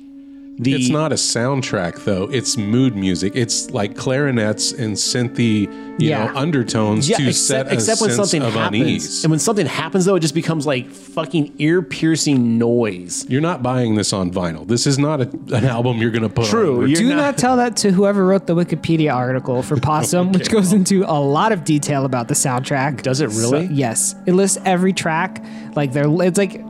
The, 0.58 0.72
It's 0.72 0.88
not 0.88 1.12
a 1.12 1.16
soundtrack 1.16 2.04
though. 2.04 2.24
It's 2.32 2.56
mood 2.56 2.96
music. 2.96 3.36
It's 3.36 3.70
like 3.72 3.94
clarinets 3.94 4.72
and 4.72 4.94
synthy, 4.96 5.62
you 6.00 6.08
Yeah. 6.08 6.26
know, 6.32 6.34
undertones 6.34 7.08
to 7.08 7.32
set 7.34 7.66
a 7.66 7.74
except 7.74 8.00
when 8.00 8.08
sense 8.10 8.30
something 8.30 8.40
of 8.46 8.54
happens. 8.54 8.80
unease. 8.82 9.24
And 9.24 9.30
when 9.30 9.38
something 9.38 9.66
happens, 9.66 10.06
though, 10.06 10.14
it 10.14 10.20
just 10.20 10.34
becomes 10.34 10.66
like 10.66 10.90
fucking 10.90 11.52
ear 11.58 11.82
piercing 11.82 12.56
noise. 12.56 13.26
You're 13.28 13.42
not 13.42 13.62
buying 13.62 13.96
this 13.96 14.14
on 14.14 14.30
vinyl. 14.30 14.66
This 14.66 14.86
is 14.86 14.98
not 14.98 15.20
a, 15.20 15.28
an 15.54 15.66
album 15.66 15.98
you're 15.98 16.10
going 16.10 16.22
to 16.22 16.28
put. 16.30 16.46
True, 16.46 16.84
On. 16.84 16.88
you're 16.88 16.96
Do 17.00 17.08
not- 17.10 17.16
not, 17.16 17.38
tell 17.38 17.58
that 17.58 17.76
to 17.78 17.92
whoever 17.92 18.24
wrote 18.24 18.46
the 18.46 18.54
Wikipedia 18.54 19.14
article 19.14 19.62
for 19.62 19.76
Possum, 19.80 20.32
which 20.32 20.50
goes 20.50 20.72
into 20.72 21.04
a 21.06 21.20
lot 21.20 21.52
of 21.52 21.64
detail 21.64 22.06
about 22.06 22.28
the 22.28 22.34
soundtrack. 22.34 23.02
Does 23.02 23.20
it 23.20 23.26
really? 23.28 23.66
So- 23.66 23.72
yes, 23.74 24.14
it 24.24 24.32
lists 24.32 24.56
every 24.64 24.94
track. 24.94 25.44
Like 25.74 25.92
they're, 25.92 26.06
it's 26.22 26.38
like 26.38 26.62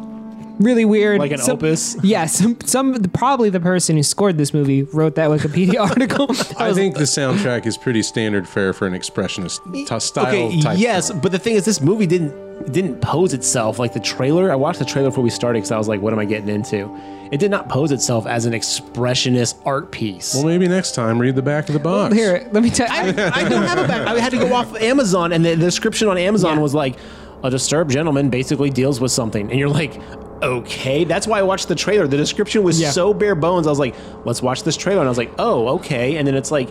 really 0.58 0.84
weird. 0.84 1.18
Like 1.18 1.32
an 1.32 1.38
Some- 1.38 1.56
opus? 1.56 1.96
Yeah, 2.02 2.26
some, 2.26 2.58
some 2.64 2.94
probably 3.12 3.50
the 3.50 3.60
person 3.60 3.96
who 3.96 4.02
scored 4.02 4.38
this 4.38 4.52
movie 4.54 4.82
wrote 4.84 5.14
that 5.16 5.28
Wikipedia 5.30 5.80
article. 5.90 6.26
I 6.58 6.72
think 6.72 6.94
the 6.96 7.02
soundtrack 7.04 7.66
is 7.66 7.76
pretty 7.76 8.02
standard 8.02 8.48
fare 8.48 8.72
for 8.72 8.86
an 8.86 8.92
expressionist 8.94 9.60
t- 9.88 10.00
style 10.00 10.26
Okay, 10.26 10.60
type. 10.60 10.78
yes, 10.78 11.08
film. 11.08 11.20
but 11.20 11.32
the 11.32 11.38
thing 11.38 11.54
is, 11.56 11.64
this 11.64 11.80
movie 11.80 12.06
didn't 12.06 12.46
didn't 12.72 13.00
pose 13.02 13.34
itself 13.34 13.78
like 13.78 13.92
the 13.92 14.00
trailer. 14.00 14.50
I 14.50 14.54
watched 14.56 14.78
the 14.78 14.84
trailer 14.86 15.10
before 15.10 15.22
we 15.22 15.30
started 15.30 15.58
because 15.58 15.72
I 15.72 15.78
was 15.78 15.88
like, 15.88 16.00
"What 16.00 16.12
am 16.12 16.18
I 16.18 16.24
getting 16.24 16.48
into?" 16.48 16.90
It 17.32 17.38
did 17.40 17.50
not 17.50 17.68
pose 17.68 17.90
itself 17.92 18.24
as 18.26 18.46
an 18.46 18.52
expressionist 18.52 19.56
art 19.66 19.90
piece. 19.90 20.34
Well, 20.34 20.44
maybe 20.44 20.68
next 20.68 20.94
time 20.94 21.18
read 21.18 21.34
the 21.34 21.42
back 21.42 21.68
of 21.68 21.72
the 21.74 21.78
box. 21.80 22.14
Here, 22.14 22.48
let 22.52 22.62
me 22.62 22.70
tell 22.70 22.86
I, 22.90 23.06
you. 23.08 23.10
I 23.10 23.48
don't 23.48 23.62
have 23.64 23.78
a 23.78 23.88
back. 23.88 24.06
I 24.06 24.18
had 24.20 24.30
to 24.32 24.38
go 24.38 24.54
off 24.54 24.74
Amazon, 24.80 25.32
and 25.32 25.44
the, 25.44 25.50
the 25.50 25.64
description 25.64 26.08
on 26.08 26.16
Amazon 26.18 26.56
Yeah. 26.56 26.62
was 26.62 26.72
like, 26.74 26.96
"A 27.44 27.50
disturbed 27.50 27.90
gentleman 27.90 28.30
basically 28.30 28.70
deals 28.70 29.00
with 29.00 29.12
something," 29.12 29.50
and 29.50 29.58
you're 29.58 29.68
like, 29.68 30.00
"Okay." 30.42 31.04
That's 31.04 31.26
why 31.26 31.38
I 31.38 31.42
watched 31.42 31.68
the 31.68 31.74
trailer. 31.74 32.06
The 32.06 32.16
description 32.16 32.62
was 32.62 32.80
Yeah. 32.80 32.90
so 32.90 33.12
bare 33.14 33.34
bones. 33.34 33.66
I 33.66 33.70
was 33.70 33.78
like, 33.78 33.94
"Let's 34.24 34.42
watch 34.42 34.62
this 34.62 34.76
trailer," 34.76 35.00
and 35.00 35.08
I 35.08 35.10
was 35.10 35.18
like, 35.18 35.32
"Oh, 35.38 35.68
okay." 35.76 36.16
And 36.16 36.26
then 36.26 36.34
it's 36.34 36.50
like, 36.50 36.68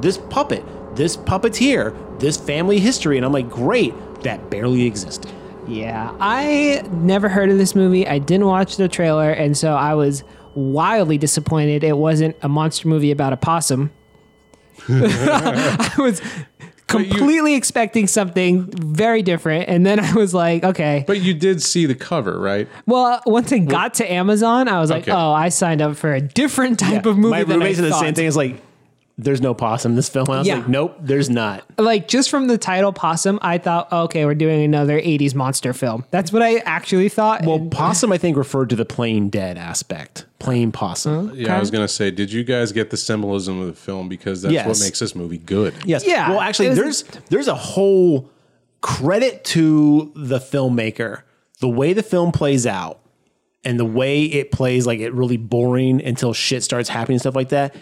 this 0.00 0.18
puppet, 0.18 0.62
this 0.94 1.16
puppeteer, 1.16 1.94
this 2.18 2.36
family 2.36 2.78
history, 2.78 3.16
and 3.16 3.24
I'm 3.26 3.32
like, 3.32 3.48
"Great." 3.50 3.94
That 4.22 4.50
barely 4.50 4.84
existed. 4.86 5.30
Yeah, 5.68 6.12
I 6.20 6.82
never 6.92 7.28
heard 7.28 7.50
of 7.50 7.58
this 7.58 7.74
movie. 7.74 8.06
I 8.06 8.18
didn't 8.18 8.46
watch 8.46 8.76
the 8.76 8.88
trailer, 8.88 9.30
and 9.30 9.56
so 9.56 9.74
I 9.74 9.94
was 9.94 10.22
wildly 10.54 11.18
disappointed 11.18 11.84
it 11.84 11.96
wasn't 11.98 12.34
a 12.42 12.48
monster 12.48 12.88
movie 12.88 13.10
about 13.10 13.32
a 13.32 13.36
possum. 13.36 13.90
I 14.88 15.94
was 15.98 16.20
completely 16.86 17.54
expecting 17.54 18.06
something 18.06 18.68
very 18.72 19.22
different, 19.22 19.68
and 19.68 19.84
then 19.84 19.98
I 20.00 20.12
was 20.14 20.32
like, 20.34 20.64
okay. 20.64 21.04
But 21.06 21.20
you 21.20 21.34
did 21.34 21.62
see 21.62 21.86
the 21.86 21.94
cover, 21.94 22.38
right? 22.38 22.68
Well, 22.86 23.20
once 23.26 23.50
it 23.52 23.60
got 23.60 23.94
to 23.94 24.10
Amazon, 24.12 24.68
I 24.68 24.80
was 24.80 24.90
like, 24.90 25.02
Okay. 25.04 25.12
oh, 25.12 25.32
I 25.32 25.48
signed 25.48 25.82
up 25.82 25.96
for 25.96 26.14
a 26.14 26.20
different 26.20 26.78
type 26.78 27.06
of 27.06 27.16
movie. 27.18 27.30
My 27.30 27.42
than 27.44 27.62
I 27.62 27.64
roommate 27.66 27.76
said 27.76 27.84
the 27.86 27.98
same 27.98 28.14
thing. 28.14 28.26
Is 28.26 28.36
like, 28.36 28.60
"There's 29.18 29.40
no 29.40 29.54
possum 29.54 29.92
in 29.92 29.96
this 29.96 30.08
film." 30.08 30.26
And 30.26 30.34
I 30.34 30.38
was 30.38 30.46
Yeah. 30.48 30.54
like, 30.56 30.68
"Nope, 30.68 30.96
there's 31.00 31.30
not." 31.30 31.64
Like 31.78 32.08
just 32.08 32.28
from 32.30 32.46
the 32.48 32.58
title 32.58 32.92
"Possum," 32.92 33.38
I 33.42 33.58
thought, 33.58 33.90
okay, 33.92 34.24
we're 34.24 34.34
doing 34.34 34.62
another 34.64 34.98
'80s 35.00 35.34
monster 35.34 35.72
film. 35.72 36.04
That's 36.10 36.32
what 36.32 36.42
I 36.42 36.56
actually 36.58 37.08
thought. 37.08 37.44
Well, 37.44 37.56
and- 37.56 37.70
possum, 37.70 38.12
I 38.12 38.18
think, 38.18 38.36
referred 38.36 38.70
to 38.70 38.76
the 38.76 38.84
plain 38.84 39.28
dead 39.28 39.56
aspect. 39.58 40.26
Plain 40.38 40.70
possum. 40.72 41.32
Yeah, 41.34 41.56
I 41.56 41.60
was 41.60 41.70
gonna 41.70 41.88
say, 41.88 42.10
did 42.10 42.30
you 42.32 42.44
guys 42.44 42.72
get 42.72 42.90
the 42.90 42.96
symbolism 42.96 43.60
of 43.60 43.66
the 43.68 43.72
film 43.72 44.08
because 44.08 44.42
that's 44.42 44.54
what 44.66 44.80
makes 44.80 44.98
this 44.98 45.14
movie 45.14 45.38
good? 45.38 45.74
Yes. 45.84 46.04
Yeah, 46.06 46.30
Well, 46.30 46.40
actually, 46.40 46.68
was- 46.70 46.78
there's 46.78 47.04
there's 47.30 47.48
a 47.48 47.54
whole 47.54 48.30
credit 48.80 49.44
to 49.44 50.12
the 50.14 50.38
filmmaker. 50.38 51.22
The 51.60 51.68
way 51.68 51.92
the 51.94 52.02
film 52.02 52.32
plays 52.32 52.66
out 52.66 52.98
and 53.64 53.80
the 53.80 53.84
way 53.84 54.24
it 54.24 54.52
plays 54.52 54.86
like 54.86 55.00
it 55.00 55.12
really 55.14 55.38
boring 55.38 56.04
until 56.04 56.32
shit 56.34 56.62
starts 56.62 56.88
happening 56.90 57.14
and 57.14 57.20
stuff 57.22 57.34
like 57.34 57.48
that. 57.48 57.74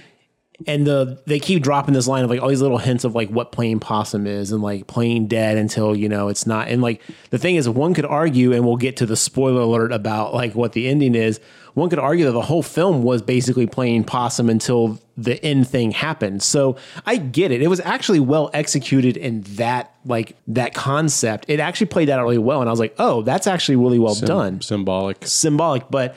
And 0.67 0.87
the 0.87 1.21
they 1.27 1.39
keep 1.39 1.63
dropping 1.63 1.95
this 1.95 2.07
line 2.07 2.25
of 2.25 2.31
like 2.31 2.41
all 2.41 2.49
these 2.49 2.63
little 2.63 2.79
hints 2.79 3.05
of 3.05 3.15
like 3.15 3.29
what 3.29 3.53
playing 3.53 3.81
possum 3.81 4.27
is 4.27 4.53
and 4.53 4.63
like 4.63 4.87
playing 4.87 5.27
dead 5.27 5.57
until 5.57 5.97
you 5.97 6.09
know 6.09 6.29
it's 6.29 6.47
not 6.47 6.69
and 6.69 6.83
like 6.83 7.01
the 7.31 7.39
thing 7.39 7.57
is 7.57 7.69
one 7.69 7.95
could 7.95 8.05
argue 8.05 8.53
and 8.53 8.65
we'll 8.65 8.77
get 8.77 8.97
to 8.97 9.07
the 9.07 9.17
spoiler 9.17 9.63
alert 9.63 9.93
about 9.93 10.35
like 10.35 10.55
what 10.55 10.73
the 10.73 10.89
ending 10.89 11.15
is 11.15 11.41
one 11.75 11.91
could 11.91 11.99
argue 11.99 12.25
that 12.27 12.33
the 12.33 12.43
whole 12.43 12.63
film 12.63 13.03
was 13.03 13.21
basically 13.21 13.67
playing 13.67 14.05
possum 14.05 14.49
until 14.49 15.01
the 15.17 15.45
end 15.45 15.67
thing 15.67 15.91
happened. 15.91 16.41
So 16.41 16.77
i 17.05 17.17
get 17.17 17.51
it. 17.51 17.63
It 17.63 17.67
was 17.67 17.81
actually 17.81 18.21
well 18.21 18.49
executed 18.55 19.17
in 19.17 19.41
that 19.57 19.93
like 20.05 20.37
that 20.49 20.73
concept. 20.73 21.47
It 21.49 21.59
actually 21.59 21.89
played 21.89 22.09
that 22.09 22.19
out 22.19 22.25
really 22.25 22.39
well 22.39 22.61
and 22.61 22.69
i 22.69 22.73
was 22.73 22.81
like 22.81 22.95
oh 22.99 23.23
that's 23.23 23.47
actually 23.47 23.77
really 23.77 23.99
well 23.99 24.15
done. 24.15 24.61
Symbolic. 24.61 25.27
symbolic 25.27 25.91
but 25.91 26.17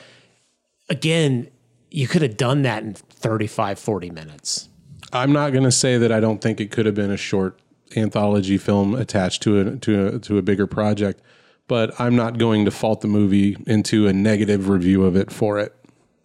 again 0.88 1.48
you 1.90 2.06
could 2.06 2.22
have 2.22 2.36
done 2.36 2.62
that 2.62 2.82
in 2.82 2.94
35 3.18 3.78
40 3.78 4.10
minutes 4.10 4.68
I'm 5.12 5.32
not 5.32 5.52
going 5.52 5.64
to 5.64 5.72
say 5.72 5.96
that 5.98 6.12
I 6.12 6.20
don't 6.20 6.40
think 6.42 6.60
it 6.60 6.70
could 6.70 6.84
have 6.86 6.94
been 6.94 7.10
a 7.10 7.16
short 7.16 7.58
anthology 7.96 8.58
film 8.58 8.94
attached 8.94 9.42
to 9.44 9.58
a 9.60 9.76
to 9.76 10.06
a, 10.06 10.18
to 10.18 10.36
a 10.36 10.42
bigger 10.42 10.66
project, 10.66 11.22
but 11.66 11.98
I'm 11.98 12.14
not 12.14 12.36
going 12.36 12.66
to 12.66 12.70
fault 12.70 13.00
the 13.00 13.08
movie 13.08 13.56
into 13.66 14.06
a 14.06 14.12
negative 14.12 14.68
review 14.68 15.04
of 15.04 15.16
it 15.16 15.30
for 15.30 15.58
it. 15.58 15.74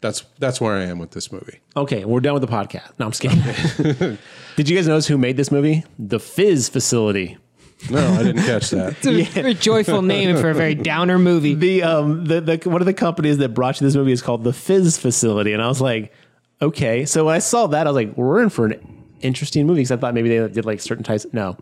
That's 0.01 0.25
that's 0.37 0.59
where 0.59 0.75
I 0.75 0.83
am 0.83 0.99
with 0.99 1.11
this 1.11 1.31
movie. 1.31 1.61
okay 1.77 2.03
we're 2.03 2.19
done 2.19 2.33
with 2.33 2.41
the 2.41 2.47
podcast 2.49 2.91
no 2.99 3.05
i'm 3.05 3.11
just 3.13 3.21
kidding 3.21 4.17
did 4.57 4.67
you 4.67 4.75
guys 4.75 4.85
notice 4.85 5.07
who 5.07 5.17
made 5.17 5.37
this 5.37 5.49
movie 5.49 5.85
the 5.97 6.17
Fyzz 6.17 6.69
Facility 6.69 7.37
No, 7.89 8.05
I 8.13 8.23
didn't 8.23 8.43
catch 8.43 8.69
that. 8.71 8.93
It's 9.01 9.07
a 9.07 9.23
very 9.41 9.53
joyful 9.53 10.01
name 10.01 10.35
for 10.37 10.49
a 10.49 10.53
very 10.53 10.75
downer 10.75 11.17
movie. 11.19 11.53
the 11.53 11.83
um 11.83 12.25
the, 12.25 12.41
the 12.41 12.69
one 12.69 12.81
of 12.81 12.85
the 12.85 12.93
companies 12.93 13.37
that 13.37 13.49
brought 13.49 13.79
you 13.79 13.87
this 13.87 13.95
movie 13.95 14.11
is 14.11 14.21
called 14.21 14.43
the 14.43 14.51
Fyzz 14.51 14.99
Facility 14.99 15.53
and 15.53 15.61
i 15.61 15.67
was 15.67 15.79
like 15.79 16.11
okay 16.61 17.05
so 17.05 17.25
when 17.25 17.35
i 17.35 17.39
saw 17.39 17.67
that 17.67 17.87
i 17.87 17.89
was 17.89 17.95
like 17.95 18.15
we're 18.17 18.41
in 18.41 18.49
for 18.49 18.65
an 18.67 19.03
interesting 19.21 19.65
movie 19.67 19.79
because 19.81 19.91
i 19.91 19.97
thought 19.97 20.13
maybe 20.13 20.29
they 20.29 20.47
did 20.49 20.65
like 20.65 20.79
certain 20.79 21.03
types 21.03 21.25
no 21.33 21.57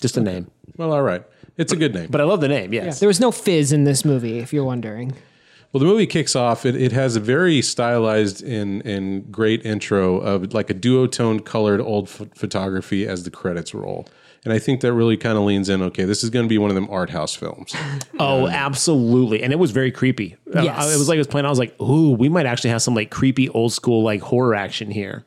just 0.00 0.16
a 0.16 0.20
name 0.20 0.50
Well, 0.76 0.92
all 0.92 1.02
right. 1.02 1.24
It's 1.56 1.72
a 1.72 1.76
good 1.76 1.94
name. 1.94 2.08
but 2.10 2.20
i 2.20 2.24
love 2.24 2.40
the 2.40 2.48
name 2.48 2.72
yes 2.74 3.00
There 3.00 3.06
was 3.08 3.18
no 3.20 3.30
fizz 3.32 3.72
in 3.72 3.84
this 3.84 4.04
movie, 4.04 4.38
if 4.38 4.52
you're 4.52 4.64
wondering. 4.64 5.14
Well, 5.72 5.80
the 5.80 5.86
movie 5.86 6.06
kicks 6.06 6.36
off. 6.36 6.64
It, 6.64 6.76
it 6.76 6.92
has 6.92 7.16
a 7.16 7.20
very 7.20 7.60
stylized 7.62 8.42
and, 8.42 8.84
and 8.86 9.30
great 9.32 9.64
intro 9.66 10.16
of 10.18 10.54
like 10.54 10.70
a 10.70 10.74
duotone 10.74 11.44
colored 11.44 11.80
old 11.80 12.08
ph- 12.08 12.30
photography 12.34 13.06
as 13.06 13.24
the 13.24 13.30
credits 13.30 13.74
roll. 13.74 14.06
And 14.46 14.52
I 14.52 14.60
think 14.60 14.80
that 14.82 14.92
really 14.92 15.16
kind 15.16 15.36
of 15.36 15.42
leans 15.42 15.68
in. 15.68 15.82
Okay, 15.82 16.04
this 16.04 16.22
is 16.22 16.30
going 16.30 16.44
to 16.44 16.48
be 16.48 16.56
one 16.56 16.70
of 16.70 16.76
them 16.76 16.86
art 16.88 17.10
house 17.10 17.34
films. 17.34 17.74
Oh, 18.18 18.46
absolutely. 18.48 19.42
And 19.42 19.52
it 19.52 19.56
was 19.56 19.72
very 19.72 19.90
creepy. 19.90 20.36
Uh, 20.54 20.62
Yes. 20.62 20.94
It 20.94 20.98
was 20.98 21.08
like 21.08 21.16
it 21.16 21.18
was 21.18 21.26
playing. 21.26 21.44
I 21.44 21.50
was 21.50 21.58
like, 21.58 21.78
ooh, 21.80 22.12
we 22.12 22.28
might 22.28 22.46
actually 22.46 22.70
have 22.70 22.80
some 22.80 22.94
like 22.94 23.10
creepy 23.10 23.48
old 23.50 23.72
school 23.72 24.02
like 24.02 24.20
horror 24.22 24.54
action 24.54 24.90
here. 24.90 25.24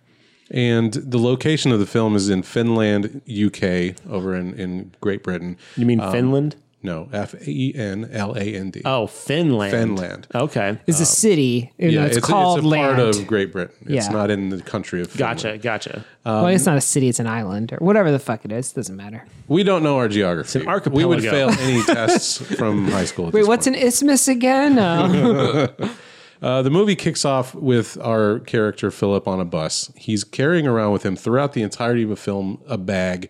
And 0.49 0.93
the 0.93 1.19
location 1.19 1.71
of 1.71 1.79
the 1.79 1.85
film 1.85 2.15
is 2.15 2.29
in 2.29 2.41
Fenland, 2.41 3.21
UK, 3.27 3.95
over 4.09 4.35
in, 4.35 4.53
in 4.55 4.91
Great 5.01 5.21
Britain. 5.21 5.57
You 5.75 5.85
mean 5.85 5.99
Finland? 5.99 6.55
No, 6.81 7.09
F 7.11 7.35
E 7.45 7.73
N 7.75 8.09
L 8.13 8.35
A 8.35 8.39
N 8.55 8.71
D. 8.71 8.81
Oh, 8.85 9.05
Finland. 9.05 9.71
Finland. 9.71 10.27
Okay. 10.33 10.77
It's 10.87 11.01
a 11.01 11.05
city. 11.05 11.73
You 11.77 11.91
know, 11.99 12.05
it's, 12.05 12.19
called 12.19 12.59
it's 12.59 12.65
a 12.65 12.69
land. 12.69 12.95
part 12.95 13.15
of 13.17 13.27
Great 13.27 13.51
Britain. 13.51 13.75
It's 13.81 14.05
Yeah. 14.07 14.11
not 14.13 14.31
in 14.31 14.47
the 14.49 14.61
country 14.61 15.01
of 15.01 15.11
Finland. 15.11 15.37
Gotcha. 15.41 15.57
Gotcha. 15.57 16.05
well, 16.25 16.47
it's 16.47 16.65
not 16.65 16.77
a 16.77 16.81
city; 16.81 17.09
it's 17.09 17.19
an 17.19 17.27
island 17.27 17.73
or 17.73 17.77
whatever 17.77 18.11
the 18.11 18.19
fuck 18.19 18.45
it 18.45 18.51
is. 18.53 18.71
Doesn't 18.71 18.95
matter. 18.95 19.25
We 19.49 19.63
don't 19.63 19.83
know 19.83 19.97
our 19.97 20.07
geography. 20.07 20.47
It's 20.47 20.55
an 20.55 20.93
we 20.93 21.03
would 21.03 21.25
archipelago. 21.25 21.29
fail 21.31 21.49
any 21.67 21.83
tests 21.95 22.37
from 22.55 22.87
high 22.87 23.05
school. 23.05 23.27
at 23.27 23.33
Wait, 23.33 23.41
this 23.41 23.47
what's 23.49 23.67
point. 23.67 23.75
an 23.77 23.83
isthmus 23.87 24.27
again? 24.27 24.79
Uh, 24.79 25.67
Uh, 26.41 26.61
the 26.61 26.69
movie 26.69 26.95
kicks 26.95 27.25
off 27.25 27.53
with 27.53 27.97
our 28.01 28.39
character 28.39 28.89
Philip 28.91 29.27
on 29.27 29.41
a 29.41 29.43
bus. 29.43 29.91
He's 29.97 30.23
carrying 30.23 30.65
around 30.67 30.93
with 30.93 31.05
him 31.05 31.17
throughout 31.17 31.51
the 31.51 31.61
entirety 31.61 32.03
of 32.03 32.09
the 32.09 32.15
film 32.15 32.61
a 32.65 32.77
bag 32.77 33.29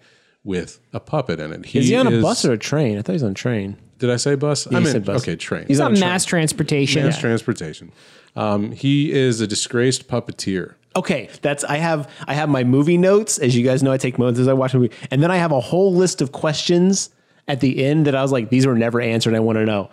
with 0.49 0.79
a 0.93 0.99
puppet 0.99 1.39
in 1.39 1.53
it. 1.53 1.75
is 1.75 1.87
he 1.87 1.95
on 1.95 2.07
a 2.07 2.21
bus 2.21 2.43
or 2.43 2.53
a 2.53 2.57
train? 2.57 2.97
I 2.97 3.03
thought 3.03 3.13
he 3.13 3.17
was 3.17 3.23
on 3.23 3.31
a 3.31 3.35
train. 3.35 3.77
Did 3.99 4.09
I 4.09 4.15
say 4.15 4.33
bus? 4.33 4.65
I 4.65 4.71
you 4.71 4.73
meant 4.77 4.87
said 4.87 5.05
bus. 5.05 5.21
okay, 5.21 5.35
train. 5.35 5.67
He's 5.67 5.77
it's 5.77 5.79
on 5.79 5.91
not 5.91 5.97
a 5.97 5.99
train. 5.99 6.09
mass 6.09 6.25
transportation. 6.25 7.03
Mass 7.05 7.19
transportation. 7.19 7.91
Um, 8.35 8.71
he 8.71 9.11
is 9.11 9.41
a 9.41 9.47
disgraced 9.47 10.07
puppeteer. 10.07 10.73
Okay, 10.95 11.29
that's 11.43 11.63
I 11.63 11.77
have 11.77 12.11
I 12.27 12.33
have 12.33 12.49
my 12.49 12.63
movie 12.63 12.97
notes. 12.97 13.37
As 13.37 13.55
you 13.55 13.63
guys 13.63 13.83
know, 13.83 13.91
I 13.91 13.97
take 13.97 14.17
notes 14.17 14.39
as 14.39 14.47
I 14.47 14.53
watch 14.53 14.73
a 14.73 14.79
movie, 14.79 14.95
and 15.11 15.21
then 15.21 15.29
I 15.29 15.37
have 15.37 15.51
a 15.51 15.59
whole 15.59 15.93
list 15.93 16.19
of 16.19 16.31
questions 16.31 17.11
at 17.47 17.59
the 17.59 17.85
end 17.85 18.07
that 18.07 18.15
I 18.15 18.23
was 18.23 18.31
like, 18.31 18.49
these 18.49 18.65
were 18.65 18.75
never 18.75 18.99
answered. 18.99 19.35
I 19.35 19.39
want 19.39 19.57
to 19.59 19.65
know 19.65 19.91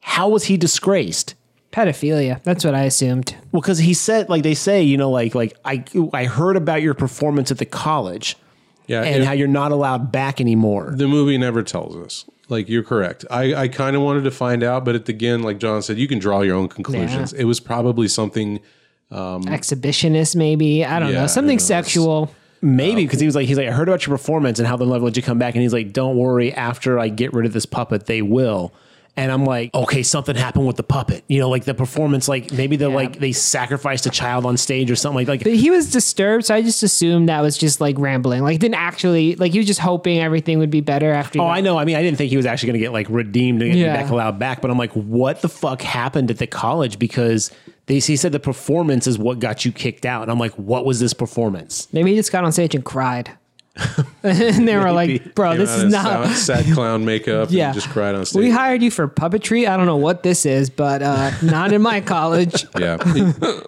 how 0.00 0.28
was 0.28 0.44
he 0.44 0.58
disgraced? 0.58 1.34
Pedophilia. 1.72 2.42
That's 2.42 2.64
what 2.64 2.74
I 2.74 2.82
assumed. 2.84 3.34
Well, 3.52 3.60
because 3.60 3.78
he 3.78 3.94
said, 3.94 4.28
like 4.28 4.42
they 4.42 4.54
say, 4.54 4.82
you 4.82 4.98
know, 4.98 5.10
like 5.10 5.34
like 5.34 5.56
I 5.64 5.84
I 6.12 6.24
heard 6.24 6.56
about 6.56 6.82
your 6.82 6.94
performance 6.94 7.50
at 7.50 7.58
the 7.58 7.66
college 7.66 8.36
Yeah, 8.86 9.02
and 9.02 9.22
it- 9.22 9.26
how 9.26 9.32
you're 9.32 9.48
not 9.48 9.72
allowed 9.72 10.12
back 10.12 10.40
anymore. 10.40 10.92
the 10.96 11.08
movie 11.08 11.38
never 11.38 11.62
tells 11.62 11.96
us. 11.96 12.24
Like 12.48 12.68
you're 12.68 12.84
correct. 12.84 13.24
I, 13.30 13.54
I 13.54 13.68
kind 13.68 13.96
of 13.96 14.02
wanted 14.02 14.22
to 14.22 14.30
find 14.30 14.62
out, 14.62 14.84
but 14.84 14.94
at 14.94 15.06
the 15.06 15.26
end, 15.28 15.44
like 15.44 15.58
John 15.58 15.82
said, 15.82 15.98
you 15.98 16.06
can 16.06 16.20
draw 16.20 16.42
your 16.42 16.54
own 16.54 16.68
conclusions. 16.68 17.32
It 17.32 17.44
was 17.44 17.58
probably 17.58 18.06
something. 18.06 18.60
Um, 19.10 19.42
Exhibitionist, 19.44 20.36
maybe. 20.36 20.84
I 20.84 20.98
don't 21.00 21.08
Yeah, 21.08 21.14
know. 21.16 21.20
who 21.22 21.28
Something 21.28 21.56
knows? 21.56 21.66
sexual. 21.66 22.32
Maybe 22.62 23.02
um, 23.02 23.06
because 23.06 23.20
he 23.20 23.26
was 23.26 23.34
like 23.34 23.46
he's 23.46 23.58
like 23.58 23.68
I 23.68 23.70
heard 23.72 23.88
about 23.88 24.06
your 24.06 24.16
performance 24.16 24.58
and 24.58 24.66
how 24.66 24.76
they'll 24.76 24.86
never 24.88 25.04
let 25.04 25.16
you 25.16 25.22
come 25.22 25.38
back, 25.38 25.54
and 25.54 25.62
he's 25.62 25.72
like, 25.72 25.92
don't 25.92 26.16
worry, 26.16 26.52
after 26.54 26.98
I 26.98 27.08
get 27.08 27.32
rid 27.32 27.46
of 27.46 27.52
this 27.52 27.66
puppet, 27.66 28.06
they 28.06 28.22
will. 28.22 28.72
And 29.18 29.32
I'm 29.32 29.46
like, 29.46 29.72
okay, 29.74 30.02
something 30.02 30.36
happened 30.36 30.66
with 30.66 30.76
the 30.76 30.82
puppet. 30.82 31.24
You 31.26 31.38
know, 31.38 31.48
like 31.48 31.64
the 31.64 31.72
performance, 31.72 32.28
like 32.28 32.52
maybe 32.52 32.76
they're 32.76 32.90
like 32.90 33.18
they 33.18 33.32
sacrificed 33.32 34.04
a 34.04 34.10
child 34.10 34.44
on 34.44 34.58
stage 34.58 34.90
or 34.90 34.96
something 34.96 35.16
like 35.16 35.28
like. 35.28 35.42
But 35.42 35.54
he 35.54 35.70
was 35.70 35.90
disturbed, 35.90 36.44
so 36.44 36.54
I 36.54 36.60
just 36.60 36.82
assumed 36.82 37.30
that 37.30 37.40
was 37.40 37.56
just 37.56 37.80
like 37.80 37.98
rambling. 37.98 38.42
Like, 38.42 38.58
didn't 38.58 38.74
actually, 38.74 39.34
like, 39.36 39.52
he 39.52 39.58
was 39.58 39.66
just 39.66 39.80
hoping 39.80 40.18
everything 40.20 40.58
would 40.58 40.70
be 40.70 40.82
better 40.82 41.10
after. 41.12 41.38
Oh, 41.38 41.44
got- 41.44 41.56
I 41.56 41.60
know. 41.62 41.78
I 41.78 41.86
mean, 41.86 41.96
I 41.96 42.02
didn't 42.02 42.18
think 42.18 42.28
he 42.30 42.36
was 42.36 42.44
actually 42.44 42.66
going 42.66 42.80
to 42.80 42.84
get 42.84 42.92
like 42.92 43.06
redeemed 43.08 43.62
and 43.62 43.72
get 43.72 43.78
Yeah. 43.78 44.02
back 44.02 44.10
allowed 44.10 44.38
back. 44.38 44.60
But 44.60 44.70
I'm 44.70 44.76
like, 44.78 44.92
what 44.92 45.40
the 45.40 45.48
fuck 45.48 45.80
happened 45.80 46.30
at 46.30 46.36
the 46.36 46.46
college? 46.46 46.98
Because 46.98 47.50
they 47.86 48.00
he 48.00 48.16
said 48.16 48.32
the 48.32 48.40
performance 48.40 49.06
is 49.06 49.18
what 49.18 49.38
got 49.38 49.64
you 49.64 49.72
kicked 49.72 50.04
out. 50.04 50.22
And 50.22 50.30
I'm 50.30 50.38
like, 50.38 50.52
what 50.54 50.84
was 50.84 51.00
this 51.00 51.14
performance? 51.14 51.88
Maybe 51.90 52.10
he 52.10 52.16
just 52.16 52.32
got 52.32 52.44
on 52.44 52.52
stage 52.52 52.74
and 52.74 52.84
cried. 52.84 53.30
and 54.22 54.66
they 54.66 54.76
were 54.76 54.90
like, 54.92 55.34
bro, 55.34 55.56
this 55.56 55.70
is 55.70 55.92
not. 55.92 56.26
sad, 56.28 56.64
sad 56.64 56.64
clown 56.74 57.04
makeup 57.04 57.48
Yeah. 57.50 57.72
just 57.72 57.88
cried 57.90 58.14
on 58.14 58.24
stage. 58.24 58.40
We 58.40 58.50
hired 58.50 58.82
you 58.82 58.90
for 58.90 59.06
puppetry. 59.06 59.68
I 59.68 59.76
don't 59.76 59.86
know 59.86 59.96
what 59.96 60.22
this 60.22 60.46
is, 60.46 60.70
but 60.70 61.02
uh, 61.02 61.30
not 61.42 61.72
in 61.72 61.82
my 61.82 62.00
college. 62.00 62.64
yeah. 62.78 62.96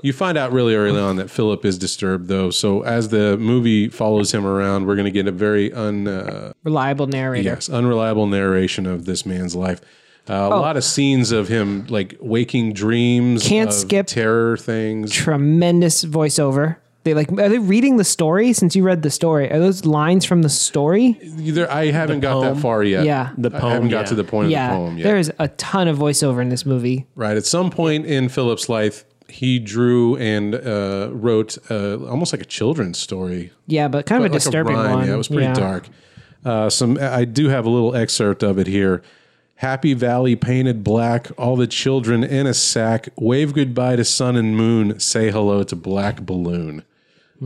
you 0.03 0.13
find 0.13 0.39
out 0.39 0.53
really 0.53 0.75
early 0.75 1.01
on 1.01 1.17
that 1.17 1.31
Philip 1.31 1.65
is 1.65 1.77
disturbed, 1.79 2.29
though. 2.29 2.51
So 2.51 2.83
as 2.83 3.09
the 3.11 3.37
movie 3.37 3.89
follows 3.89 4.33
him 4.33 4.47
around, 4.47 4.87
we're 4.87 4.97
going 4.97 5.05
to 5.05 5.11
get 5.11 5.27
a 5.27 5.33
very 5.33 5.73
un, 5.73 6.09
uh, 6.09 6.53
narrator. 6.65 7.43
yes, 7.43 7.69
unreliable 7.69 8.27
narration 8.27 8.87
of 8.87 9.05
this 9.05 9.27
man's 9.27 9.55
life. 9.55 9.81
Uh, 10.31 10.35
a 10.35 10.47
Oh. 10.57 10.61
lot 10.61 10.77
of 10.77 10.85
scenes 10.85 11.33
of 11.33 11.49
him 11.49 11.87
like 11.89 12.17
waking 12.21 12.73
dreams, 12.75 13.47
Can't 13.47 13.73
skip 13.73 14.07
terror 14.07 14.57
things. 14.59 15.11
Tremendous 15.13 16.05
voiceover. 16.05 16.77
They 17.09 17.15
like 17.15 17.33
are 17.33 17.49
they 17.49 17.59
reading 17.59 17.97
the 17.97 18.05
story? 18.05 18.53
Since 18.53 18.77
you 18.77 18.83
read 18.83 19.01
the 19.03 19.11
story, 19.11 19.51
are 19.51 19.59
those 19.59 19.87
lines 19.87 20.27
from 20.27 20.43
the 20.43 20.51
story? 20.51 21.19
Either 21.41 21.71
I 21.71 21.87
haven't 21.87 22.21
got 22.21 22.35
poem? 22.35 22.55
that 22.55 22.61
far 22.61 22.83
yet. 22.85 23.05
Yeah. 23.07 23.33
The 23.39 23.49
I 23.55 23.61
poem, 23.61 23.73
haven't 23.73 23.89
got 23.89 24.01
yeah. 24.01 24.05
to 24.07 24.15
the 24.15 24.25
point 24.25 24.51
yeah, 24.51 24.67
of 24.67 24.71
the 24.73 24.77
poem 24.77 24.99
yet. 24.99 25.05
there 25.05 25.17
is 25.17 25.33
a 25.39 25.49
ton 25.49 25.89
of 25.89 25.97
voiceover 25.97 26.43
in 26.43 26.51
this 26.51 26.67
movie. 26.67 27.07
Right. 27.15 27.37
At 27.37 27.47
some 27.47 27.71
point 27.71 28.05
in 28.05 28.29
Philip's 28.29 28.69
life, 28.69 29.07
he 29.29 29.59
drew 29.59 30.17
and 30.17 30.55
uh, 30.55 31.09
wrote 31.13 31.57
uh, 31.71 31.97
almost 32.07 32.33
like 32.35 32.43
a 32.43 32.47
children's 32.47 32.99
story. 32.99 33.53
Yeah, 33.67 33.89
but 33.89 34.05
kind 34.05 34.23
of 34.23 34.31
a 34.31 34.33
Like 34.33 34.43
disturbing 34.43 34.75
rhyme. 34.77 34.91
one. 34.91 35.07
Yeah, 35.07 35.15
it 35.15 35.17
was 35.17 35.29
pretty 35.29 35.53
dark. 35.55 35.89
Uh, 36.45 36.69
some 36.69 36.99
I 37.01 37.25
do 37.25 37.49
have 37.49 37.65
a 37.65 37.71
little 37.71 37.95
excerpt 37.95 38.43
of 38.43 38.59
it 38.59 38.67
here. 38.67 39.03
Happy 39.57 39.93
Valley 39.93 40.37
painted 40.37 40.85
black, 40.85 41.31
all 41.37 41.57
the 41.57 41.67
children 41.67 42.23
in 42.23 42.47
a 42.47 42.55
sack. 42.55 43.09
Wave 43.17 43.53
goodbye 43.55 43.97
to 43.97 44.05
sun 44.05 44.37
and 44.37 44.57
moon. 44.57 45.01
Say 45.01 45.33
hello 45.33 45.65
to 45.65 45.75
black 45.75 46.21
balloon. 46.21 46.85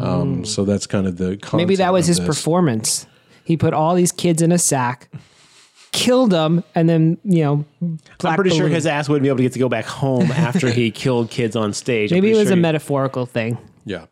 Um, 0.01 0.45
so 0.45 0.65
that's 0.65 0.87
kind 0.87 1.07
of 1.07 1.17
the. 1.19 1.39
Maybe 1.53 1.77
that 1.77 1.93
was 1.93 2.07
his 2.07 2.19
this. 2.19 2.27
performance. 2.27 3.07
He 3.45 3.57
put 3.57 3.75
all 3.75 3.95
these 3.95 4.13
kids 4.13 4.41
in 4.41 4.53
a 4.53 4.59
sack, 4.59 5.11
killed 5.93 6.31
them, 6.31 6.65
and 6.75 6.89
then 6.89 7.19
you 7.25 7.43
know. 7.45 7.65
I'm 7.81 7.99
black 8.19 8.37
pretty 8.37 8.51
sure 8.57 8.69
his 8.69 8.87
ass 8.87 9.09
wouldn't 9.09 9.23
be 9.23 9.29
able 9.29 9.39
to 9.39 9.43
get 9.43 9.53
to 9.55 9.59
go 9.59 9.69
back 9.69 9.85
home 9.85 10.31
after 10.33 10.71
he 10.71 10.91
killed 10.91 11.31
kids 11.31 11.57
on 11.57 11.73
stage. 11.73 12.11
Maybe 12.11 12.31
it 12.31 12.37
was 12.37 12.45
sure 12.49 12.53
a 12.53 12.57
he- 12.57 12.63
metaphorical 12.63 13.27
thing. 13.27 13.59
Yeah. 13.85 14.07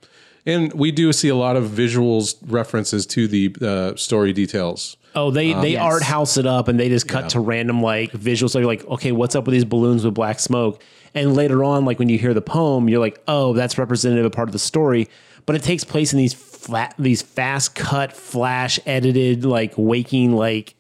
And 0.47 0.73
we 0.73 0.91
do 0.91 1.13
see 1.13 1.29
a 1.29 1.37
lot 1.37 1.57
of 1.57 1.65
visuals 1.71 2.37
references 2.47 3.07
to 3.09 3.29
the 3.29 3.55
uh, 3.61 3.95
story 3.97 4.33
details. 4.33 4.97
Oh, 5.15 5.31
they 5.31 5.53
they 5.55 5.73
Yes. 5.73 5.83
art 5.83 6.03
house 6.03 6.37
it 6.39 6.47
up 6.47 6.67
and 6.69 6.81
they 6.81 6.89
just 6.89 7.07
cut 7.09 7.31
to 7.31 7.41
random 7.41 7.83
like 7.83 8.11
visuals. 8.13 8.51
So 8.51 8.59
you're 8.59 8.67
like, 8.67 8.85
okay, 8.87 9.13
what's 9.13 9.35
up 9.35 9.45
with 9.45 9.53
these 9.53 9.65
balloons 9.67 10.05
with 10.05 10.15
black 10.15 10.39
smoke? 10.41 10.83
And 11.15 11.35
later 11.35 11.63
on, 11.63 11.85
like 11.85 11.99
when 11.99 12.09
you 12.09 12.17
hear 12.19 12.33
the 12.33 12.41
poem, 12.41 12.89
you're 12.89 13.01
like, 13.01 13.21
oh, 13.29 13.53
that's 13.53 13.77
representative 13.77 14.25
of 14.25 14.33
part 14.33 14.49
of 14.49 14.53
the 14.53 14.59
story. 14.59 15.09
But 15.51 15.57
it 15.57 15.65
takes 15.65 15.83
place 15.83 16.13
in 16.13 16.19
these 16.19 16.33
flat, 16.33 16.95
these 16.97 17.23
fast 17.23 17.75
cut, 17.75 18.13
flash 18.13 18.79
edited, 18.87 19.45
like 19.45 19.73
waking, 19.77 20.33
like 20.37 20.77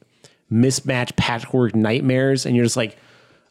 mismatched 0.48 1.16
patchwork 1.16 1.74
nightmares, 1.74 2.46
and 2.46 2.54
you're 2.54 2.64
just 2.64 2.76
like, 2.76 2.96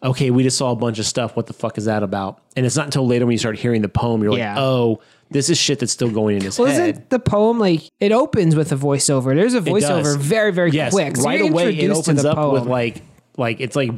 okay, 0.01 0.31
we 0.31 0.43
just 0.43 0.57
saw 0.57 0.71
a 0.71 0.77
bunch 0.77 0.97
of 0.97 1.05
stuff. 1.05 1.35
What 1.35 1.47
the 1.47 1.51
fuck 1.51 1.77
is 1.77 1.83
that 1.83 2.03
about? 2.03 2.41
And 2.55 2.65
it's 2.65 2.77
not 2.77 2.85
until 2.85 3.05
later 3.05 3.25
when 3.25 3.33
you 3.33 3.37
start 3.37 3.57
hearing 3.59 3.81
the 3.81 3.89
poem, 3.89 4.23
you're 4.23 4.31
like, 4.31 4.57
oh, 4.57 5.01
This 5.29 5.49
is 5.49 5.57
shit 5.57 5.79
that's 5.79 5.91
still 5.91 6.09
going 6.09 6.37
in 6.37 6.41
his 6.41 6.57
Well, 6.57 6.69
head. 6.69 6.89
isn't 6.91 7.09
the 7.09 7.19
poem 7.19 7.59
like 7.59 7.81
it 7.99 8.13
opens 8.13 8.55
with 8.55 8.71
a 8.71 8.77
voiceover? 8.77 9.35
There's 9.35 9.55
a 9.55 9.59
voiceover 9.59 10.17
very, 10.17 10.53
very 10.53 10.71
yes, 10.71 10.93
quick. 10.93 11.17
So 11.17 11.25
right 11.25 11.41
away 11.41 11.77
it 11.77 11.91
opens 11.91 12.23
the 12.23 12.29
up 12.29 12.37
poem. 12.37 12.53
with 12.53 12.65
like 12.65 13.01
like 13.35 13.59
it's 13.59 13.75
like 13.75 13.91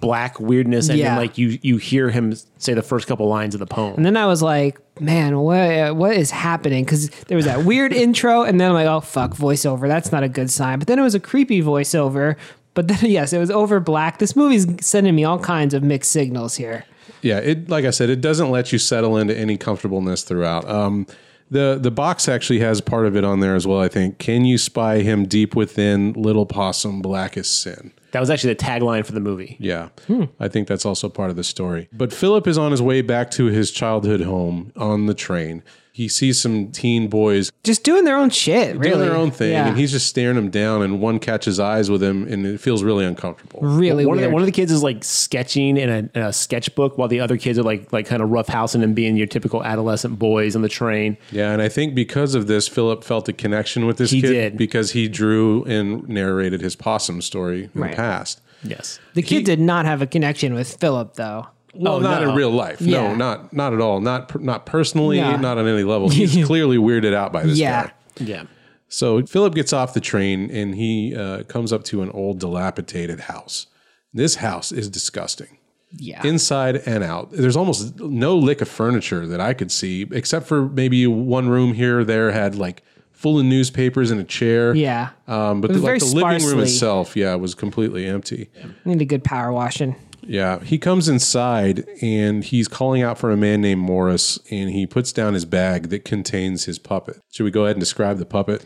black 0.00 0.38
weirdness 0.40 0.88
and 0.88 0.98
Yeah. 0.98 1.10
then 1.10 1.16
like 1.18 1.38
you 1.38 1.58
you 1.62 1.76
hear 1.76 2.10
him 2.10 2.34
say 2.58 2.74
the 2.74 2.82
first 2.82 3.06
couple 3.06 3.28
lines 3.28 3.54
of 3.54 3.58
the 3.60 3.66
poem. 3.66 3.94
And 3.96 4.04
then 4.06 4.16
I 4.16 4.26
was 4.26 4.42
like, 4.42 4.78
man, 5.00 5.38
what 5.40 5.96
what 5.96 6.16
is 6.16 6.30
happening? 6.30 6.84
Because 6.84 7.08
there 7.28 7.36
was 7.36 7.44
that 7.46 7.64
weird 7.64 7.92
intro, 8.04 8.42
and 8.42 8.60
then 8.60 8.68
I'm 8.68 8.74
like, 8.74 8.86
oh 8.86 9.00
fuck, 9.00 9.32
voiceover. 9.36 9.88
That's 9.88 10.12
not 10.12 10.22
a 10.22 10.28
good 10.28 10.50
sign. 10.50 10.78
But 10.78 10.88
then 10.88 10.98
it 10.98 11.02
was 11.02 11.14
a 11.14 11.20
creepy 11.20 11.62
voiceover. 11.62 12.36
But 12.74 12.88
then 12.88 12.98
yes, 13.02 13.32
it 13.32 13.38
was 13.38 13.50
over 13.50 13.80
black. 13.80 14.18
This 14.18 14.34
movie's 14.36 14.66
sending 14.80 15.14
me 15.14 15.24
all 15.24 15.38
kinds 15.38 15.74
of 15.74 15.82
mixed 15.82 16.10
signals 16.12 16.56
here. 16.56 16.84
Yeah, 17.20 17.38
it 17.38 17.68
like 17.68 17.84
I 17.84 17.90
said, 17.90 18.10
it 18.10 18.20
doesn't 18.20 18.50
let 18.50 18.72
you 18.72 18.78
settle 18.78 19.16
into 19.16 19.36
any 19.36 19.56
comfortableness 19.56 20.22
throughout. 20.22 20.68
Um, 20.68 21.06
the 21.50 21.78
the 21.80 21.90
box 21.90 22.28
actually 22.28 22.60
has 22.60 22.80
part 22.80 23.04
of 23.06 23.14
it 23.14 23.24
on 23.24 23.40
there 23.40 23.54
as 23.54 23.66
well. 23.66 23.80
I 23.80 23.88
think. 23.88 24.18
Can 24.18 24.44
you 24.44 24.56
spy 24.58 25.00
him 25.00 25.26
deep 25.26 25.54
within 25.54 26.14
little 26.14 26.46
possum 26.46 27.02
blackest 27.02 27.60
sin? 27.60 27.92
That 28.12 28.20
was 28.20 28.30
actually 28.30 28.54
the 28.54 28.64
tagline 28.64 29.04
for 29.04 29.12
the 29.12 29.20
movie. 29.20 29.56
Yeah, 29.58 29.88
hmm. 30.06 30.24
I 30.38 30.48
think 30.48 30.68
that's 30.68 30.86
also 30.86 31.08
part 31.08 31.30
of 31.30 31.36
the 31.36 31.44
story. 31.44 31.88
But 31.92 32.12
Philip 32.12 32.46
is 32.46 32.58
on 32.58 32.70
his 32.70 32.80
way 32.80 33.02
back 33.02 33.30
to 33.32 33.46
his 33.46 33.70
childhood 33.70 34.20
home 34.20 34.72
on 34.76 35.06
the 35.06 35.14
train. 35.14 35.62
He 35.94 36.08
sees 36.08 36.40
some 36.40 36.68
teen 36.72 37.08
boys 37.08 37.52
Just 37.64 37.84
doing 37.84 38.04
their 38.04 38.16
own 38.16 38.30
shit, 38.30 38.76
really. 38.78 38.92
doing 38.94 39.00
their 39.06 39.14
own 39.14 39.30
thing, 39.30 39.52
Yeah. 39.52 39.68
and 39.68 39.76
he's 39.78 39.92
just 39.92 40.06
staring 40.06 40.36
them 40.36 40.48
down. 40.48 40.80
And 40.80 41.00
one 41.02 41.18
catches 41.18 41.60
eyes 41.60 41.90
with 41.90 42.02
him, 42.02 42.26
and 42.26 42.46
it 42.46 42.60
feels 42.60 42.82
really 42.82 43.04
uncomfortable. 43.04 43.60
really 43.60 44.06
one 44.06 44.16
of, 44.16 44.20
weird. 44.22 44.30
the, 44.30 44.32
one 44.32 44.40
of 44.42 44.46
the 44.46 44.52
kids 44.52 44.72
is 44.72 44.82
like 44.82 45.04
sketching 45.04 45.76
in 45.76 45.90
a, 45.90 45.96
in 46.18 46.22
a 46.22 46.32
sketchbook 46.32 46.96
while 46.96 47.08
the 47.08 47.20
other 47.20 47.36
kids 47.36 47.58
are 47.58 47.62
like 47.62 47.92
like 47.92 48.06
kind 48.06 48.22
of 48.22 48.30
roughhousing 48.30 48.82
and 48.82 48.94
being 48.94 49.16
your 49.18 49.26
typical 49.26 49.62
adolescent 49.62 50.18
boys 50.18 50.56
on 50.56 50.62
the 50.62 50.68
train. 50.68 51.18
Yeah, 51.30 51.52
and 51.52 51.60
I 51.60 51.68
think 51.68 51.94
because 51.94 52.34
of 52.34 52.46
this, 52.46 52.68
Philip 52.68 53.04
felt 53.04 53.28
a 53.28 53.34
connection 53.34 53.84
with 53.86 53.98
this 53.98 54.12
He 54.12 54.22
kid 54.22 54.30
did. 54.32 54.56
because 54.56 54.92
he 54.92 55.08
drew 55.08 55.62
and 55.64 56.08
narrated 56.08 56.62
his 56.62 56.74
possum 56.74 57.20
story 57.20 57.64
in 57.74 57.80
Right. 57.82 57.90
the 57.90 57.96
past. 57.96 58.40
Yes. 58.64 58.98
the 59.14 59.22
kid 59.22 59.44
did 59.44 59.58
not 59.60 59.84
have 59.86 60.00
a 60.02 60.06
connection 60.06 60.54
with 60.54 60.76
Philip, 60.78 61.14
though. 61.16 61.48
Well, 61.74 61.94
Oh, 61.94 61.98
not 62.00 62.22
no. 62.22 62.30
in 62.30 62.36
real 62.36 62.50
life. 62.50 62.80
Yeah. 62.80 63.08
No, 63.08 63.14
not 63.14 63.52
not 63.52 63.72
at 63.72 63.80
all. 63.80 64.00
Not 64.00 64.40
not 64.40 64.66
personally. 64.66 65.16
Yeah. 65.16 65.36
Not 65.36 65.58
on 65.58 65.66
any 65.66 65.84
level. 65.84 66.08
He's 66.10 66.44
clearly 66.46 66.76
weirded 66.76 67.14
out 67.14 67.32
by 67.32 67.44
this 67.44 67.58
Yeah. 67.58 67.84
guy. 67.86 67.92
Yeah. 68.24 68.42
So 68.88 69.24
Philip 69.24 69.54
gets 69.54 69.72
off 69.72 69.94
the 69.94 70.00
train 70.00 70.50
and 70.50 70.74
he 70.74 71.14
uh, 71.16 71.44
comes 71.44 71.72
up 71.72 71.82
to 71.84 72.02
an 72.02 72.10
old 72.10 72.38
dilapidated 72.40 73.20
house. 73.20 73.66
This 74.12 74.36
house 74.36 74.70
is 74.70 74.90
disgusting. 74.90 75.56
Yeah. 75.96 76.26
Inside 76.26 76.76
and 76.86 77.02
out. 77.02 77.30
There's 77.32 77.56
almost 77.56 77.98
no 78.00 78.36
lick 78.36 78.60
of 78.60 78.68
furniture 78.68 79.26
that 79.26 79.40
I 79.40 79.54
could 79.54 79.70
see, 79.72 80.06
except 80.10 80.46
for 80.46 80.68
maybe 80.68 81.06
one 81.06 81.48
room 81.48 81.72
here 81.74 82.00
or 82.00 82.04
there 82.04 82.32
had 82.32 82.54
like 82.54 82.82
full 83.12 83.38
of 83.38 83.44
newspapers 83.46 84.10
and 84.10 84.20
a 84.20 84.24
chair. 84.24 84.74
yeah. 84.74 85.10
Um, 85.28 85.60
but 85.62 85.68
the, 85.72 85.78
like 85.78 86.00
the 86.00 86.06
very 86.06 86.22
living 86.32 86.46
room 86.46 86.60
itself, 86.60 87.14
yeah, 87.16 87.34
was 87.36 87.54
completely 87.54 88.06
empty. 88.06 88.50
Need 88.84 89.00
a 89.00 89.04
good 89.06 89.22
power 89.24 89.52
washing. 89.52 89.94
Yeah, 90.22 90.60
he 90.60 90.78
comes 90.78 91.08
inside 91.08 91.84
and 92.00 92.44
he's 92.44 92.68
calling 92.68 93.02
out 93.02 93.18
for 93.18 93.30
a 93.30 93.36
man 93.36 93.60
named 93.60 93.80
Morris, 93.80 94.38
and 94.50 94.70
he 94.70 94.86
puts 94.86 95.12
down 95.12 95.34
his 95.34 95.44
bag 95.44 95.88
that 95.90 96.04
contains 96.04 96.64
his 96.64 96.78
puppet. 96.78 97.20
Should 97.30 97.44
we 97.44 97.50
go 97.50 97.64
ahead 97.64 97.76
and 97.76 97.80
describe 97.80 98.18
the 98.18 98.26
puppet? 98.26 98.64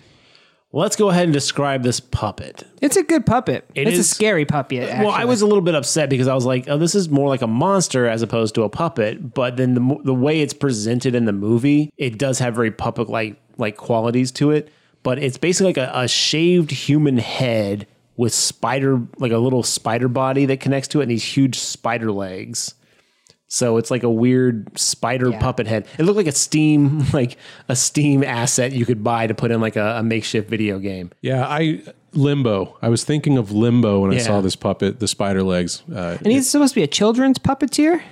Well, 0.72 0.82
let's 0.82 0.96
go 0.96 1.08
ahead 1.10 1.24
and 1.24 1.32
describe 1.32 1.84
this 1.84 2.00
puppet. 2.00 2.64
It's 2.82 2.96
a 2.96 3.02
good 3.02 3.24
puppet. 3.24 3.64
it's 3.74 3.98
a 3.98 4.04
scary 4.04 4.44
puppet. 4.44 4.90
Well, 4.98 5.10
I 5.10 5.24
was 5.24 5.40
a 5.40 5.46
little 5.46 5.62
bit 5.62 5.74
upset 5.74 6.10
because 6.10 6.28
I 6.28 6.34
was 6.34 6.44
like, 6.44 6.68
"Oh, 6.68 6.76
this 6.76 6.94
is 6.94 7.08
more 7.08 7.28
like 7.28 7.40
a 7.40 7.46
monster 7.46 8.06
as 8.06 8.20
opposed 8.20 8.54
to 8.56 8.62
a 8.64 8.68
puppet." 8.68 9.32
But 9.32 9.56
then 9.56 9.74
the 9.74 9.80
mo- 9.80 10.00
the 10.04 10.12
way 10.12 10.40
it's 10.40 10.52
presented 10.52 11.14
in 11.14 11.24
the 11.24 11.32
movie, 11.32 11.90
it 11.96 12.18
does 12.18 12.40
have 12.40 12.54
very 12.54 12.70
puppet 12.72 13.08
like 13.08 13.36
like 13.56 13.76
qualities 13.76 14.30
to 14.32 14.50
it. 14.50 14.68
But 15.02 15.18
it's 15.18 15.38
basically 15.38 15.68
like 15.72 15.78
a, 15.78 15.90
a 15.94 16.08
shaved 16.08 16.72
human 16.72 17.16
head 17.18 17.86
with 18.16 18.32
spider 18.32 19.00
like 19.18 19.32
a 19.32 19.38
little 19.38 19.62
spider 19.62 20.08
body 20.08 20.46
that 20.46 20.60
connects 20.60 20.88
to 20.88 21.00
it 21.00 21.04
and 21.04 21.10
these 21.10 21.24
huge 21.24 21.58
spider 21.58 22.10
legs. 22.12 22.74
So 23.48 23.76
it's 23.76 23.90
like 23.92 24.02
a 24.02 24.10
weird 24.10 24.76
spider 24.78 25.30
Yeah. 25.30 25.38
puppet 25.38 25.66
head. 25.68 25.86
It 25.98 26.02
looked 26.02 26.16
like 26.16 26.26
a 26.26 26.32
Steam 26.32 27.04
like 27.12 27.36
a 27.68 27.76
Steam 27.76 28.24
asset 28.24 28.72
you 28.72 28.84
could 28.84 29.04
buy 29.04 29.26
to 29.26 29.34
put 29.34 29.50
in 29.50 29.60
like 29.60 29.76
a, 29.76 29.98
a 29.98 30.02
makeshift 30.02 30.48
video 30.50 30.78
game. 30.78 31.10
Yeah, 31.20 31.46
I 31.46 31.82
Limbo. 32.12 32.76
I 32.82 32.88
was 32.88 33.04
thinking 33.04 33.36
of 33.38 33.52
Limbo 33.52 34.00
when 34.00 34.12
I 34.14 34.18
saw 34.18 34.40
this 34.40 34.56
puppet, 34.56 35.00
the 35.00 35.06
spider 35.08 35.42
legs. 35.42 35.82
Uh, 35.94 36.16
and 36.18 36.28
he's 36.32 36.48
supposed 36.48 36.72
to 36.74 36.80
be 36.80 36.82
a 36.82 36.86
children's 36.88 37.38
puppeteer. 37.38 38.02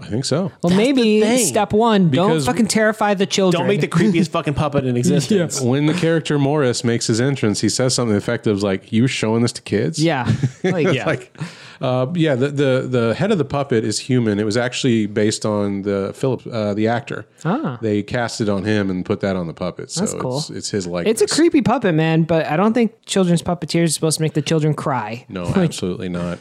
I 0.00 0.06
think 0.06 0.24
so. 0.24 0.50
Well, 0.62 0.74
maybe 0.74 1.20
thing. 1.20 1.44
step 1.46 1.72
one: 1.72 2.10
don't 2.10 2.40
fucking 2.42 2.68
terrify 2.68 3.14
the 3.14 3.26
children. 3.26 3.60
Don't 3.60 3.68
make 3.68 3.82
the 3.82 3.88
creepiest 3.88 4.28
fucking 4.36 4.54
puppet 4.54 4.84
in 4.86 4.96
existence. 4.96 5.60
When 5.60 5.86
the 5.86 5.94
character 5.94 6.38
Morris 6.38 6.82
makes 6.82 7.06
his 7.06 7.20
entrance, 7.20 7.60
he 7.60 7.68
says 7.68 7.94
something 7.94 8.16
effective 8.16 8.62
like, 8.62 8.90
"You 8.90 9.06
showing 9.06 9.42
this 9.42 9.52
to 9.52 9.62
kids?" 9.62 10.02
yeah, 10.02 10.24
like, 10.64 10.92
Yeah. 10.92 11.04
like 11.06 11.36
uh, 11.82 12.06
yeah 12.14 12.34
the, 12.34 12.48
the 12.48 12.86
the 12.88 13.14
head 13.14 13.30
of 13.32 13.38
the 13.38 13.44
puppet 13.44 13.84
is 13.84 13.98
human 13.98 14.38
it 14.38 14.44
was 14.44 14.56
actually 14.56 15.04
based 15.06 15.44
on 15.44 15.82
the 15.82 16.12
philip 16.14 16.46
uh, 16.46 16.72
the 16.74 16.86
actor 16.86 17.26
Ah. 17.44 17.76
they 17.82 18.04
cast 18.04 18.40
it 18.40 18.48
on 18.48 18.64
him 18.64 18.88
and 18.88 19.04
put 19.04 19.18
that 19.20 19.34
on 19.34 19.48
the 19.48 19.52
puppet 19.54 19.90
so 19.90 20.00
That's 20.02 20.14
cool. 20.14 20.38
it's, 20.38 20.48
it's 20.50 20.70
his 20.70 20.86
likeness 20.86 21.20
It's 21.20 21.32
a 21.32 21.34
creepy 21.34 21.60
puppet, 21.60 21.94
man. 21.96 22.22
But 22.22 22.46
I 22.46 22.56
don't 22.56 22.72
think 22.72 22.92
children's 23.04 23.42
puppeteers 23.42 23.84
are 23.84 23.88
supposed 23.88 24.18
to 24.18 24.22
make 24.22 24.34
the 24.34 24.42
children 24.42 24.74
cry. 24.74 25.26
no 25.28 25.46
absolutely 25.56 26.08
not 26.08 26.38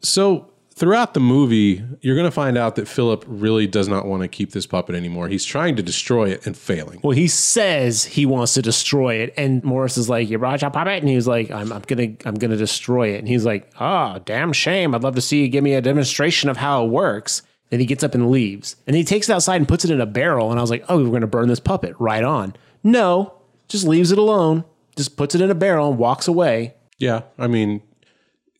so 0.00 0.48
throughout 0.76 1.14
the 1.14 1.20
movie 1.20 1.82
you're 2.00 2.16
going 2.16 2.26
to 2.26 2.30
find 2.30 2.58
out 2.58 2.74
that 2.76 2.88
philip 2.88 3.24
really 3.28 3.66
does 3.66 3.88
not 3.88 4.06
want 4.06 4.22
to 4.22 4.28
keep 4.28 4.50
this 4.52 4.66
puppet 4.66 4.94
anymore 4.94 5.28
he's 5.28 5.44
trying 5.44 5.76
to 5.76 5.82
destroy 5.82 6.28
it 6.30 6.44
and 6.46 6.56
failing 6.56 6.98
Well, 7.02 7.12
he 7.16 7.28
says 7.28 8.04
he 8.04 8.26
wants 8.26 8.54
to 8.54 8.62
destroy 8.62 9.16
it, 9.16 9.34
and 9.36 9.62
Morris 9.62 9.96
is 9.96 10.08
like, 10.08 10.28
"You 10.28 10.38
brought 10.38 10.62
your 10.62 10.70
puppet," 10.70 11.00
and 11.02 11.08
he's 11.08 11.26
like, 11.28 11.50
"I'm, 11.50 11.72
I'm 11.72 11.82
gonna, 11.82 12.08
I'm 12.24 12.34
gonna 12.34 12.56
destroy 12.56 13.08
it." 13.14 13.18
And 13.18 13.28
he's 13.28 13.44
like, 13.44 13.70
"Oh, 13.80 14.18
damn 14.24 14.52
shame! 14.52 14.94
I'd 14.94 15.02
love 15.02 15.14
to 15.16 15.20
see 15.20 15.42
you 15.42 15.48
give 15.48 15.62
me 15.64 15.74
a 15.74 15.80
demonstration 15.80 16.48
of 16.50 16.56
how 16.56 16.84
it 16.84 16.88
works." 16.90 17.42
Then 17.70 17.80
he 17.80 17.86
gets 17.86 18.02
up 18.04 18.14
and 18.14 18.30
leaves, 18.30 18.76
and 18.86 18.94
he 18.96 19.04
takes 19.04 19.28
it 19.28 19.32
outside 19.32 19.56
and 19.56 19.68
puts 19.68 19.84
it 19.84 19.90
in 19.90 20.00
a 20.00 20.06
barrel. 20.06 20.50
And 20.50 20.58
I 20.58 20.62
was 20.62 20.70
like, 20.70 20.84
"Oh, 20.88 21.02
we're 21.04 21.10
gonna 21.12 21.26
burn 21.26 21.48
this 21.48 21.60
puppet 21.60 21.94
right 21.98 22.24
on." 22.24 22.54
No, 22.82 23.34
just 23.68 23.86
leaves 23.86 24.12
it 24.12 24.18
alone. 24.18 24.64
Just 24.96 25.16
puts 25.16 25.34
it 25.34 25.40
in 25.40 25.50
a 25.50 25.54
barrel 25.54 25.90
and 25.90 25.98
walks 25.98 26.26
away. 26.28 26.74
yeah 26.98 27.22
i 27.38 27.46
mean 27.48 27.82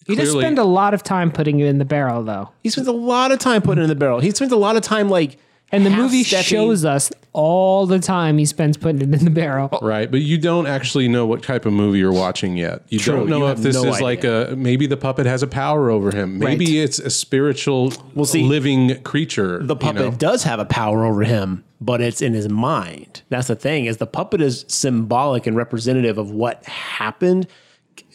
You 0.06 0.16
just 0.16 0.32
Clearly- 0.32 0.42
spend 0.44 0.58
a 0.58 0.64
lot 0.64 0.92
of 0.94 1.02
time 1.02 1.30
putting 1.32 1.60
it 1.60 1.66
in 1.66 1.78
the 1.78 1.84
barrel, 1.84 2.22
though. 2.22 2.50
He 2.62 2.68
spends 2.70 2.88
a 2.88 2.92
lot 2.92 3.32
of 3.32 3.38
time 3.38 3.62
putting 3.62 3.80
it 3.80 3.84
in 3.84 3.88
the 3.88 3.94
barrel. 3.94 4.20
He 4.20 4.30
spends 4.30 4.52
a 4.52 4.56
lot 4.56 4.76
of 4.76 4.82
time 4.82 5.08
like, 5.08 5.38
And 5.72 5.84
the 5.84 5.90
movie 5.90 6.18
half-stepping- 6.18 6.44
shows 6.44 6.84
us 6.84 7.10
all 7.32 7.86
the 7.86 7.98
time 7.98 8.38
he 8.38 8.44
spends 8.44 8.76
putting 8.76 9.00
it 9.00 9.18
in 9.18 9.24
the 9.24 9.30
barrel. 9.30 9.70
Oh. 9.72 9.78
Right, 9.84 10.08
but 10.08 10.20
you 10.20 10.36
don't 10.38 10.66
actually 10.66 11.08
know 11.08 11.26
what 11.26 11.42
type 11.42 11.66
of 11.66 11.72
movie 11.72 11.98
you're 11.98 12.12
watching 12.12 12.56
yet. 12.56 12.82
You 12.90 12.98
True, 13.00 13.16
don't 13.16 13.28
know 13.30 13.38
you 13.46 13.52
if 13.52 13.58
this 13.58 13.74
no 13.82 13.88
is 13.92 14.00
like 14.00 14.22
a 14.24 14.54
maybe 14.56 14.86
the 14.86 14.96
puppet 14.98 15.26
has 15.26 15.42
a 15.42 15.46
power 15.48 15.90
over 15.90 16.14
him. 16.14 16.38
Maybe 16.38 16.66
Right. 16.66 16.84
it's 16.84 16.98
a 17.00 17.10
spiritual, 17.10 17.92
see, 18.24 18.44
living 18.44 19.00
creature. 19.02 19.58
the 19.62 19.74
puppet 19.74 20.02
You 20.02 20.10
know? 20.10 20.16
does 20.16 20.44
have 20.44 20.60
a 20.60 20.64
power 20.66 21.04
over 21.04 21.22
him, 21.24 21.64
but 21.80 22.00
it's 22.00 22.22
in 22.22 22.34
his 22.34 22.48
mind. 22.48 23.22
That's 23.30 23.48
the 23.48 23.56
thing 23.56 23.86
is 23.86 23.96
the 23.96 24.06
puppet 24.06 24.40
is 24.42 24.64
symbolic 24.68 25.46
and 25.46 25.56
representative 25.56 26.18
of 26.18 26.30
what 26.30 26.62
happened. 26.66 27.48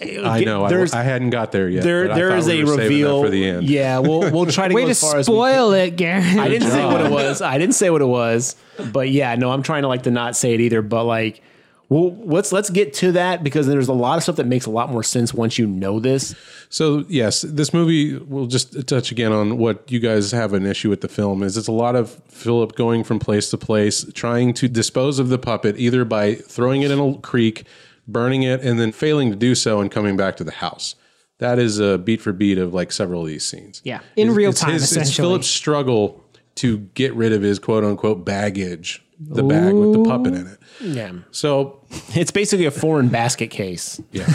I 0.01 0.43
know. 0.45 0.65
I, 0.65 0.69
There's 0.69 0.93
I 0.93 1.03
hadn't 1.03 1.31
got 1.31 1.51
there 1.51 1.67
yet. 1.67 1.83
there 1.83 2.03
but 2.05 2.12
I 2.12 2.15
there 2.15 2.29
thought 2.29 2.38
is 2.39 2.47
we 2.47 2.62
a 2.62 2.63
were 2.63 2.67
saving 2.67 2.77
that 2.77 2.83
reveal 2.83 3.23
for 3.23 3.29
the 3.29 3.45
end. 3.45 3.69
Yeah, 3.69 3.99
we'll 3.99 4.31
we'll 4.31 4.45
try 4.45 4.67
to 4.67 4.73
Way 4.73 4.81
go 4.83 4.88
to 4.88 4.91
as 4.91 5.01
far 5.01 5.17
as 5.17 5.27
we 5.29 5.35
spoil 5.35 5.73
it, 5.73 5.95
Garrett. 5.97 6.25
I 6.38 6.47
didn't 6.47 6.69
say 6.69 6.85
what 6.85 7.01
it 7.01 7.12
was. 7.12 7.41
I 7.41 7.57
didn't 7.57 7.75
say 7.75 7.89
what 7.89 8.01
it 8.01 8.07
was. 8.07 8.55
But 8.91 9.09
yeah, 9.09 9.35
no, 9.35 9.51
I'm 9.51 9.63
trying 9.63 9.81
to 9.81 9.88
like 9.88 10.03
to 10.03 10.12
not 10.12 10.35
say 10.35 10.53
it 10.53 10.62
either. 10.62 10.81
But 10.81 11.03
like, 11.03 11.41
well, 11.89 12.15
let's 12.23 12.51
let's 12.51 12.69
get 12.69 12.93
to 12.95 13.12
that 13.13 13.43
because 13.43 13.67
there's 13.67 13.89
a 13.89 13.93
lot 13.93 14.15
of 14.17 14.23
stuff 14.23 14.38
that 14.38 14.45
makes 14.45 14.65
a 14.65 14.69
lot 14.69 14.89
more 14.89 15.03
sense 15.03 15.33
once 15.33 15.57
you 15.57 15.67
know 15.67 15.99
this. 15.99 16.33
So 16.69 17.03
yes, 17.09 17.41
this 17.41 17.73
movie 17.73 18.15
We'll 18.15 18.45
just 18.45 18.88
touch 18.88 19.12
again 19.12 19.31
on 19.31 19.57
what 19.57 19.91
you 19.91 19.99
guys 19.99 20.31
have 20.31 20.53
an 20.53 20.65
issue 20.65 20.89
with 20.89 21.01
the 21.01 21.07
film 21.07 21.43
is 21.43 21.57
it's 21.57 21.67
a 21.67 21.73
lot 21.73 21.95
of 21.95 22.12
Philip 22.27 22.75
going 22.75 23.03
from 23.03 23.19
place 23.19 23.49
to 23.49 23.57
place, 23.57 24.05
trying 24.13 24.53
to 24.53 24.67
dispose 24.69 25.19
of 25.19 25.29
the 25.29 25.39
puppet 25.39 25.77
either 25.77 26.05
by 26.05 26.35
throwing 26.35 26.83
it 26.83 26.91
in 26.91 26.99
a 26.99 27.17
creek, 27.17 27.65
burning 28.12 28.43
it, 28.43 28.62
and 28.62 28.80
then 28.80 28.91
failing 28.91 29.30
to 29.30 29.36
do 29.36 29.56
so 29.56 29.80
and 29.82 29.89
coming 29.91 30.17
back 30.17 30.36
to 30.38 30.43
the 30.43 30.52
house. 30.52 30.95
That 31.39 31.58
is 31.60 31.80
a 31.80 31.98
beat 31.98 32.22
for 32.22 32.34
beat 32.34 32.58
of 32.58 32.74
like 32.74 32.91
several 32.91 33.22
of 33.22 33.28
these 33.28 33.45
scenes. 33.45 33.82
Yeah, 33.86 34.00
in 34.15 34.24
It's- 34.28 34.36
real 34.38 34.50
it's 34.50 34.60
time, 34.62 34.74
his- 34.74 34.95
It's. 34.98 35.15
Philip's 35.15 35.48
struggle 35.48 36.24
to 36.56 36.80
get 36.95 37.13
rid 37.13 37.32
of 37.32 37.41
his 37.41 37.60
quote 37.60 37.86
unquote 37.86 38.26
baggage, 38.26 39.02
the 39.17 39.43
bag 39.43 39.74
with 39.74 39.93
the 39.93 40.04
puppet 40.04 40.34
in 40.34 40.48
it. 40.48 40.58
Yeah, 40.82 41.12
So 41.32 41.82
it's 42.15 42.32
basically 42.32 42.65
a 42.65 42.72
foreign 42.72 43.08
basket 43.10 43.48
case. 43.50 44.02
yeah. 44.12 44.28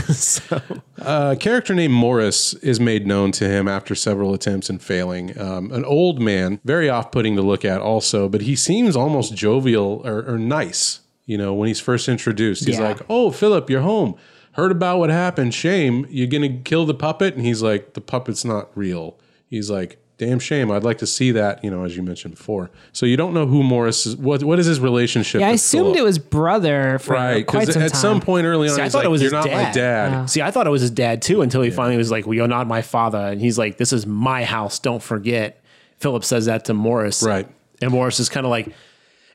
A 0.98 1.36
character 1.38 1.74
named 1.74 1.92
Morris 1.92 2.54
is 2.54 2.80
made 2.80 3.06
known 3.06 3.32
to 3.32 3.46
him 3.48 3.68
after 3.68 3.94
several 3.94 4.32
attempts 4.32 4.70
and 4.70 4.80
failing. 4.82 5.38
Um, 5.38 5.70
an 5.72 5.84
old 5.84 6.20
man, 6.20 6.60
very 6.64 6.88
off 6.88 7.10
putting 7.12 7.36
to 7.36 7.42
look 7.42 7.64
at, 7.64 7.80
also, 7.80 8.28
but 8.28 8.42
he 8.42 8.56
seems 8.56 8.96
almost 8.96 9.34
jovial 9.34 10.00
or, 10.04 10.24
or 10.26 10.38
nice. 10.38 11.00
You 11.26 11.38
know, 11.38 11.54
when 11.54 11.68
he's 11.68 11.80
first 11.80 12.08
introduced, 12.08 12.64
he's 12.66 12.78
Yeah. 12.78 12.88
like, 12.88 13.00
Oh, 13.08 13.30
Philip, 13.30 13.70
you're 13.70 13.80
home. 13.82 14.14
Heard 14.52 14.70
about 14.70 14.98
what 14.98 15.10
happened. 15.10 15.54
Shame. 15.54 16.06
You're 16.10 16.26
going 16.28 16.42
to 16.42 16.62
kill 16.62 16.84
the 16.86 16.94
puppet? 16.94 17.34
And 17.34 17.44
he's 17.44 17.62
like, 17.62 17.94
The 17.94 18.00
puppet's 18.00 18.44
not 18.44 18.68
real. 18.76 19.16
He's 19.48 19.70
like, 19.70 19.98
damn 20.16 20.38
shame. 20.38 20.70
I'd 20.70 20.84
like 20.84 20.98
to 20.98 21.06
see 21.08 21.32
that, 21.32 21.62
you 21.64 21.70
know, 21.70 21.84
as 21.84 21.96
you 21.96 22.02
mentioned 22.02 22.36
before. 22.36 22.70
So 22.92 23.04
you 23.04 23.16
don't 23.16 23.34
know 23.34 23.46
who 23.46 23.62
Morris 23.64 24.06
is. 24.06 24.16
What 24.16 24.44
what 24.44 24.58
is 24.60 24.66
his 24.66 24.78
relationship? 24.80 25.40
Yeah, 25.40 25.48
I 25.48 25.52
assumed 25.52 25.86
Philip? 25.86 25.98
it 25.98 26.02
was 26.02 26.18
brother 26.18 26.98
for 27.00 27.14
right 27.14 27.44
quite 27.46 27.60
because 27.66 27.74
some 27.74 27.82
at 27.82 27.92
time. 27.92 28.00
some 28.00 28.20
point 28.20 28.46
early 28.46 28.68
on, 28.68 28.76
See, 28.76 28.82
I 28.82 28.88
thought 28.88 28.98
like, 28.98 29.06
it 29.06 29.10
was 29.10 29.22
"You're 29.22 29.36
his 29.36 29.44
not 29.44 29.52
my 29.52 29.62
dad." 29.64 29.74
dad." 29.74 30.26
See, 30.30 30.40
I 30.40 30.50
thought 30.52 30.66
it 30.68 30.70
was 30.70 30.82
his 30.82 30.92
dad 30.92 31.20
too 31.20 31.42
until 31.42 31.62
he 31.62 31.70
finally 31.70 31.96
was 31.96 32.10
like, 32.12 32.26
"Well, 32.26 32.34
you're 32.34 32.46
not 32.48 32.66
my 32.68 32.80
father," 32.80 33.18
and 33.18 33.40
he's 33.40 33.58
like, 33.58 33.76
"This 33.76 33.92
is 33.92 34.06
my 34.06 34.44
house. 34.44 34.78
Don't 34.78 35.02
forget." 35.02 35.60
Philip 35.98 36.24
says 36.24 36.46
that 36.46 36.64
to 36.66 36.74
Morris, 36.74 37.22
Right. 37.22 37.48
And 37.82 37.90
Morris 37.90 38.20
is 38.20 38.28
kind 38.28 38.46
of 38.46 38.50
like, 38.50 38.72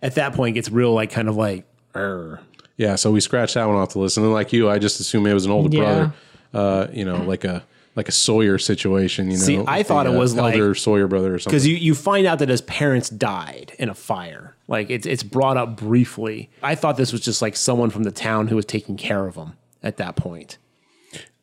at 0.02 0.16
that 0.16 0.34
point, 0.34 0.56
gets 0.56 0.70
real 0.72 0.94
like 0.94 1.12
kind 1.12 1.28
of 1.28 1.36
like, 1.36 1.66
"Err." 1.96 2.42
Yeah, 2.78 2.96
so 2.96 3.12
we 3.12 3.20
scratched 3.20 3.56
that 3.56 3.66
one 3.68 3.76
off 3.76 3.92
the 3.94 4.00
list, 4.00 4.18
and 4.18 4.26
then 4.26 4.32
like 4.34 4.54
you, 4.54 4.70
I 4.70 4.80
just 4.80 5.00
assumed 5.00 5.28
it 5.28 5.34
was 5.34 5.46
an 5.46 5.52
older 5.52 5.76
Yeah. 5.76 5.84
brother. 5.84 6.14
Uh, 6.54 6.88
you 6.94 7.06
know, 7.06 7.18
like 7.24 7.44
a 7.44 7.64
like 7.96 8.08
a 8.08 8.12
Sawyer 8.14 8.58
situation. 8.58 9.30
You 9.30 9.38
know, 9.38 9.44
See, 9.44 9.64
I 9.68 9.84
thought 9.84 10.06
the, 10.06 10.14
it 10.14 10.18
was 10.18 10.34
like- 10.36 10.54
elder 10.54 10.74
Sawyer 10.76 11.08
brother 11.08 11.36
or 11.36 11.40
something. 11.40 11.52
because 11.52 11.68
you, 11.68 11.76
you 11.76 11.94
find 11.94 12.26
out 12.26 12.40
that 12.40 12.48
his 12.50 12.62
parents 12.62 13.10
died 13.10 13.74
in 13.78 13.90
a 13.90 13.94
fire. 13.96 14.56
Like 14.68 14.90
it's 14.90 15.06
it's 15.06 15.24
brought 15.24 15.58
up 15.58 15.76
briefly. 15.76 16.50
I 16.64 16.76
thought 16.76 16.96
this 16.98 17.12
was 17.12 17.22
just 17.22 17.42
like 17.42 17.56
someone 17.56 17.90
from 17.90 18.04
the 18.04 18.12
town 18.12 18.48
who 18.48 18.56
was 18.56 18.66
taking 18.66 18.96
care 18.98 19.28
of 19.28 19.36
him 19.36 19.54
at 19.84 19.98
that 19.98 20.16
point. 20.16 20.58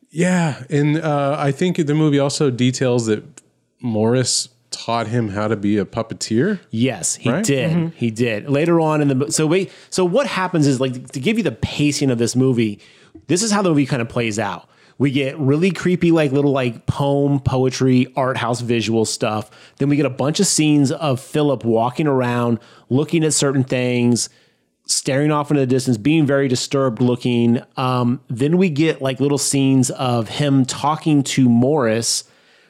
Yeah, 0.09 0.63
and 0.69 0.97
uh, 0.97 1.35
I 1.37 1.51
think 1.51 1.75
the 1.85 1.93
movie 1.93 2.17
also 2.17 2.49
details 2.49 3.05
that 3.07 3.23
Morris 3.81 4.49
taught 4.85 5.07
him 5.07 5.29
how 5.29 5.47
to 5.47 5.55
be 5.55 5.77
a 5.77 5.85
puppeteer. 5.85 6.59
Yes, 6.69 7.15
he 7.15 7.29
Right? 7.29 7.43
did. 7.43 7.93
He 7.95 8.11
did. 8.11 8.49
Later 8.49 8.79
on 8.79 9.01
in 9.01 9.07
the 9.19 9.31
so 9.31 9.47
wait, 9.47 9.71
so 9.89 10.05
what 10.05 10.27
happens 10.27 10.67
is 10.67 10.79
like 10.79 11.09
to 11.11 11.19
give 11.19 11.37
you 11.37 11.43
the 11.43 11.51
pacing 11.51 12.11
of 12.11 12.17
this 12.17 12.35
movie, 12.35 12.79
this 13.27 13.41
is 13.43 13.51
how 13.51 13.61
the 13.61 13.69
movie 13.69 13.85
kind 13.85 14.01
of 14.01 14.09
plays 14.09 14.37
out. 14.39 14.69
We 14.99 15.11
get 15.11 15.37
really 15.37 15.69
creepy, 15.71 16.11
like 16.11 16.31
little 16.31 16.51
like 16.51 16.87
poem, 16.87 17.39
poetry, 17.39 18.11
art 18.15 18.37
house 18.37 18.61
visual 18.61 19.05
stuff. 19.05 19.51
Then 19.77 19.89
we 19.89 19.95
get 19.95 20.07
a 20.07 20.09
bunch 20.11 20.39
of 20.39 20.47
scenes 20.47 20.91
of 20.91 21.19
Philip 21.19 21.63
walking 21.63 22.07
around, 22.07 22.59
looking 22.89 23.23
at 23.23 23.33
certain 23.33 23.63
things, 23.63 24.29
staring 24.87 25.31
off 25.31 25.51
into 25.51 25.59
the 25.61 25.67
distance, 25.67 25.97
being 25.97 26.25
very 26.25 26.47
disturbed 26.47 26.99
looking. 27.01 27.61
Um, 27.75 28.21
then 28.27 28.57
we 28.57 28.69
get 28.69 28.99
like 29.01 29.19
little 29.19 29.37
scenes 29.37 29.91
of 29.91 30.29
him 30.29 30.65
talking 30.65 31.21
to 31.23 31.47
Morris, 31.47 32.23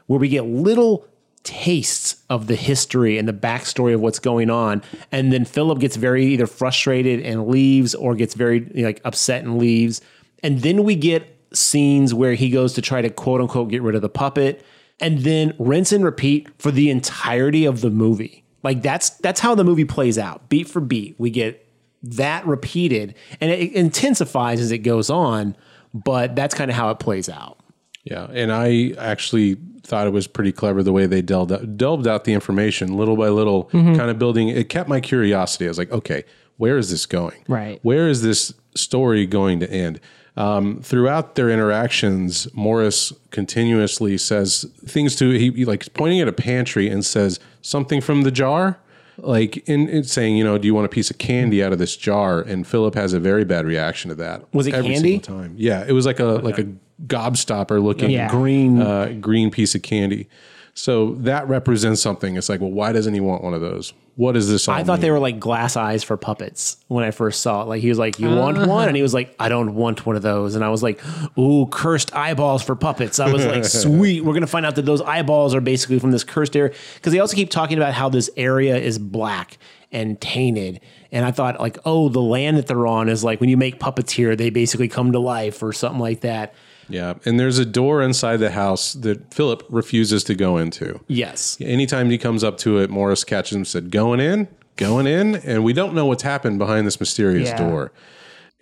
where 0.07 0.19
we 0.19 0.27
get 0.27 0.45
little 0.45 1.05
tastes 1.47 2.21
of 2.29 2.47
the 2.47 2.57
history 2.57 3.17
and 3.17 3.25
the 3.25 3.33
backstory 3.33 3.93
of 3.93 4.01
what's 4.01 4.19
going 4.19 4.49
on. 4.49 4.83
And 5.13 5.31
then 5.31 5.45
Philip 5.45 5.79
gets 5.79 5.95
very 5.95 6.25
either 6.25 6.45
frustrated 6.45 7.21
and 7.21 7.47
leaves 7.47 7.95
or 7.95 8.15
gets 8.15 8.33
very 8.33 8.65
like 8.75 8.99
upset 9.05 9.45
and 9.45 9.57
leaves. 9.57 10.01
And 10.43 10.59
then 10.59 10.83
we 10.83 10.95
get 10.95 11.25
scenes 11.53 12.13
where 12.13 12.33
he 12.33 12.49
goes 12.49 12.73
to 12.73 12.81
try 12.81 13.01
to 13.01 13.09
quote 13.09 13.39
unquote 13.39 13.69
get 13.69 13.81
rid 13.81 13.95
of 13.95 14.01
the 14.01 14.09
puppet 14.09 14.61
and 14.99 15.19
then 15.19 15.53
rinse 15.57 15.93
and 15.93 16.03
repeat 16.03 16.49
for 16.59 16.69
the 16.69 16.89
entirety 16.89 17.63
of 17.63 17.79
the 17.79 17.89
movie. 17.89 18.43
Like 18.61 18.81
that's 18.81 19.11
that's 19.11 19.39
how 19.39 19.55
the 19.55 19.63
movie 19.63 19.85
plays 19.85 20.17
out, 20.17 20.49
beat 20.49 20.67
for 20.67 20.81
beat. 20.81 21.15
We 21.17 21.29
get 21.29 21.65
that 22.03 22.45
repeated 22.45 23.15
and 23.39 23.49
it 23.49 23.71
intensifies 23.71 24.59
as 24.59 24.73
it 24.73 24.79
goes 24.79 25.09
on, 25.09 25.55
but 25.93 26.35
that's 26.35 26.53
kind 26.53 26.69
of 26.69 26.75
how 26.75 26.89
it 26.89 26.99
plays 26.99 27.29
out. 27.29 27.57
Yeah, 28.03 28.27
and 28.31 28.51
I 28.51 28.93
actually 28.97 29.57
thought 29.87 30.05
it 30.05 30.11
was 30.11 30.27
pretty 30.27 30.51
clever 30.51 30.83
the 30.83 30.91
way 30.91 31.05
they 31.05 31.21
delved 31.21 31.51
out, 31.51 31.77
delved 31.77 32.07
out 32.07 32.25
the 32.25 32.33
information 32.33 32.97
little 32.97 33.15
by 33.15 33.29
little, 33.29 33.65
kind 33.65 34.01
of 34.01 34.19
building. 34.19 34.49
It 34.49 34.67
kept 34.67 34.89
my 34.89 34.99
curiosity. 34.99 35.65
I 35.65 35.69
was 35.69 35.77
like, 35.77 35.91
okay, 35.91 36.25
where 36.57 36.77
is 36.77 36.91
this 36.91 37.05
going? 37.05 37.43
Right. 37.47 37.79
Where 37.83 38.09
is 38.09 38.21
this 38.21 38.53
story 38.75 39.25
going 39.25 39.61
to 39.61 39.71
end? 39.71 40.01
Um, 40.35 40.81
throughout 40.81 41.35
their 41.35 41.49
interactions, 41.49 42.53
Morris 42.53 43.13
continuously 43.31 44.17
says 44.17 44.65
things 44.85 45.15
to 45.15 45.31
he, 45.31 45.51
he 45.51 45.65
like 45.65 45.91
pointing 45.93 46.19
at 46.19 46.27
a 46.27 46.33
pantry 46.33 46.89
and 46.89 47.05
says 47.05 47.39
something 47.61 48.01
from 48.01 48.23
the 48.23 48.29
jar, 48.29 48.77
like 49.17 49.57
in, 49.69 49.87
in 49.87 50.03
saying, 50.03 50.35
you 50.35 50.43
know, 50.43 50.57
do 50.57 50.67
you 50.67 50.75
want 50.75 50.85
a 50.85 50.89
piece 50.89 51.09
of 51.09 51.17
candy 51.17 51.63
out 51.63 51.71
of 51.71 51.79
this 51.79 51.95
jar? 51.95 52.41
And 52.41 52.67
Philip 52.67 52.93
has 52.95 53.13
a 53.13 53.19
very 53.19 53.45
bad 53.45 53.65
reaction 53.65 54.09
to 54.09 54.15
that. 54.15 54.53
Was 54.53 54.67
it 54.67 54.75
every 54.75 54.93
candy? 54.93 55.21
single 55.21 55.37
time. 55.39 55.55
Yeah, 55.57 55.85
it 55.87 55.93
was 55.93 56.05
like 56.05 56.19
a 56.19 56.25
like 56.25 56.59
a 56.59 56.67
gobstopper 57.05 57.81
looking 57.81 58.09
Yeah. 58.09 58.29
Green 58.29 58.81
uh, 58.81 59.15
green 59.19 59.51
piece 59.51 59.75
of 59.75 59.81
candy. 59.81 60.27
So 60.73 61.15
that 61.15 61.47
represents 61.47 62.01
something. 62.01 62.35
It's 62.35 62.49
like, 62.49 62.61
well, 62.61 62.71
why 62.71 62.91
doesn't 62.91 63.15
he 63.15 63.19
want 63.19 63.43
one 63.43 63.55
of 63.55 63.61
those? 63.61 63.93
What 64.15 64.35
is 64.35 64.47
this? 64.47 64.67
All 64.67 64.75
I 64.75 64.83
thought 64.83 64.93
mean? 64.93 65.01
they 65.01 65.11
were 65.11 65.19
like 65.19 65.39
glass 65.39 65.75
eyes 65.75 66.03
for 66.03 66.17
puppets 66.17 66.77
when 66.87 67.03
I 67.03 67.11
first 67.11 67.41
saw 67.41 67.61
it. 67.63 67.65
Like 67.65 67.81
he 67.81 67.89
was 67.89 67.99
like, 67.99 68.19
"You 68.19 68.29
want 68.29 68.57
one?" 68.67 68.87
And 68.87 68.95
he 68.95 69.03
was 69.03 69.13
like, 69.13 69.35
"I 69.39 69.47
don't 69.47 69.75
want 69.75 70.05
one 70.07 70.15
of 70.15 70.23
those." 70.23 70.55
And 70.55 70.63
I 70.63 70.69
was 70.69 70.81
like, 70.81 70.99
"Ooh, 71.37 71.67
cursed 71.67 72.15
eyeballs 72.15 72.63
for 72.63 72.75
puppets." 72.75 73.19
I 73.19 73.31
was 73.31 73.45
like, 73.45 73.63
"Sweet, 73.65 74.23
we're 74.23 74.33
gonna 74.33 74.47
find 74.47 74.65
out 74.65 74.75
that 74.75 74.85
those 74.85 75.01
eyeballs 75.01 75.53
are 75.53 75.61
basically 75.61 75.99
from 75.99 76.11
this 76.11 76.23
cursed 76.23 76.55
area." 76.55 76.73
Because 76.95 77.13
they 77.13 77.19
also 77.19 77.35
keep 77.35 77.51
talking 77.51 77.77
about 77.77 77.93
how 77.93 78.09
this 78.09 78.29
area 78.37 78.75
is 78.77 78.97
black 78.97 79.59
and 79.91 80.19
tainted. 80.19 80.79
And 81.11 81.23
I 81.23 81.29
thought 81.29 81.59
like, 81.59 81.77
"Oh, 81.85 82.09
the 82.09 82.21
land 82.21 82.57
that 82.57 82.65
they're 82.65 82.87
on 82.87 83.09
is 83.09 83.23
like 83.23 83.39
when 83.39 83.49
you 83.49 83.57
make 83.57 83.79
puppets 83.79 84.13
here, 84.13 84.35
they 84.35 84.49
basically 84.49 84.87
come 84.87 85.11
to 85.11 85.19
life 85.19 85.61
or 85.61 85.73
something 85.73 86.01
like 86.01 86.21
that." 86.21 86.53
Yeah, 86.89 87.15
and 87.25 87.39
there's 87.39 87.59
a 87.59 87.65
door 87.65 88.01
inside 88.01 88.37
the 88.37 88.51
house 88.51 88.93
that 88.93 89.33
Philip 89.33 89.63
refuses 89.69 90.23
to 90.25 90.35
go 90.35 90.57
into. 90.57 90.99
Yes. 91.07 91.57
Anytime 91.59 92.09
he 92.09 92.17
comes 92.17 92.43
up 92.43 92.57
to 92.59 92.77
it, 92.79 92.89
Morris 92.89 93.23
catches 93.23 93.55
him, 93.57 93.65
said, 93.65 93.91
"Going 93.91 94.19
in, 94.19 94.47
going 94.77 95.05
in," 95.07 95.35
and 95.35 95.63
we 95.63 95.73
don't 95.73 95.93
know 95.93 96.05
what's 96.05 96.23
happened 96.23 96.59
behind 96.59 96.87
this 96.87 96.99
mysterious 96.99 97.49
Yeah. 97.49 97.57
door. 97.69 97.91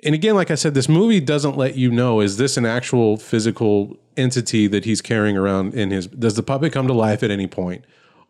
And 0.03 0.13
again, 0.13 0.35
like 0.35 0.51
I 0.51 0.55
said, 0.55 0.73
this 0.73 0.89
movie 0.89 1.19
doesn't 1.19 1.57
let 1.57 1.75
you 1.77 1.89
know 1.91 2.19
is 2.19 2.37
this 2.37 2.57
an 2.57 2.65
actual 2.65 3.17
physical 3.17 3.97
entity 4.17 4.67
that 4.67 4.85
he's 4.85 5.01
carrying 5.01 5.37
around 5.37 5.73
in 5.73 5.91
his? 5.91 6.07
Does 6.07 6.35
the 6.35 6.43
puppet 6.43 6.71
come 6.73 6.87
to 6.87 6.93
life 6.93 7.23
at 7.23 7.31
any 7.31 7.47
point, 7.47 7.85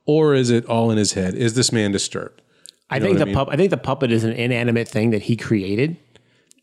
or 0.06 0.34
is 0.36 0.50
it 0.50 0.66
all 0.66 0.92
in 0.92 0.98
his 0.98 1.14
head? 1.14 1.36
Is 1.36 1.54
this 1.56 1.72
man 1.72 1.92
disturbed? 1.92 2.42
I 2.90 3.00
think 3.00 3.18
the 3.18 3.24
I 3.24 3.26
mean? 3.26 3.36
pup. 3.36 3.48
I 3.52 3.56
think 3.56 3.72
the 3.72 3.78
puppet 3.78 4.12
is 4.12 4.24
an 4.24 4.34
inanimate 4.34 4.88
thing 4.88 5.10
that 5.10 5.24
he 5.24 5.36
created, 5.36 5.98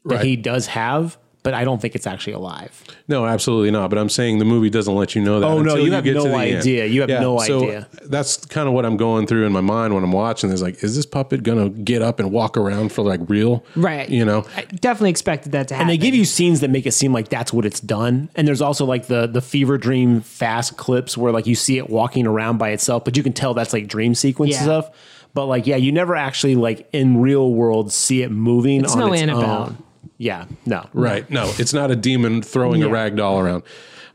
that 0.04 0.16
Right. 0.16 0.24
he 0.24 0.36
does 0.36 0.68
have, 0.68 1.18
but 1.42 1.54
I 1.54 1.64
don't 1.64 1.80
think 1.82 1.94
it's 1.94 2.06
actually 2.06 2.34
alive. 2.34 2.82
No, 3.08 3.26
absolutely 3.26 3.70
not. 3.70 3.90
But 3.90 3.98
I'm 3.98 4.08
saying 4.08 4.38
the 4.38 4.44
movie 4.44 4.70
doesn't 4.70 4.94
let 4.94 5.14
you 5.14 5.22
know 5.22 5.40
that. 5.40 5.46
Oh, 5.46 5.60
no, 5.60 5.70
until 5.72 5.84
you 5.86 5.92
have 5.92 6.04
get 6.04 6.14
no 6.14 6.24
to 6.24 6.28
the 6.30 6.36
end. 6.36 6.58
idea. 6.60 6.86
You 6.86 7.00
have 7.00 7.10
no 7.10 7.38
so 7.40 7.62
idea. 7.64 7.88
That's 8.04 8.44
kind 8.46 8.68
of 8.68 8.74
what 8.74 8.86
I'm 8.86 8.96
going 8.96 9.26
through 9.26 9.44
in 9.46 9.52
my 9.52 9.60
mind 9.60 9.94
when 9.94 10.04
I'm 10.04 10.12
watching. 10.12 10.50
There's 10.50 10.62
like, 10.62 10.82
is 10.84 10.94
this 10.96 11.04
puppet 11.06 11.42
gonna 11.42 11.68
get 11.68 12.00
up 12.02 12.20
and 12.20 12.30
walk 12.30 12.56
around 12.56 12.92
for 12.92 13.02
like 13.02 13.20
real? 13.28 13.64
Right. 13.74 14.08
You 14.08 14.24
know. 14.24 14.44
I 14.56 14.62
definitely 14.62 15.10
expected 15.10 15.52
that 15.52 15.68
to 15.68 15.74
happen. 15.74 15.90
And 15.90 15.90
they 15.90 15.98
give 16.02 16.14
you 16.14 16.24
scenes 16.24 16.60
that 16.60 16.70
make 16.70 16.86
it 16.86 16.92
seem 16.92 17.12
like 17.12 17.28
that's 17.28 17.52
what 17.52 17.66
it's 17.66 17.80
done. 17.80 18.28
And 18.36 18.46
there's 18.46 18.62
also 18.62 18.84
like 18.84 19.06
the 19.06 19.26
the 19.26 19.40
fever 19.42 19.78
dream 19.78 20.20
fast 20.20 20.76
clips 20.76 21.16
where 21.18 21.32
like 21.32 21.46
you 21.46 21.54
see 21.54 21.76
it 21.78 21.90
walking 21.90 22.26
around 22.26 22.58
by 22.58 22.70
itself, 22.70 23.04
but 23.04 23.16
you 23.16 23.22
can 23.22 23.32
tell 23.32 23.52
that's 23.54 23.72
like 23.72 23.88
dream 23.88 24.14
sequence 24.14 24.52
Yeah. 24.52 24.62
stuff. 24.62 24.90
But 25.34 25.46
like, 25.46 25.66
yeah, 25.66 25.76
you 25.76 25.92
never 25.92 26.14
actually 26.14 26.54
like 26.56 26.88
in 26.92 27.20
real 27.20 27.52
world 27.52 27.90
see 27.92 28.22
it 28.22 28.30
moving 28.30 28.84
It's 28.84 28.92
on 28.92 28.98
no 29.00 29.12
its 29.12 29.22
Annabelle. 29.22 29.62
own. 29.62 29.82
Yeah, 30.22 30.44
no, 30.66 30.88
Right. 30.92 31.28
No, 31.30 31.52
it's 31.58 31.72
not 31.72 31.90
a 31.90 31.96
demon 31.96 32.42
throwing 32.42 32.84
a 32.84 32.88
rag 32.88 33.16
doll 33.16 33.40
around. 33.40 33.64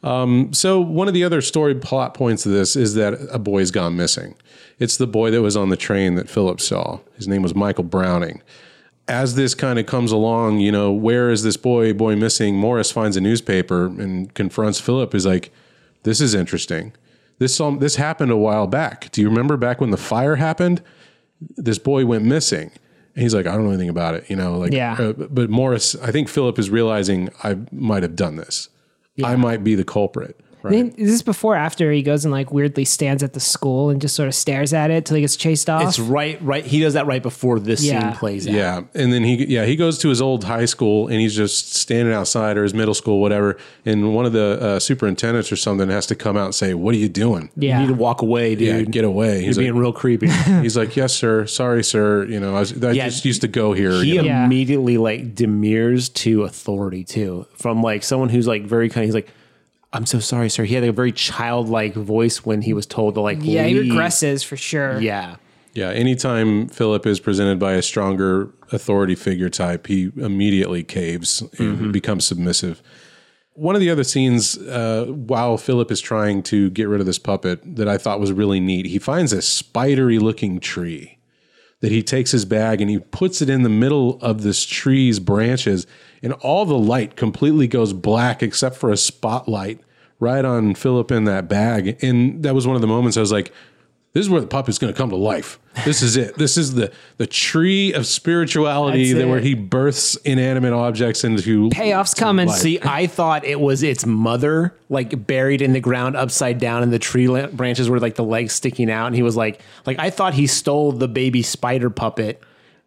Um, 0.03 0.53
so 0.53 0.79
one 0.79 1.09
of 1.09 1.13
the 1.13 1.25
other 1.25 1.41
story 1.41 1.75
plot 1.75 2.13
points 2.13 2.45
of 2.45 2.53
this 2.53 2.77
is 2.77 2.93
that 2.93 3.15
a 3.29 3.37
boy's 3.37 3.71
gone 3.71 3.97
missing. 3.97 4.35
It's 4.79 4.95
the 4.95 5.05
boy 5.05 5.31
that 5.31 5.41
was 5.41 5.57
on 5.57 5.67
the 5.67 5.75
train 5.75 6.15
that 6.15 6.29
Philip 6.29 6.61
saw. 6.61 6.99
His 7.17 7.27
name 7.27 7.41
was 7.41 7.53
Michael 7.53 7.83
Browning. 7.83 8.41
As 9.09 9.35
this 9.35 9.53
kind 9.53 9.79
of 9.79 9.85
comes 9.85 10.13
along, 10.13 10.59
you 10.59 10.71
know, 10.71 10.93
where 10.93 11.29
is 11.29 11.43
this 11.43 11.57
boy 11.57 11.91
boy 11.91 12.15
missing? 12.15 12.55
Morris 12.55 12.89
finds 12.89 13.17
a 13.17 13.21
newspaper 13.21 13.87
and 13.87 14.33
confronts 14.33 14.79
Philip. 14.79 15.13
Is 15.13 15.25
like, 15.25 15.51
this 16.03 16.21
is 16.21 16.33
interesting. 16.33 16.93
This 17.39 17.59
um, 17.59 17.79
this 17.79 17.97
happened 17.97 18.31
a 18.31 18.37
while 18.37 18.67
back. 18.67 19.11
Do 19.11 19.19
you 19.19 19.27
remember 19.27 19.57
back 19.57 19.81
when 19.81 19.91
the 19.91 19.97
fire 19.97 20.37
happened? 20.37 20.81
This 21.57 21.79
boy 21.79 22.05
went 22.05 22.23
missing. 22.23 22.71
And 23.17 23.23
he's 23.23 23.33
like, 23.33 23.47
I 23.47 23.53
don't 23.53 23.63
know 23.63 23.71
anything 23.71 23.89
about 23.89 24.13
it, 24.13 24.29
you 24.29 24.35
know. 24.35 24.59
Like, 24.59 24.71
Yeah. 24.71 24.93
uh, 24.99 25.11
but 25.13 25.49
Morris, 25.49 25.95
I 26.03 26.11
think 26.11 26.29
Philip 26.29 26.59
is 26.59 26.69
realizing 26.69 27.29
I 27.43 27.57
might 27.71 28.03
have 28.03 28.15
done 28.15 28.35
this. 28.35 28.69
I 29.23 29.35
might 29.35 29.63
be 29.63 29.73
the 29.73 29.83
culprit. 29.83 30.39
Right. 30.63 30.71
Then- 30.73 30.93
Is 30.97 31.11
this 31.11 31.21
before 31.21 31.53
or 31.53 31.57
after 31.57 31.91
he 31.91 32.01
goes 32.01 32.25
and 32.25 32.31
like 32.31 32.51
weirdly 32.51 32.83
stands 32.83 33.21
at 33.23 33.33
the 33.33 33.39
school 33.39 33.89
and 33.89 34.01
just 34.01 34.15
sort 34.15 34.27
of 34.27 34.33
stares 34.35 34.73
at 34.73 34.89
it 34.91 35.05
till 35.05 35.15
he 35.15 35.21
gets 35.21 35.35
chased 35.35 35.69
off? 35.69 35.83
it's 35.87 35.99
right, 35.99 36.41
right. 36.41 36.65
He 36.65 36.79
does 36.79 36.93
that 36.95 37.05
right 37.05 37.21
before 37.21 37.59
this 37.59 37.83
Yeah. 37.83 38.01
scene 38.11 38.17
plays 38.19 38.47
out. 38.47 38.53
Yeah, 38.53 38.81
and 38.95 39.13
then 39.13 39.23
he 39.23 39.45
yeah 39.45 39.65
he 39.65 39.75
goes 39.75 39.97
to 39.99 40.09
his 40.09 40.21
old 40.21 40.43
high 40.43 40.65
school 40.65 41.07
and 41.07 41.19
he's 41.21 41.35
just 41.35 41.73
standing 41.75 42.13
outside 42.13 42.57
or 42.57 42.63
his 42.63 42.73
middle 42.73 42.93
school 42.95 43.21
whatever, 43.21 43.57
and 43.85 44.13
one 44.15 44.25
of 44.25 44.33
the 44.33 44.59
uh, 44.61 44.79
superintendents 44.79 45.51
or 45.51 45.55
something 45.55 45.89
has 45.89 46.05
to 46.07 46.15
come 46.15 46.35
out 46.37 46.45
and 46.45 46.55
say, 46.55 46.73
"What 46.73 46.95
are 46.95 46.97
you 46.97 47.09
doing? 47.09 47.49
yeah. 47.55 47.79
You 47.79 47.87
need 47.87 47.93
to 47.93 47.99
walk 47.99 48.21
away, 48.21 48.55
dude. 48.55 48.67
Yeah, 48.67 48.81
get 48.81 49.05
away." 49.05 49.35
You're 49.37 49.47
He's 49.47 49.57
being 49.57 49.73
like, 49.73 49.79
real 49.81 49.93
creepy. 49.93 50.27
he's 50.61 50.75
like, 50.75 50.95
"Yes, 50.95 51.13
sir. 51.13 51.45
Sorry, 51.45 51.83
sir. 51.83 52.25
You 52.25 52.39
know, 52.39 52.55
I, 52.55 52.59
was, 52.61 52.83
I 52.83 52.91
Yeah. 52.91 53.05
just 53.07 53.23
used 53.25 53.41
to 53.41 53.47
go 53.47 53.73
here." 53.73 53.91
he 54.01 54.13
you 54.13 54.15
know? 54.17 54.23
Yeah. 54.23 54.45
immediately 54.45 54.97
like 54.97 55.35
demurs 55.35 56.09
to 56.09 56.43
authority 56.43 57.03
too 57.03 57.45
from 57.55 57.81
like 57.83 58.03
someone 58.03 58.29
who's 58.29 58.47
like 58.47 58.63
very 58.65 58.89
kind 58.89 59.05
he's 59.05 59.13
like 59.13 59.27
i'm 59.97 60.05
so 60.05 60.19
sorry 60.19 60.49
sir 60.49 60.63
he 60.63 60.75
had 60.75 60.83
a 60.83 60.91
very 60.91 61.11
childlike 61.11 61.93
voice 61.93 62.45
when 62.45 62.61
he 62.61 62.71
was 62.73 62.85
told 62.85 63.15
to 63.15 63.21
like 63.21 63.39
yeah, 63.41 63.63
he 63.65 63.73
leave. 63.79 63.91
regresses 63.91 64.45
for 64.45 64.55
sure. 64.55 64.99
yeah 65.01 65.35
Yeah, 65.73 65.91
anytime 65.91 66.69
Philip 66.69 67.05
is 67.05 67.19
presented 67.19 67.59
by 67.59 67.73
a 67.73 67.81
stronger 67.81 68.49
authority 68.71 69.13
figure 69.15 69.49
type, 69.49 69.85
he 69.87 70.11
immediately 70.15 70.83
caves 70.83 71.43
and 71.59 71.93
becomes 71.93 72.25
submissive. 72.25 72.81
one 73.53 73.75
of 73.75 73.81
the 73.81 73.89
other 73.91 74.03
scenes 74.03 74.57
uh, 74.57 75.05
while 75.05 75.57
Philip 75.57 75.91
is 75.91 76.01
trying 76.01 76.41
to 76.43 76.69
get 76.71 76.87
rid 76.87 76.99
of 76.99 77.05
this 77.05 77.19
puppet 77.19 77.59
that 77.75 77.87
I 77.87 77.97
thought 77.99 78.19
was 78.19 78.31
really 78.31 78.59
neat, 78.59 78.85
he 78.87 78.97
finds 78.99 79.31
a 79.33 79.41
spidery 79.41 80.17
looking 80.19 80.59
tree 80.59 81.19
that 81.81 81.91
he 81.91 82.01
takes 82.01 82.31
his 82.31 82.45
bag 82.45 82.81
and 82.81 82.89
he 82.89 82.97
puts 82.99 83.41
it 83.43 83.49
in 83.49 83.61
the 83.61 83.69
middle 83.83 84.17
of 84.21 84.41
this 84.41 84.65
tree's 84.65 85.19
branches, 85.19 85.85
and 86.23 86.33
all 86.33 86.65
the 86.65 86.77
light 86.77 87.15
completely 87.15 87.67
goes 87.67 87.93
black 87.93 88.41
except 88.41 88.75
for 88.75 88.89
a 88.91 88.97
spotlight 88.97 89.79
right 90.19 90.43
on 90.45 90.73
Philip 90.75 91.11
in 91.11 91.25
that 91.25 91.47
bag. 91.47 92.01
And 92.03 92.43
that 92.43 92.55
was 92.55 92.65
one 92.67 92.75
of 92.75 92.81
the 92.81 92.87
moments 92.87 93.17
I 93.17 93.21
was 93.21 93.31
like, 93.31 93.51
this 94.13 94.25
is 94.25 94.29
where 94.31 94.41
the 94.41 94.47
puppet's 94.47 94.79
going 94.79 94.91
to 94.91 94.97
come 94.97 95.11
to 95.11 95.15
life. 95.15 95.59
This 95.85 96.01
is 96.01 96.17
it. 96.17 96.35
This 96.39 96.57
is 96.57 96.73
the 96.73 96.91
the 97.17 97.27
tree 97.27 97.93
of 97.93 98.07
spirituality 98.07 99.13
that 99.13 99.27
where 99.27 99.39
he 99.41 99.53
births 99.53 100.15
inanimate 100.17 100.73
objects 100.73 101.23
into 101.23 101.69
Payoff's 101.69 102.15
coming. 102.15 102.47
life. 102.47 102.57
See, 102.57 102.79
I 102.81 103.05
thought 103.05 103.45
it 103.45 103.59
was 103.59 103.83
its 103.83 104.07
mother, 104.07 104.73
like 104.89 105.27
buried 105.27 105.61
in 105.61 105.73
the 105.73 105.79
ground, 105.79 106.15
upside 106.15 106.57
down, 106.57 106.81
and 106.81 106.91
the 106.91 106.97
tree 106.97 107.27
branches 107.47 107.89
were 107.91 107.99
like 107.99 108.15
the 108.15 108.23
legs 108.23 108.53
sticking 108.53 108.89
out. 108.89 109.05
And 109.07 109.15
he 109.15 109.21
was 109.21 109.35
like, 109.35 109.61
like 109.85 109.99
I 109.99 110.09
thought 110.09 110.33
he 110.33 110.47
stole 110.47 110.93
the 110.93 111.07
baby 111.07 111.43
spider 111.43 111.91
puppet 111.91 112.41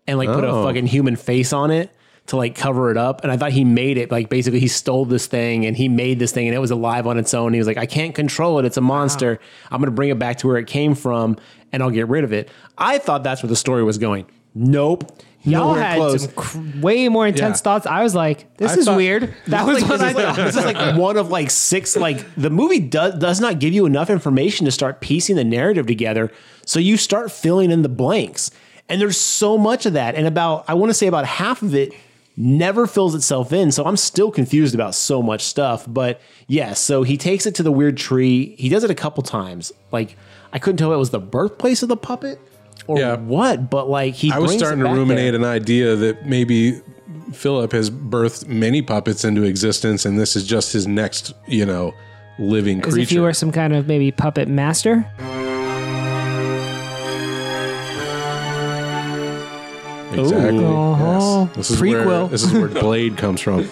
and 0.09 0.19
like 0.19 0.29
put 0.29 0.43
a 0.43 0.49
Oh. 0.51 0.65
fucking 0.65 0.87
human 0.87 1.15
face 1.15 1.53
on 1.53 1.71
it 1.71 1.91
to 2.27 2.37
like 2.37 2.55
cover 2.55 2.91
it 2.91 2.97
up. 2.97 3.23
And 3.23 3.33
I 3.33 3.37
thought 3.37 3.51
he 3.53 3.65
made 3.65 3.99
it 3.99 4.11
like 4.11 4.29
basically 4.29 4.61
he 4.61 4.69
stole 4.69 5.05
this 5.05 5.27
thing 5.27 5.67
and 5.67 5.77
he 5.77 5.89
made 5.89 6.19
this 6.19 6.31
thing 6.33 6.47
and 6.47 6.55
it 6.55 6.61
was 6.61 6.71
alive 6.71 7.07
on 7.07 7.19
its 7.19 7.35
own. 7.35 7.53
He 7.53 7.59
was 7.59 7.67
like, 7.67 7.77
I 7.79 7.87
can't 7.87 8.15
control 8.15 8.59
it. 8.61 8.65
It's 8.65 8.77
a 8.77 8.81
monster. 8.81 9.41
I'm 9.71 9.81
gonna 9.81 9.91
bring 9.91 10.11
it 10.11 10.19
back 10.19 10.39
to 10.39 10.47
where 10.47 10.57
it 10.59 10.67
came 10.67 10.95
from 10.95 11.37
and 11.73 11.83
I'll 11.83 11.91
get 11.91 12.09
rid 12.09 12.23
of 12.25 12.33
it. 12.33 12.49
I 12.79 12.99
thought 12.99 13.25
that's 13.25 13.43
where 13.43 13.49
the 13.49 13.57
story 13.57 13.83
was 13.83 13.99
going. 13.99 14.27
Nope. 14.55 15.11
Y'all 15.43 15.69
Nowhere 15.69 15.83
had 15.83 15.97
close. 15.97 16.23
some 16.25 16.33
cr- 16.35 16.59
way 16.83 17.09
more 17.09 17.27
intense 17.27 17.61
Yeah. 17.61 17.63
thoughts. 17.63 17.87
I 17.87 18.03
was 18.03 18.15
like, 18.15 18.57
this 18.59 18.73
I 18.73 18.75
is 18.77 18.85
thought- 18.85 18.97
weird. 18.99 19.35
That 19.47 19.67
was 19.67 19.81
like, 19.81 19.91
what 19.91 19.99
this, 19.99 20.03
I 20.03 20.09
is 20.11 20.15
like, 20.15 20.25
thought. 20.27 20.37
this 20.37 20.57
is 20.57 20.65
like 20.65 20.97
one 20.99 21.17
of 21.17 21.31
like 21.31 21.51
six. 21.51 21.97
Like 21.97 22.35
the 22.35 22.51
movie 22.51 22.79
does 22.81 23.19
does 23.19 23.41
not 23.41 23.59
give 23.59 23.73
you 23.73 23.87
enough 23.87 24.11
information 24.11 24.67
to 24.67 24.71
start 24.71 25.01
piecing 25.01 25.37
the 25.37 25.45
narrative 25.45 25.87
together. 25.87 26.31
So 26.67 26.79
you 26.79 26.97
start 26.99 27.33
filling 27.33 27.71
in 27.71 27.81
the 27.83 27.89
blanks, 27.89 28.51
and 28.89 29.01
there's 29.01 29.17
so 29.19 29.57
much 29.57 29.87
of 29.87 29.95
that. 29.95 30.15
And 30.15 30.27
about 30.27 30.67
I 30.69 30.75
want 30.75 30.91
to 30.91 30.95
say 30.95 31.07
about 31.07 31.25
half 31.25 31.63
of 31.63 31.75
it 31.75 31.95
never 32.41 32.87
fills 32.87 33.15
itself 33.15 33.53
in. 33.53 33.71
So 33.71 33.85
I'm 33.85 33.97
still 33.97 34.31
confused 34.31 34.75
about 34.75 34.95
so 34.95 35.23
much 35.23 35.43
stuff. 35.43 35.85
But 35.87 36.21
yes, 36.47 36.81
so 36.81 37.03
he 37.03 37.17
takes 37.17 37.45
it 37.47 37.55
to 37.57 37.63
the 37.63 37.71
weird 37.73 37.97
tree. 37.97 38.55
He 38.59 38.69
does 38.69 38.83
it 38.85 38.91
a 38.91 38.95
couple 38.95 39.23
times. 39.23 39.73
Like 39.93 40.17
I 40.53 40.59
couldn't 40.59 40.79
tell 40.79 40.91
if 40.93 40.97
it 40.97 40.99
was 40.99 41.11
the 41.11 41.19
birthplace 41.21 41.83
of 41.83 41.89
the 41.89 41.97
puppet 41.97 42.41
or 42.87 42.99
Yeah. 42.99 43.17
what. 43.17 43.69
But 43.71 43.89
like 43.91 44.15
he 44.15 44.33
I 44.33 44.39
was 44.39 44.53
starting 44.55 44.81
to 44.81 44.91
ruminate 44.91 45.33
there. 45.33 45.41
an 45.41 45.45
idea 45.45 45.95
that 45.97 46.27
maybe 46.27 46.81
Philip 47.33 47.73
has 47.73 47.91
birthed 47.91 48.47
many 48.49 48.83
puppets 48.83 49.25
into 49.25 49.43
existence, 49.45 50.05
and 50.05 50.19
this 50.19 50.35
is 50.35 50.47
just 50.47 50.73
his 50.73 50.87
next, 50.87 51.33
you 51.47 51.67
know, 51.67 51.93
living 52.39 52.81
As 52.83 52.95
if 52.97 52.99
you 52.99 53.07
creature. 53.19 53.23
were 53.23 53.33
some 53.35 53.53
kind 53.53 53.75
of 53.75 53.87
maybe 53.87 54.11
puppet 54.11 54.49
master. 54.49 55.05
Exactly. 60.13 60.65
Uh-huh. 60.65 61.47
Yes. 61.47 61.57
This 61.57 61.71
is 61.71 61.81
where 61.81 62.27
this 62.29 62.43
is 62.43 62.53
where 62.53 62.69
Blade 62.83 63.17
comes 63.17 63.41
from. 63.41 63.69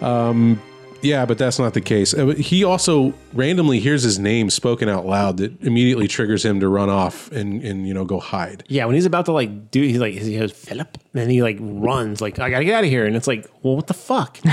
Um, 0.00 0.60
yeah, 1.00 1.26
but 1.26 1.36
that's 1.36 1.58
not 1.58 1.74
the 1.74 1.80
case. 1.80 2.14
Uh, 2.14 2.26
He 2.28 2.62
also 2.62 3.12
randomly 3.32 3.80
hears 3.80 4.04
his 4.04 4.18
name 4.20 4.50
spoken 4.50 4.88
out 4.88 5.04
loud 5.04 5.38
that 5.38 5.60
immediately 5.62 6.06
triggers 6.06 6.44
him 6.44 6.60
to 6.60 6.68
run 6.68 6.88
off 6.88 7.30
and 7.32 7.62
and 7.64 7.88
you 7.88 7.94
know 7.94 8.04
go 8.04 8.20
hide. 8.20 8.62
Yeah, 8.68 8.84
when 8.86 8.94
he's 8.94 9.06
about 9.06 9.24
to 9.26 9.32
like 9.32 9.70
do, 9.70 9.82
he's 9.82 9.98
like 9.98 10.14
he 10.14 10.38
goes 10.38 10.52
Philip, 10.52 10.98
and 11.14 11.30
he 11.30 11.42
like 11.42 11.58
runs 11.60 12.20
like 12.20 12.38
I 12.38 12.50
gotta 12.50 12.64
get 12.64 12.74
out 12.74 12.84
of 12.84 12.90
here, 12.90 13.04
and 13.04 13.16
it's 13.16 13.26
like, 13.26 13.48
well, 13.62 13.74
what 13.76 13.88
the 13.88 13.94
fuck? 13.94 14.38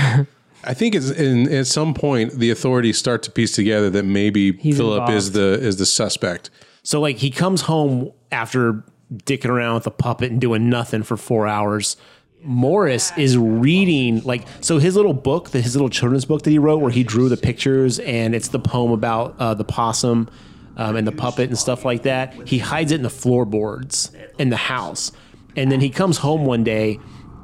I 0.62 0.74
think 0.74 0.94
it's 0.94 1.10
in, 1.10 1.50
at 1.52 1.66
some 1.68 1.94
point 1.94 2.32
the 2.32 2.50
authorities 2.50 2.98
start 2.98 3.22
to 3.22 3.30
piece 3.30 3.52
together 3.52 3.88
that 3.90 4.04
maybe 4.04 4.52
Philip 4.52 5.08
is 5.10 5.32
the 5.32 5.52
is 5.54 5.76
the 5.76 5.86
suspect. 5.86 6.50
so 6.82 7.00
like 7.00 7.16
he 7.18 7.30
comes 7.30 7.62
home 7.62 8.12
after 8.32 8.84
dicking 9.12 9.50
around 9.50 9.74
with 9.74 9.86
a 9.86 9.90
puppet 9.90 10.30
and 10.30 10.40
doing 10.40 10.68
nothing 10.68 11.02
for 11.02 11.16
four 11.16 11.46
hours. 11.46 11.96
Morris 12.42 13.12
is 13.18 13.36
reading 13.36 14.22
like 14.22 14.46
so 14.60 14.78
his 14.78 14.96
little 14.96 15.12
book, 15.12 15.50
his 15.50 15.74
little 15.74 15.90
children's 15.90 16.24
book 16.24 16.42
that 16.42 16.50
he 16.50 16.58
wrote, 16.58 16.78
where 16.78 16.90
he 16.90 17.04
drew 17.04 17.28
the 17.28 17.36
pictures 17.36 17.98
and 17.98 18.34
it's 18.34 18.48
the 18.48 18.58
poem 18.58 18.92
about 18.92 19.34
uh, 19.38 19.54
the 19.54 19.64
possum 19.64 20.28
um, 20.76 20.96
and 20.96 21.06
the 21.06 21.12
puppet 21.12 21.48
and 21.48 21.58
stuff 21.58 21.84
like 21.84 22.04
that. 22.04 22.32
He 22.48 22.58
hides 22.58 22.92
it 22.92 22.96
in 22.96 23.02
the 23.02 23.10
floorboards 23.10 24.10
in 24.38 24.48
the 24.48 24.56
house, 24.56 25.12
and 25.56 25.70
then 25.70 25.80
he 25.80 25.90
comes 25.90 26.18
home 26.18 26.46
one 26.46 26.64
day, 26.64 26.98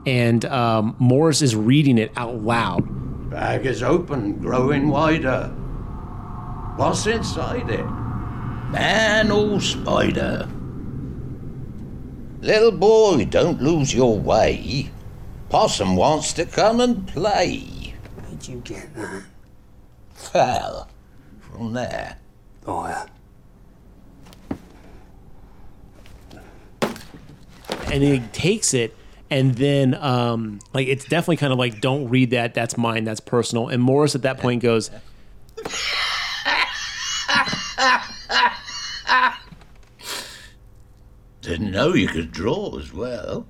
and 0.06 0.44
um, 0.46 0.96
Morris 0.98 1.42
is 1.42 1.54
reading 1.54 1.98
it 1.98 2.12
out 2.16 2.42
loud. 2.42 3.30
Bag 3.30 3.66
is 3.66 3.82
open, 3.82 4.38
growing 4.38 4.88
wider. 4.88 5.48
What's 6.76 7.06
inside 7.06 7.68
it? 7.68 7.84
Man 8.70 9.30
or 9.30 9.60
spider? 9.60 10.48
Little 12.46 12.70
boy, 12.70 13.24
don't 13.24 13.60
lose 13.60 13.92
your 13.92 14.16
way. 14.16 14.88
Possum 15.48 15.96
wants 15.96 16.32
to 16.34 16.46
come 16.46 16.78
and 16.78 17.04
play. 17.08 17.92
Did 18.30 18.46
you 18.46 18.60
get 18.64 18.94
that? 18.94 19.24
Fell 20.14 20.88
from 21.40 21.72
there. 21.72 22.18
Oh, 22.64 22.86
yeah. 22.86 23.06
and 27.92 28.02
he 28.02 28.20
takes 28.32 28.74
it 28.74 28.94
and 29.30 29.54
then 29.56 29.94
um 29.94 30.60
like 30.72 30.86
it's 30.86 31.04
definitely 31.04 31.36
kind 31.36 31.52
of 31.52 31.58
like 31.58 31.80
don't 31.80 32.08
read 32.08 32.30
that 32.30 32.52
that's 32.54 32.76
mine 32.76 33.04
that's 33.04 33.20
personal 33.20 33.68
and 33.68 33.80
morris 33.80 34.14
at 34.16 34.22
that 34.22 34.38
point 34.38 34.60
goes 34.60 34.90
Didn't 41.46 41.70
know 41.70 41.94
you 41.94 42.08
could 42.08 42.32
draw 42.32 42.76
as 42.76 42.92
well. 42.92 43.46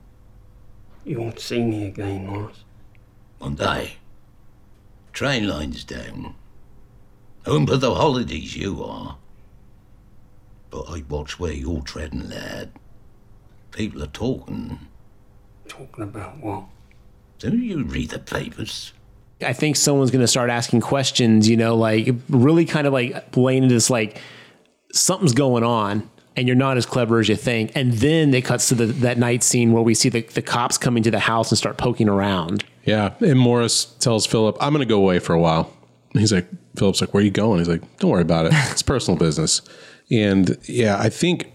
You 1.02 1.18
won't 1.18 1.40
see 1.40 1.62
me 1.62 1.86
again, 1.86 2.26
Morris. 2.26 2.62
One 3.38 3.54
day, 3.54 3.96
train 5.14 5.48
line's 5.48 5.82
down. 5.82 6.34
Home 7.46 7.66
for 7.66 7.78
the 7.78 7.94
holidays 7.94 8.54
you 8.54 8.84
are. 8.84 9.16
But 10.68 10.90
I 10.90 11.04
watch 11.08 11.40
where 11.40 11.54
you're 11.54 11.80
treading, 11.80 12.28
lad. 12.28 12.72
People 13.70 14.02
are 14.02 14.08
talking. 14.08 14.78
Talking 15.66 16.04
about 16.04 16.36
what? 16.36 16.64
Do 17.38 17.56
you 17.56 17.82
read 17.82 18.10
the 18.10 18.18
papers? 18.18 18.92
i 19.42 19.52
think 19.52 19.76
someone's 19.76 20.10
going 20.10 20.22
to 20.22 20.26
start 20.26 20.48
asking 20.48 20.80
questions 20.80 21.46
you 21.46 21.58
know 21.58 21.76
like 21.76 22.08
really 22.30 22.64
kind 22.64 22.86
of 22.86 22.92
like 22.94 23.32
playing 23.32 23.64
into 23.64 23.74
this 23.74 23.90
like 23.90 24.18
something's 24.94 25.34
going 25.34 25.62
on 25.62 26.08
and 26.36 26.46
you're 26.46 26.56
not 26.56 26.76
as 26.76 26.84
clever 26.86 27.18
as 27.18 27.28
you 27.28 27.36
think 27.36 27.72
and 27.74 27.94
then 27.94 28.32
it 28.34 28.44
cuts 28.44 28.68
to 28.68 28.74
the, 28.74 28.86
that 28.86 29.16
night 29.18 29.42
scene 29.42 29.72
where 29.72 29.82
we 29.82 29.94
see 29.94 30.08
the, 30.08 30.20
the 30.22 30.42
cops 30.42 30.76
coming 30.78 31.02
to 31.02 31.10
the 31.10 31.18
house 31.20 31.50
and 31.50 31.58
start 31.58 31.76
poking 31.76 32.08
around 32.08 32.64
Yeah, 32.84 33.14
and 33.20 33.38
Morris 33.38 33.84
tells 33.98 34.26
Philip, 34.26 34.56
"I'm 34.60 34.72
going 34.72 34.86
to 34.86 34.88
go 34.88 34.98
away 34.98 35.18
for 35.18 35.32
a 35.34 35.40
while." 35.40 35.72
He's 36.12 36.32
like, 36.32 36.46
Philip's 36.76 37.00
like, 37.00 37.12
"Where 37.12 37.20
are 37.20 37.24
you 37.24 37.32
going?" 37.32 37.58
He's 37.58 37.68
like, 37.68 37.82
"Don't 37.98 38.10
worry 38.12 38.22
about 38.22 38.46
it. 38.46 38.52
It's 38.70 38.82
personal 38.82 39.18
business." 39.18 39.60
And 40.10 40.56
yeah, 40.68 40.96
I 40.98 41.08
think 41.08 41.52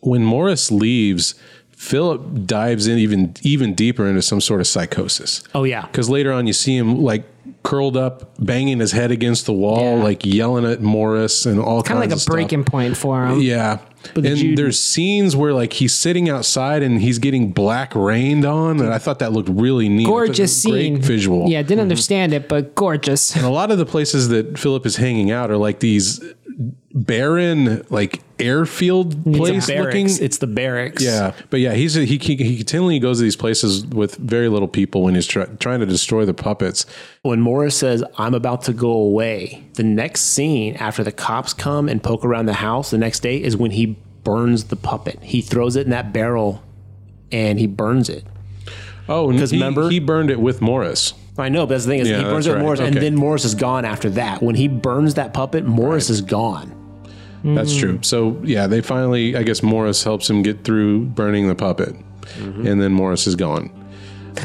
when 0.00 0.24
Morris 0.24 0.70
leaves, 0.72 1.34
Philip 1.76 2.46
dives 2.46 2.86
in 2.88 2.98
even 2.98 3.34
even 3.42 3.74
deeper 3.74 4.06
into 4.06 4.22
some 4.22 4.40
sort 4.40 4.60
of 4.60 4.66
psychosis. 4.66 5.42
oh 5.54 5.64
yeah 5.64 5.86
Because 5.86 6.08
later 6.10 6.32
on, 6.32 6.46
you 6.46 6.52
see 6.52 6.76
him 6.76 7.00
like 7.02 7.24
curled 7.62 7.96
up, 7.96 8.32
banging 8.44 8.80
his 8.80 8.92
head 8.92 9.10
against 9.10 9.46
the 9.46 9.52
wall, 9.52 9.98
Yeah. 9.98 10.04
like 10.04 10.24
yelling 10.24 10.64
at 10.64 10.80
Morris 10.80 11.46
and 11.46 11.60
all 11.60 11.82
kinds 11.82 11.84
of 11.84 11.84
things. 11.84 11.88
Kind 11.88 11.98
of 11.98 12.10
like 12.10 12.16
a 12.16 12.20
stuff. 12.20 12.32
breaking 12.34 12.64
point 12.64 12.96
for 12.96 13.26
him. 13.26 13.40
Yeah. 13.40 13.78
But 14.14 14.26
and 14.26 14.38
you- 14.38 14.56
there's 14.56 14.78
scenes 14.80 15.36
where 15.36 15.52
like 15.52 15.74
he's 15.74 15.94
sitting 15.94 16.28
outside 16.28 16.82
and 16.82 17.00
he's 17.00 17.18
getting 17.18 17.52
black 17.52 17.94
rained 17.94 18.44
on, 18.44 18.80
and 18.80 18.92
I 18.92 18.98
thought 18.98 19.18
that 19.20 19.32
looked 19.32 19.48
really 19.48 19.88
neat. 19.88 20.06
Gorgeous 20.06 20.64
great 20.64 20.82
scene. 20.82 21.00
visual. 21.00 21.48
Yeah, 21.48 21.60
I 21.60 21.62
didn't 21.62 21.76
mm-hmm. 21.76 21.82
understand 21.82 22.32
it, 22.32 22.48
but 22.48 22.74
gorgeous. 22.74 23.34
And 23.36 23.44
a 23.44 23.50
lot 23.50 23.70
of 23.70 23.78
the 23.78 23.86
places 23.86 24.28
that 24.28 24.58
Philip 24.58 24.86
is 24.86 24.96
hanging 24.96 25.30
out 25.30 25.50
are 25.50 25.56
like 25.56 25.80
these 25.80 26.20
barren, 26.92 27.84
like 27.90 28.22
airfield 28.38 29.22
place 29.24 29.66
barracks. 29.66 29.94
looking. 29.94 30.24
it's 30.24 30.38
the 30.38 30.46
barracks 30.46 31.02
yeah, 31.02 31.32
but 31.50 31.60
yeah, 31.60 31.74
he's 31.74 31.94
he, 31.94 32.04
he 32.04 32.16
he 32.18 32.56
continually 32.56 32.98
goes 32.98 33.18
to 33.18 33.22
these 33.22 33.36
places 33.36 33.86
with 33.86 34.16
very 34.16 34.48
little 34.48 34.68
people 34.68 35.02
when 35.02 35.14
he's 35.14 35.26
try, 35.26 35.44
trying 35.44 35.80
to 35.80 35.86
destroy 35.86 36.24
the 36.24 36.34
puppets. 36.34 36.86
when 37.22 37.40
Morris 37.40 37.76
says, 37.76 38.02
I'm 38.16 38.34
about 38.34 38.62
to 38.62 38.72
go 38.72 38.90
away, 38.90 39.64
the 39.74 39.82
next 39.84 40.22
scene 40.22 40.76
after 40.76 41.04
the 41.04 41.12
cops 41.12 41.52
come 41.52 41.88
and 41.88 42.02
poke 42.02 42.24
around 42.24 42.46
the 42.46 42.54
house 42.54 42.90
the 42.90 42.98
next 42.98 43.20
day 43.20 43.42
is 43.42 43.56
when 43.56 43.72
he 43.72 43.96
burns 44.24 44.64
the 44.64 44.76
puppet. 44.76 45.22
He 45.22 45.40
throws 45.42 45.76
it 45.76 45.84
in 45.84 45.90
that 45.90 46.12
barrel 46.12 46.62
and 47.30 47.58
he 47.58 47.66
burns 47.66 48.08
it. 48.08 48.24
Oh, 49.08 49.30
because 49.30 49.52
remember- 49.52 49.88
he 49.90 50.00
burned 50.00 50.30
it 50.30 50.40
with 50.40 50.60
Morris. 50.60 51.12
I 51.38 51.48
know, 51.48 51.66
but 51.66 51.74
that's 51.74 51.84
the 51.84 51.90
thing 51.90 52.00
is 52.00 52.08
Yeah, 52.08 52.18
he 52.18 52.22
burns 52.24 52.44
that's 52.44 52.46
it 52.46 52.52
right. 52.54 52.62
Morris, 52.62 52.80
and 52.80 52.96
Okay. 52.96 53.00
then 53.00 53.14
Morris 53.14 53.44
is 53.44 53.54
gone 53.54 53.84
after 53.84 54.08
that. 54.10 54.42
When 54.42 54.54
he 54.54 54.68
burns 54.68 55.14
that 55.14 55.32
puppet, 55.34 55.66
Morris 55.66 56.08
is 56.10 56.20
gone. 56.22 56.72
That's 57.44 57.74
Mm. 57.74 57.78
true. 57.80 57.98
So 58.02 58.36
yeah, 58.42 58.66
they 58.66 58.80
finally, 58.80 59.36
I 59.36 59.42
guess 59.42 59.62
Morris 59.62 60.02
helps 60.02 60.28
him 60.28 60.42
get 60.42 60.64
through 60.64 61.06
burning 61.06 61.46
the 61.48 61.54
puppet, 61.54 61.94
Mm-hmm. 62.38 62.66
and 62.66 62.80
then 62.82 62.92
Morris 62.92 63.26
is 63.26 63.36
gone. 63.36 63.70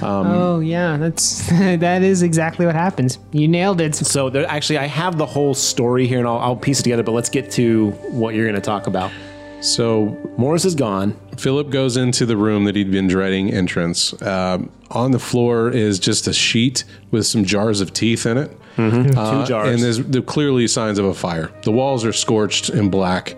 oh 0.01 0.59
yeah, 0.59 0.97
that's 0.97 1.47
that 1.49 2.01
is 2.03 2.21
exactly 2.23 2.65
what 2.65 2.75
happens. 2.75 3.17
You 3.31 3.47
nailed 3.47 3.81
it. 3.81 3.95
So 3.95 4.29
there, 4.29 4.45
actually, 4.49 4.77
I 4.77 4.85
have 4.87 5.17
the 5.17 5.25
whole 5.25 5.53
story 5.53 6.07
here, 6.07 6.19
and 6.19 6.27
I'll, 6.27 6.37
I'll 6.39 6.55
piece 6.55 6.79
it 6.79 6.83
together. 6.83 7.03
But 7.03 7.13
let's 7.13 7.29
get 7.29 7.51
to 7.51 7.89
what 8.11 8.35
you're 8.35 8.45
going 8.45 8.55
to 8.55 8.61
talk 8.61 8.87
about. 8.87 9.11
So 9.61 10.05
Morris 10.37 10.65
is 10.65 10.75
gone. 10.75 11.15
Philip 11.37 11.69
goes 11.69 11.95
into 11.95 12.25
the 12.25 12.35
room 12.35 12.65
that 12.65 12.75
he'd 12.75 12.91
been 12.91 13.07
dreading 13.07 13.53
entrance. 13.53 14.19
Um, 14.21 14.71
on 14.89 15.11
the 15.11 15.19
floor 15.19 15.69
is 15.69 15.99
just 15.99 16.27
a 16.27 16.33
sheet 16.33 16.83
with 17.11 17.25
some 17.25 17.45
jars 17.45 17.79
of 17.79 17.93
teeth 17.93 18.25
in 18.25 18.37
it. 18.37 18.51
Uh, 18.77 19.41
Two 19.41 19.47
jars. 19.47 19.69
And 19.69 19.81
there's 19.83 19.99
there 19.99 20.21
clearly 20.21 20.67
signs 20.67 20.97
of 20.97 21.05
a 21.05 21.13
fire. 21.13 21.51
The 21.63 21.71
walls 21.71 22.03
are 22.05 22.13
scorched 22.13 22.69
and 22.69 22.91
black. 22.91 23.35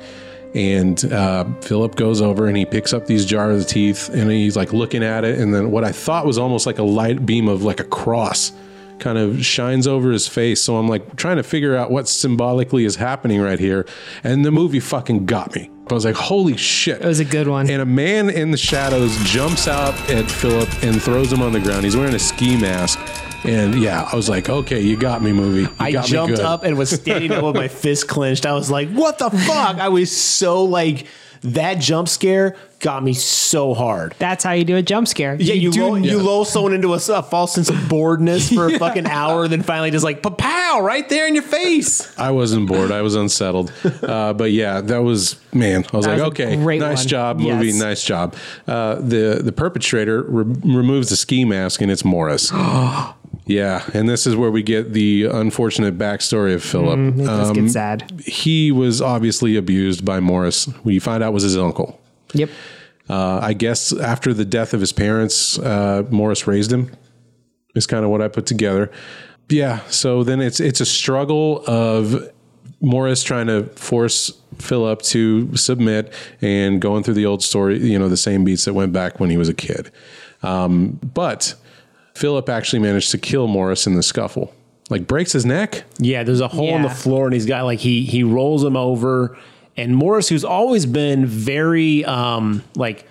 And 0.56 1.04
uh, 1.12 1.46
Philip 1.62 1.96
goes 1.96 2.22
over 2.22 2.48
and 2.48 2.56
he 2.56 2.66
picks 2.66 2.94
up 2.94 3.06
these 3.08 3.26
jars 3.26 3.64
of 3.64 3.68
teeth 3.68 4.10
and 4.10 4.32
he's 4.32 4.56
like 4.56 4.72
looking 4.72 5.04
at 5.04 5.26
it. 5.26 5.40
And 5.40 5.54
then 5.54 5.72
what 5.72 5.84
I 5.84 5.92
thought 5.92 6.26
was 6.26 6.38
almost 6.38 6.66
like 6.66 6.78
a 6.78 6.84
light 6.84 7.26
beam 7.26 7.48
of 7.48 7.64
like 7.64 7.80
a 7.80 7.84
cross 7.86 8.52
kind 9.00 9.18
of 9.18 9.44
shines 9.44 9.88
over 9.88 10.12
his 10.12 10.28
face. 10.28 10.62
So 10.62 10.78
I'm 10.78 10.88
like 10.88 11.16
trying 11.16 11.38
to 11.38 11.44
figure 11.44 11.76
out 11.76 11.92
what 11.92 12.08
symbolically 12.08 12.86
is 12.86 12.96
happening 12.96 13.42
right 13.42 13.60
here. 13.60 13.86
And 14.24 14.46
the 14.46 14.52
movie 14.52 14.80
fucking 14.80 15.26
got 15.26 15.56
me. 15.56 15.70
I 15.90 15.94
was 15.94 16.06
like, 16.06 16.16
holy 16.16 16.56
shit. 16.56 17.02
It 17.02 17.06
was 17.06 17.20
a 17.20 17.26
good 17.26 17.48
one. 17.48 17.70
And 17.70 17.82
a 17.82 17.86
man 17.86 18.30
in 18.30 18.52
the 18.52 18.58
shadows 18.58 19.18
jumps 19.26 19.68
out 19.68 19.94
at 20.10 20.30
Philip 20.32 20.70
and 20.82 21.02
throws 21.02 21.32
him 21.32 21.42
on 21.42 21.52
the 21.52 21.60
ground. 21.60 21.84
He's 21.84 21.98
wearing 21.98 22.16
a 22.16 22.20
ski 22.20 22.56
mask. 22.58 23.00
And 23.44 23.76
yeah, 23.76 24.08
I 24.10 24.16
was 24.16 24.30
like, 24.30 24.50
okay, 24.50 24.80
you 24.80 24.96
got 24.96 25.22
me, 25.22 25.34
movie. 25.34 25.64
You 25.64 25.76
I 25.78 25.92
got 25.92 26.06
me 26.06 26.12
jumped 26.12 26.38
good. 26.38 26.46
up 26.46 26.64
and 26.64 26.78
was 26.78 26.90
standing 26.90 27.32
up 27.34 27.44
with 27.44 27.56
my 27.56 27.68
fist 27.68 28.08
clenched. 28.08 28.46
I 28.46 28.54
was 28.54 28.72
like, 28.72 28.90
what 28.92 29.20
the 29.20 29.30
fuck? 29.30 29.78
I 29.78 29.90
was 29.90 30.10
so 30.10 30.64
like, 30.64 31.08
that 31.44 31.76
jump 31.76 32.08
scare 32.08 32.56
got 32.80 33.04
me 33.04 33.14
so 33.14 33.74
hard. 33.74 34.14
That's 34.20 34.44
how 34.44 34.52
you 34.52 34.66
do 34.66 34.76
a 34.76 34.82
jump 34.82 35.08
scare. 35.08 35.36
Yeah, 35.40 35.54
you, 35.54 35.72
do 35.72 35.82
lull, 35.86 35.98
you 36.00 36.18
lull 36.20 36.46
someone 36.46 36.74
into 36.74 36.94
a, 36.94 36.98
a 36.98 37.24
false 37.24 37.54
sense 37.54 37.70
of 37.70 37.88
boredness 37.90 38.52
for 38.52 38.68
a 38.68 38.78
fucking 38.80 39.08
hour, 39.08 39.48
then 39.48 39.62
finally 39.62 39.90
just 39.92 40.04
like, 40.04 40.22
pow, 40.22 40.80
right 40.82 41.08
there 41.08 41.28
in 41.28 41.34
your 41.34 41.44
face. 41.44 42.18
I 42.20 42.32
wasn't 42.32 42.68
bored. 42.68 42.92
I 42.92 43.02
was 43.02 43.16
unsettled. 43.16 43.72
Uh, 44.04 44.34
but 44.34 44.52
yeah, 44.52 44.82
that 44.82 44.98
was 44.98 45.40
man. 45.54 45.86
I 45.94 45.98
was 45.98 46.06
That 46.06 46.14
like, 46.14 46.22
was 46.22 46.28
okay, 46.32 46.56
great 46.58 46.82
nice 46.82 47.00
one. 47.00 47.08
job, 47.08 47.40
movie, 47.40 47.72
nice 47.72 48.04
job. 48.04 48.36
Uh, 48.68 48.96
the 48.96 49.40
the 49.42 49.52
perpetrator 49.54 50.22
re- 50.24 50.44
removes 50.64 51.10
the 51.10 51.16
ski 51.16 51.46
mask 51.46 51.80
and 51.82 51.90
it's 51.90 52.04
Morris. 52.04 52.52
yeah, 53.46 53.84
and 53.94 54.08
this 54.08 54.26
is 54.28 54.36
where 54.36 54.52
we 54.52 54.64
get 54.64 54.94
the 54.94 55.26
unfortunate 55.26 55.98
backstory 55.98 56.54
of 56.54 56.64
Philip. 56.64 57.00
It 57.20 57.26
does 57.26 57.50
Um, 57.50 57.56
get 57.56 57.72
sad. 57.72 58.22
he 58.26 58.72
was 58.72 59.02
obviously 59.02 59.56
abused 59.58 60.06
by 60.06 60.20
Morris. 60.20 60.68
We 60.84 61.00
find 61.00 61.24
out 61.24 61.34
was 61.34 61.44
his 61.44 61.58
uncle. 61.58 62.00
Yep. 62.34 62.50
Uh, 63.10 63.40
I 63.42 63.54
guess 63.54 63.92
after 63.92 64.34
the 64.34 64.46
death 64.46 64.74
of 64.74 64.80
his 64.80 64.94
parents, 64.94 65.60
uh, 65.60 66.04
Morris 66.10 66.48
raised 66.48 66.72
him. 66.72 66.90
Is 67.76 67.88
kind 67.88 68.06
of 68.06 68.12
what 68.12 68.22
I 68.22 68.28
put 68.28 68.46
together. 68.46 68.92
Yeah. 69.50 69.80
So 69.90 70.24
then 70.24 70.40
it's 70.42 70.60
it's 70.60 70.80
a 70.80 70.86
struggle 70.86 71.64
of 71.68 72.30
Morris 72.82 73.24
trying 73.24 73.48
to 73.48 73.64
force 73.76 74.32
Philip 74.60 75.02
to 75.04 75.56
submit 75.58 76.14
and 76.42 76.80
going 76.80 77.02
through 77.04 77.16
the 77.16 77.26
old 77.26 77.42
story, 77.44 77.80
you 77.80 77.98
know, 77.98 78.10
the 78.10 78.16
same 78.18 78.44
beats 78.44 78.66
that 78.66 78.74
went 78.74 78.94
back 78.94 79.20
when 79.20 79.30
he 79.32 79.38
was 79.38 79.50
a 79.50 79.54
kid. 79.56 79.90
Um, 80.44 81.00
but 81.14 81.56
Philip 82.14 82.48
actually 82.50 82.80
managed 82.80 83.12
to 83.12 83.18
kill 83.18 83.48
Morris 83.48 83.88
in 83.88 83.96
the 83.96 84.04
scuffle, 84.04 84.54
like 84.90 85.08
breaks 85.08 85.32
his 85.32 85.46
neck. 85.46 85.84
Yeah, 85.98 86.24
there's 86.24 86.42
a 86.42 86.48
hole 86.48 86.76
in 86.76 86.84
the 86.84 86.90
floor, 86.90 87.26
and 87.26 87.34
he's 87.34 87.46
got 87.46 87.64
like 87.64 87.80
he 87.80 88.06
he 88.06 88.24
rolls 88.24 88.64
him 88.64 88.78
over. 88.78 89.38
And 89.76 89.96
Morris, 89.96 90.30
who's 90.30 90.46
always 90.46 90.86
been 90.86 91.26
very 91.26 92.06
um 92.06 92.64
like, 92.76 93.08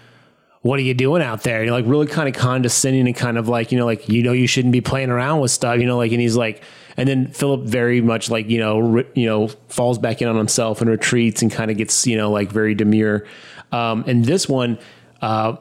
what 0.60 0.78
are 0.78 0.82
you 0.82 0.94
doing 0.94 1.20
out 1.20 1.42
there? 1.42 1.64
You're 1.64 1.72
like 1.72 1.86
really 1.86 2.06
kind 2.06 2.28
of 2.28 2.34
condescending 2.40 3.06
and 3.08 3.16
kind 3.16 3.36
of 3.36 3.48
like 3.48 3.72
you 3.72 3.78
know 3.78 3.86
like 3.86 4.08
you 4.08 4.22
know 4.22 4.32
you 4.32 4.46
shouldn't 4.46 4.72
be 4.72 4.80
playing 4.80 5.10
around 5.10 5.40
with 5.40 5.50
stuff. 5.50 5.80
You 5.80 5.86
know 5.86 5.96
like 5.96 6.12
and 6.12 6.20
he's 6.20 6.36
like, 6.36 6.62
and 6.96 7.08
then 7.08 7.32
Philip 7.32 7.62
very 7.62 8.00
much 8.00 8.30
like 8.30 8.48
you 8.48 8.60
know 8.60 8.78
re, 8.78 9.04
you 9.14 9.26
know 9.26 9.48
falls 9.68 9.98
back 9.98 10.22
in 10.22 10.28
on 10.28 10.36
himself 10.36 10.80
and 10.80 10.88
retreats 10.88 11.42
and 11.42 11.50
kind 11.50 11.72
of 11.72 11.76
gets 11.76 12.06
you 12.06 12.16
know 12.16 12.30
like 12.30 12.52
very 12.52 12.76
demure. 12.76 13.26
Um, 13.72 14.04
and 14.06 14.24
this 14.24 14.48
one. 14.48 14.78
Uh, 15.20 15.56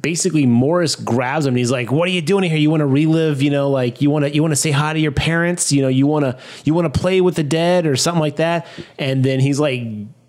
basically 0.00 0.46
Morris 0.46 0.96
grabs 0.96 1.46
him 1.46 1.50
and 1.50 1.58
he's 1.58 1.70
like, 1.70 1.90
"What 1.90 2.08
are 2.08 2.12
you 2.12 2.22
doing 2.22 2.44
here? 2.44 2.58
You 2.58 2.70
want 2.70 2.80
to 2.80 2.86
relive? 2.86 3.42
You 3.42 3.50
know, 3.50 3.70
like 3.70 4.02
you 4.02 4.10
want 4.10 4.24
to 4.24 4.34
you 4.34 4.42
want 4.42 4.52
to 4.52 4.56
say 4.56 4.70
hi 4.70 4.92
to 4.92 4.98
your 4.98 5.12
parents? 5.12 5.72
You 5.72 5.82
know, 5.82 5.88
you 5.88 6.06
want 6.06 6.24
to 6.24 6.38
you 6.64 6.74
want 6.74 6.92
to 6.92 6.98
play 6.98 7.20
with 7.20 7.36
the 7.36 7.42
dead 7.42 7.86
or 7.86 7.96
something 7.96 8.20
like 8.20 8.36
that?" 8.36 8.66
And 8.98 9.24
then 9.24 9.40
he's 9.40 9.60
like 9.60 9.82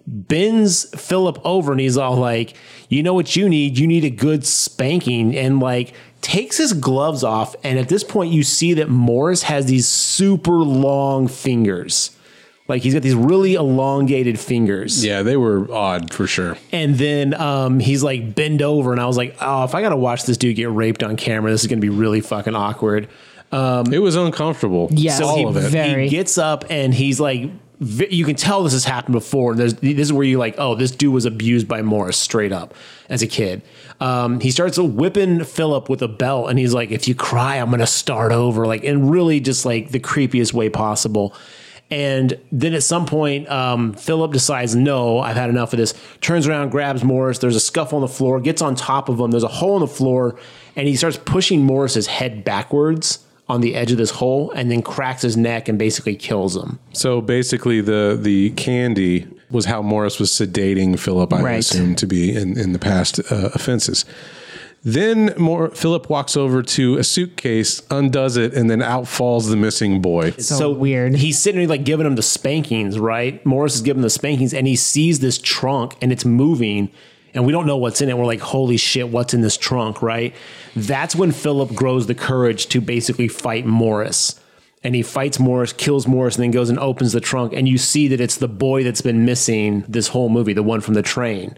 bends 0.06 0.86
Philip 0.98 1.40
over 1.44 1.72
and 1.72 1.82
he's 1.82 1.98
all 1.98 2.16
like, 2.16 2.56
"You 2.90 3.04
know 3.04 3.14
what 3.14 3.36
you 3.36 3.50
need? 3.50 3.78
You 3.78 3.88
need 3.88 4.04
a 4.04 4.10
good 4.10 4.46
spanking." 4.46 5.36
And 5.36 5.60
like 5.60 5.94
takes 6.22 6.58
his 6.58 6.74
gloves 6.74 7.24
off 7.24 7.56
and 7.64 7.78
at 7.78 7.90
this 7.90 8.04
point 8.04 8.34
you 8.34 8.44
see 8.44 8.74
that 8.74 8.90
Morris 8.90 9.44
has 9.44 9.68
these 9.68 9.88
super 9.88 10.56
long 10.56 11.28
fingers. 11.28 12.17
Like 12.68 12.82
he's 12.82 12.94
got 12.94 13.04
these 13.04 13.16
really 13.16 13.56
elongated 13.56 14.40
fingers. 14.40 15.04
Yeah, 15.06 15.24
they 15.24 15.38
were 15.38 15.72
odd 15.72 16.14
for 16.14 16.28
sure. 16.28 16.58
And 16.72 16.96
then 16.96 17.34
um, 17.34 17.80
he's 17.80 18.04
like 18.04 18.36
bend 18.36 18.62
over, 18.62 18.92
and 18.92 19.00
I 19.00 19.06
was 19.06 19.18
like, 19.18 19.38
oh, 19.40 19.64
if 19.64 19.74
I 19.74 19.82
got 19.82 19.90
to 19.90 19.98
watch 19.98 20.24
this 20.24 20.38
dude 20.38 20.56
get 20.56 20.70
raped 20.70 21.04
on 21.04 21.16
camera, 21.16 21.52
this 21.52 21.62
is 21.62 21.68
going 21.68 21.80
to 21.80 21.86
be 21.86 21.90
really 21.90 22.22
fucking 22.22 22.56
awkward. 22.56 23.08
It 23.52 24.00
was 24.00 24.16
uncomfortable. 24.16 24.90
Yes. 24.92 25.22
all 25.22 25.38
he, 25.38 25.46
of 25.46 25.56
it. 25.56 25.70
Very. 25.70 26.04
he 26.04 26.10
gets 26.10 26.38
up 26.38 26.66
and 26.70 26.94
he's 26.94 27.20
like, 27.20 27.50
vi- 27.80 28.10
you 28.10 28.26
can 28.26 28.36
tell 28.36 28.64
this 28.64 28.74
has 28.74 28.84
happened 28.84 29.14
before. 29.14 29.56
There's, 29.56 29.76
this 29.76 29.98
is 29.98 30.12
where 30.12 30.26
you're 30.26 30.40
like, 30.40 30.56
oh, 30.58 30.76
this 30.76 30.92
dude 30.92 31.14
was 31.14 31.24
abused 31.24 31.66
by 31.68 31.82
Morris 31.82 32.18
straight 32.18 32.52
up 32.52 32.74
as 33.08 33.22
a 33.22 33.28
kid. 33.28 33.62
Um, 34.02 34.42
he 34.42 34.52
starts 34.52 34.78
whipping 34.78 35.46
Philip 35.46 35.90
with 35.90 36.02
a 36.02 36.08
belt, 36.08 36.50
and 36.50 36.60
he's 36.60 36.74
like, 36.74 36.92
if 36.92 37.08
you 37.08 37.16
cry, 37.16 37.56
I'm 37.56 37.70
going 37.70 37.80
to 37.80 37.88
start 37.88 38.34
over. 38.34 38.68
Like, 38.68 38.84
in 38.84 39.10
really 39.10 39.40
just 39.40 39.66
like 39.66 39.92
the 39.92 40.00
creepiest 40.00 40.52
way 40.54 40.70
possible. 40.70 41.34
And 41.90 42.38
then 42.52 42.74
at 42.74 42.84
some 42.84 43.06
point, 43.06 43.50
um, 43.50 43.94
Philip 43.94 44.34
decides, 44.34 44.76
no, 44.76 45.20
I've 45.20 45.38
had 45.38 45.50
enough 45.50 45.72
of 45.74 45.78
this. 45.78 45.94
Turns 46.20 46.46
around, 46.48 46.70
grabs 46.70 47.04
Morris. 47.04 47.40
There's 47.40 47.56
a 47.56 47.62
scuffle 47.62 47.98
on 47.98 48.02
the 48.02 48.08
floor, 48.10 48.42
gets 48.42 48.62
on 48.62 48.76
top 48.76 49.08
of 49.08 49.20
him. 49.20 49.32
There's 49.32 49.44
a 49.44 49.48
hole 49.48 49.76
in 49.78 49.82
the 49.82 49.88
floor, 49.88 50.38
and 50.76 50.88
he 50.88 50.96
starts 50.98 51.18
pushing 51.18 51.64
Morris's 51.64 52.08
head 52.08 52.44
backwards 52.44 53.20
on 53.50 53.62
the 53.62 53.76
edge 53.76 53.94
of 53.94 53.98
this 53.98 54.10
hole 54.12 54.52
and 54.52 54.70
then 54.70 54.82
cracks 54.82 55.22
his 55.22 55.38
neck 55.38 55.70
and 55.70 55.80
basically 55.80 56.18
kills 56.18 56.58
him. 56.58 56.78
So 56.92 57.22
basically, 57.22 57.80
the 57.80 58.20
the 58.22 58.50
candy 58.52 59.26
was 59.50 59.64
how 59.64 59.82
Morris 59.82 60.20
was 60.20 60.30
sedating 60.32 61.00
Philip. 61.00 61.32
I 61.32 61.42
Right. 61.42 61.60
assume 61.60 61.96
to 61.96 62.06
be 62.06 62.36
in 62.36 62.58
in 62.60 62.74
the 62.74 62.80
past 62.80 63.20
uh, 63.32 63.50
offenses. 63.56 64.04
Then 64.88 65.34
more 65.38 65.70
Philip 65.72 66.10
walks 66.10 66.38
over 66.38 66.64
to 66.64 66.98
a 66.98 67.04
suitcase, 67.04 67.82
undoes 67.92 68.38
it, 68.38 68.54
and 68.54 68.70
then 68.70 68.82
out 68.82 69.06
falls 69.06 69.50
the 69.50 69.58
missing 69.58 70.02
boy. 70.02 70.28
It's 70.28 70.48
so 70.48 70.72
weird. 70.72 71.14
He's 71.16 71.38
sitting 71.38 71.60
there 71.60 71.68
like 71.68 71.84
giving 71.84 72.06
him 72.06 72.16
the 72.16 72.22
spankings, 72.22 72.98
right? 72.98 73.46
Morris 73.46 73.76
is 73.76 73.82
giving 73.82 74.00
him 74.00 74.04
the 74.04 74.10
spankings 74.10 74.54
and 74.54 74.66
he 74.66 74.78
sees 74.78 75.20
this 75.20 75.40
trunk 75.40 75.98
and 76.02 76.14
it's 76.14 76.24
moving 76.24 76.90
and 77.34 77.46
we 77.46 77.52
don't 77.52 77.68
know 77.68 77.76
what's 77.76 78.00
in 78.00 78.08
it. 78.08 78.18
We're 78.18 78.24
like, 78.24 78.40
holy 78.40 78.78
shit, 78.78 79.10
what's 79.10 79.34
in 79.34 79.42
this 79.42 79.58
trunk, 79.58 80.02
right? 80.02 80.34
That's 80.74 81.18
when 81.18 81.34
Philip 81.34 81.76
grows 81.76 82.08
the 82.08 82.16
courage 82.16 82.68
to 82.68 82.80
basically 82.80 83.28
fight 83.28 83.66
Morris. 83.66 84.40
And 84.86 84.96
he 84.96 85.04
fights 85.04 85.38
Morris, 85.38 85.74
kills 85.74 86.08
Morris, 86.08 86.38
and 86.38 86.44
then 86.44 86.52
goes 86.52 86.70
and 86.70 86.80
opens 86.80 87.12
the 87.12 87.20
trunk. 87.20 87.52
And 87.52 87.68
you 87.68 87.78
see 87.78 88.08
that 88.08 88.22
it's 88.22 88.38
the 88.38 88.48
boy 88.48 88.86
that's 88.86 89.02
been 89.02 89.26
missing 89.26 89.84
this 89.86 90.08
whole 90.08 90.30
movie, 90.30 90.54
the 90.54 90.64
one 90.64 90.80
from 90.80 90.94
the 90.94 91.02
train. 91.02 91.58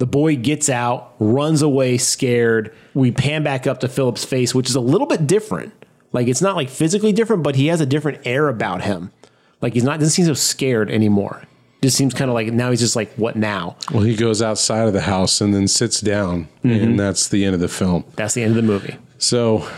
The 0.00 0.06
boy 0.06 0.36
gets 0.36 0.70
out, 0.70 1.14
runs 1.18 1.60
away 1.60 1.98
scared. 1.98 2.74
We 2.94 3.12
pan 3.12 3.42
back 3.42 3.66
up 3.66 3.80
to 3.80 3.88
Philip's 3.88 4.24
face, 4.24 4.54
which 4.54 4.70
is 4.70 4.74
a 4.74 4.80
little 4.80 5.06
bit 5.06 5.26
different. 5.26 5.74
Like 6.14 6.26
it's 6.26 6.40
not 6.40 6.56
like 6.56 6.70
physically 6.70 7.12
different, 7.12 7.42
but 7.42 7.54
he 7.54 7.66
has 7.66 7.82
a 7.82 7.86
different 7.86 8.18
air 8.24 8.48
about 8.48 8.80
him. 8.80 9.12
Like 9.60 9.74
he's 9.74 9.84
not 9.84 10.00
doesn't 10.00 10.12
seem 10.12 10.24
so 10.24 10.32
scared 10.32 10.90
anymore. 10.90 11.42
Just 11.82 11.98
seems 11.98 12.14
kind 12.14 12.30
of 12.30 12.34
like 12.34 12.50
now 12.50 12.70
he's 12.70 12.80
just 12.80 12.96
like, 12.96 13.12
what 13.16 13.36
now? 13.36 13.76
Well, 13.92 14.02
he 14.02 14.16
goes 14.16 14.40
outside 14.40 14.86
of 14.86 14.94
the 14.94 15.02
house 15.02 15.42
and 15.42 15.52
then 15.52 15.68
sits 15.68 16.00
down, 16.00 16.48
and 16.62 16.98
that's 16.98 17.28
the 17.28 17.44
end 17.44 17.54
of 17.54 17.60
the 17.60 17.68
film. 17.68 18.06
That's 18.16 18.32
the 18.32 18.42
end 18.42 18.52
of 18.52 18.56
the 18.56 18.62
movie. 18.62 18.96
So 19.18 19.68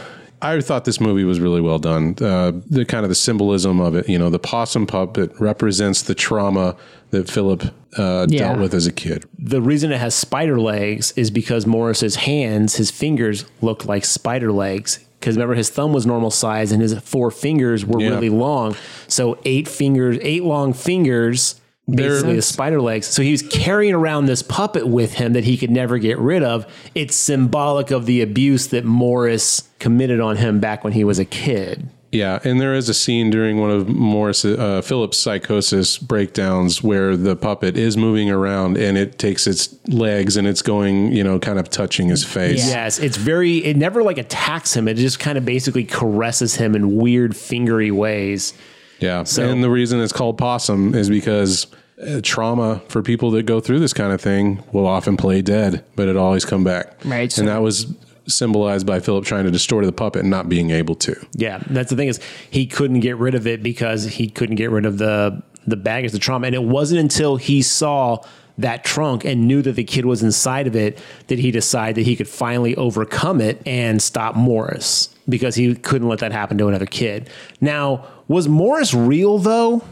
I 0.40 0.60
thought 0.60 0.84
this 0.84 1.00
movie 1.00 1.24
was 1.24 1.40
really 1.40 1.60
well 1.60 1.80
done. 1.80 2.14
Uh, 2.20 2.52
the 2.70 2.84
kind 2.84 3.04
of 3.04 3.08
the 3.08 3.16
symbolism 3.16 3.80
of 3.80 3.96
it, 3.96 4.08
you 4.08 4.20
know, 4.20 4.30
the 4.30 4.38
possum 4.38 4.86
puppet 4.86 5.32
represents 5.40 6.02
the 6.02 6.14
trauma 6.14 6.76
that 7.10 7.28
Philip 7.28 7.74
uh, 7.96 8.26
Yeah. 8.28 8.48
dealt 8.48 8.58
with 8.60 8.74
as 8.74 8.86
a 8.86 8.92
kid. 8.92 9.24
The 9.38 9.60
reason 9.62 9.92
it 9.92 9.98
has 10.00 10.14
spider 10.14 10.58
legs 10.60 11.12
is 11.16 11.30
because 11.30 11.66
Morris's 11.66 12.16
hands, 12.16 12.76
his 12.76 12.90
fingers 12.90 13.44
look 13.60 13.84
like 13.86 14.04
spider 14.04 14.52
legs. 14.52 14.98
Because 15.20 15.36
remember, 15.36 15.54
his 15.54 15.70
thumb 15.70 15.92
was 15.92 16.04
normal 16.04 16.30
size 16.30 16.72
and 16.72 16.82
his 16.82 16.94
four 16.98 17.30
fingers 17.30 17.84
were 17.86 18.00
Yeah. 18.00 18.08
really 18.10 18.28
long. 18.30 18.74
So 19.06 19.38
eight 19.44 19.68
fingers, 19.68 20.18
eight 20.22 20.42
long 20.42 20.72
fingers, 20.72 21.56
basically 21.88 22.36
the 22.36 22.42
spider 22.42 22.80
legs. 22.80 23.06
So 23.06 23.22
he 23.22 23.30
was 23.30 23.42
carrying 23.42 23.94
around 23.94 24.26
this 24.26 24.42
puppet 24.42 24.86
with 24.88 25.14
him 25.14 25.32
that 25.34 25.44
he 25.44 25.56
could 25.56 25.70
never 25.70 25.98
get 25.98 26.18
rid 26.18 26.42
of. 26.42 26.66
It's 26.94 27.14
symbolic 27.14 27.90
of 27.90 28.06
the 28.06 28.20
abuse 28.20 28.66
that 28.68 28.84
Morris 28.84 29.64
committed 29.78 30.18
on 30.20 30.36
him 30.38 30.58
back 30.60 30.82
when 30.82 30.92
he 30.92 31.04
was 31.04 31.18
a 31.18 31.24
kid. 31.24 31.88
Yeah, 32.12 32.40
and 32.44 32.60
there 32.60 32.74
is 32.74 32.90
a 32.90 32.94
scene 32.94 33.30
during 33.30 33.58
one 33.58 33.70
of 33.70 33.88
Morris 33.88 34.44
uh, 34.44 34.82
Philip's 34.82 35.16
psychosis 35.16 35.96
breakdowns 35.96 36.82
where 36.82 37.16
the 37.16 37.34
puppet 37.34 37.78
is 37.78 37.96
moving 37.96 38.30
around 38.30 38.76
and 38.76 38.98
it 38.98 39.18
takes 39.18 39.46
its 39.46 39.74
legs 39.88 40.36
and 40.36 40.46
it's 40.46 40.60
going, 40.60 41.12
you 41.12 41.24
know, 41.24 41.38
kind 41.38 41.58
of 41.58 41.70
touching 41.70 42.08
his 42.08 42.22
face. 42.22 42.66
Yes, 42.68 42.98
it's 42.98 43.16
very. 43.16 43.64
It 43.64 43.78
never 43.78 44.02
like 44.02 44.18
attacks 44.18 44.76
him. 44.76 44.88
It 44.88 44.98
just 44.98 45.20
kind 45.20 45.38
of 45.38 45.46
basically 45.46 45.84
caresses 45.84 46.54
him 46.56 46.74
in 46.76 46.96
weird 46.96 47.32
fingery 47.34 47.90
ways. 47.90 48.52
Yeah. 49.00 49.24
So- 49.24 49.48
and 49.48 49.64
the 49.64 49.70
reason 49.70 49.98
it's 50.00 50.12
called 50.12 50.36
possum 50.36 50.94
is 50.94 51.08
because 51.08 51.66
uh, 52.06 52.20
trauma 52.22 52.82
for 52.88 53.02
people 53.02 53.30
that 53.32 53.44
go 53.46 53.58
through 53.58 53.78
this 53.78 53.94
kind 53.94 54.12
of 54.12 54.20
thing 54.20 54.62
will 54.70 54.86
often 54.86 55.16
play 55.16 55.40
dead, 55.40 55.82
but 55.96 56.08
it 56.08 56.16
always 56.18 56.44
come 56.44 56.62
back. 56.62 56.92
Right, 57.06 57.32
so- 57.32 57.40
And 57.40 57.48
that 57.48 57.62
was 57.62 57.86
symbolized 58.26 58.86
by 58.86 59.00
Philip 59.00 59.24
trying 59.24 59.44
to 59.44 59.50
destroy 59.50 59.84
the 59.84 59.92
puppet 59.92 60.20
and 60.20 60.30
not 60.30 60.48
being 60.48 60.70
able 60.70 60.94
to. 60.96 61.14
Yeah, 61.34 61.62
that's 61.70 61.90
the 61.90 61.96
thing 61.96 62.08
is 62.08 62.20
he 62.50 62.66
couldn't 62.66 63.00
get 63.00 63.16
rid 63.16 63.34
of 63.34 63.46
it 63.46 63.62
because 63.62 64.04
he 64.04 64.28
couldn't 64.28 64.56
get 64.56 64.70
rid 64.70 64.86
of 64.86 64.98
the 64.98 65.42
the 65.66 65.76
baggage, 65.76 66.10
the 66.10 66.18
trauma, 66.18 66.46
and 66.46 66.54
it 66.56 66.64
wasn't 66.64 67.00
until 67.00 67.36
he 67.36 67.62
saw 67.62 68.18
that 68.58 68.84
trunk 68.84 69.24
and 69.24 69.46
knew 69.46 69.62
that 69.62 69.72
the 69.72 69.84
kid 69.84 70.04
was 70.04 70.22
inside 70.22 70.66
of 70.66 70.76
it 70.76 71.00
that 71.28 71.38
he 71.38 71.50
decided 71.50 71.96
that 71.96 72.02
he 72.02 72.16
could 72.16 72.28
finally 72.28 72.76
overcome 72.76 73.40
it 73.40 73.62
and 73.66 74.02
stop 74.02 74.34
Morris 74.34 75.14
because 75.28 75.54
he 75.54 75.74
couldn't 75.74 76.08
let 76.08 76.18
that 76.18 76.32
happen 76.32 76.58
to 76.58 76.68
another 76.68 76.86
kid. 76.86 77.30
Now, 77.60 78.06
was 78.28 78.48
Morris 78.48 78.92
real 78.92 79.38
though? 79.38 79.82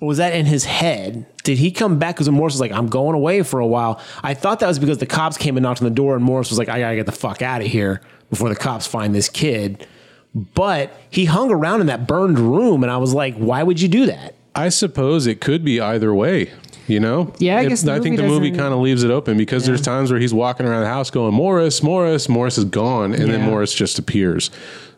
Or 0.00 0.08
was 0.08 0.18
that 0.18 0.32
in 0.32 0.46
his 0.46 0.64
head? 0.64 1.26
Did 1.48 1.56
he 1.56 1.70
come 1.70 1.98
back? 1.98 2.16
Because 2.16 2.28
Morris 2.28 2.52
was 2.52 2.60
like, 2.60 2.72
I'm 2.72 2.88
going 2.88 3.14
away 3.14 3.42
for 3.42 3.58
a 3.58 3.66
while. 3.66 4.02
I 4.22 4.34
thought 4.34 4.60
that 4.60 4.66
was 4.66 4.78
because 4.78 4.98
the 4.98 5.06
cops 5.06 5.38
came 5.38 5.56
and 5.56 5.62
knocked 5.62 5.80
on 5.80 5.86
the 5.86 5.94
door, 5.94 6.14
and 6.14 6.22
Morris 6.22 6.50
was 6.50 6.58
like, 6.58 6.68
I 6.68 6.78
gotta 6.78 6.96
get 6.96 7.06
the 7.06 7.12
fuck 7.12 7.40
out 7.40 7.62
of 7.62 7.66
here 7.66 8.02
before 8.28 8.50
the 8.50 8.54
cops 8.54 8.86
find 8.86 9.14
this 9.14 9.30
kid. 9.30 9.86
But 10.34 10.92
he 11.08 11.24
hung 11.24 11.50
around 11.50 11.80
in 11.80 11.86
that 11.86 12.06
burned 12.06 12.38
room, 12.38 12.82
and 12.82 12.92
I 12.92 12.98
was 12.98 13.14
like, 13.14 13.34
why 13.36 13.62
would 13.62 13.80
you 13.80 13.88
do 13.88 14.04
that? 14.04 14.34
I 14.54 14.68
suppose 14.68 15.26
it 15.26 15.40
could 15.40 15.64
be 15.64 15.80
either 15.80 16.12
way. 16.12 16.52
You 16.88 17.00
know, 17.00 17.32
Yeah, 17.38 17.58
I 17.58 17.62
If- 17.62 17.68
guess 17.68 17.82
the 17.82 17.92
I 17.92 18.00
think 18.00 18.16
the 18.16 18.22
movie 18.22 18.50
kind 18.50 18.72
of 18.72 18.80
leaves 18.80 19.04
it 19.04 19.10
open 19.10 19.36
because 19.36 19.66
there's 19.66 19.82
times 19.82 20.10
where 20.10 20.18
he's 20.18 20.32
walking 20.34 20.66
around 20.66 20.80
the 20.82 20.88
house 20.88 21.10
going 21.10 21.34
Morris, 21.34 21.82
Morris, 21.82 22.28
Morris 22.28 22.56
is 22.58 22.64
gone, 22.64 23.12
and 23.14 23.30
then 23.30 23.42
Morris 23.42 23.74
just 23.74 23.98
appears. 23.98 24.50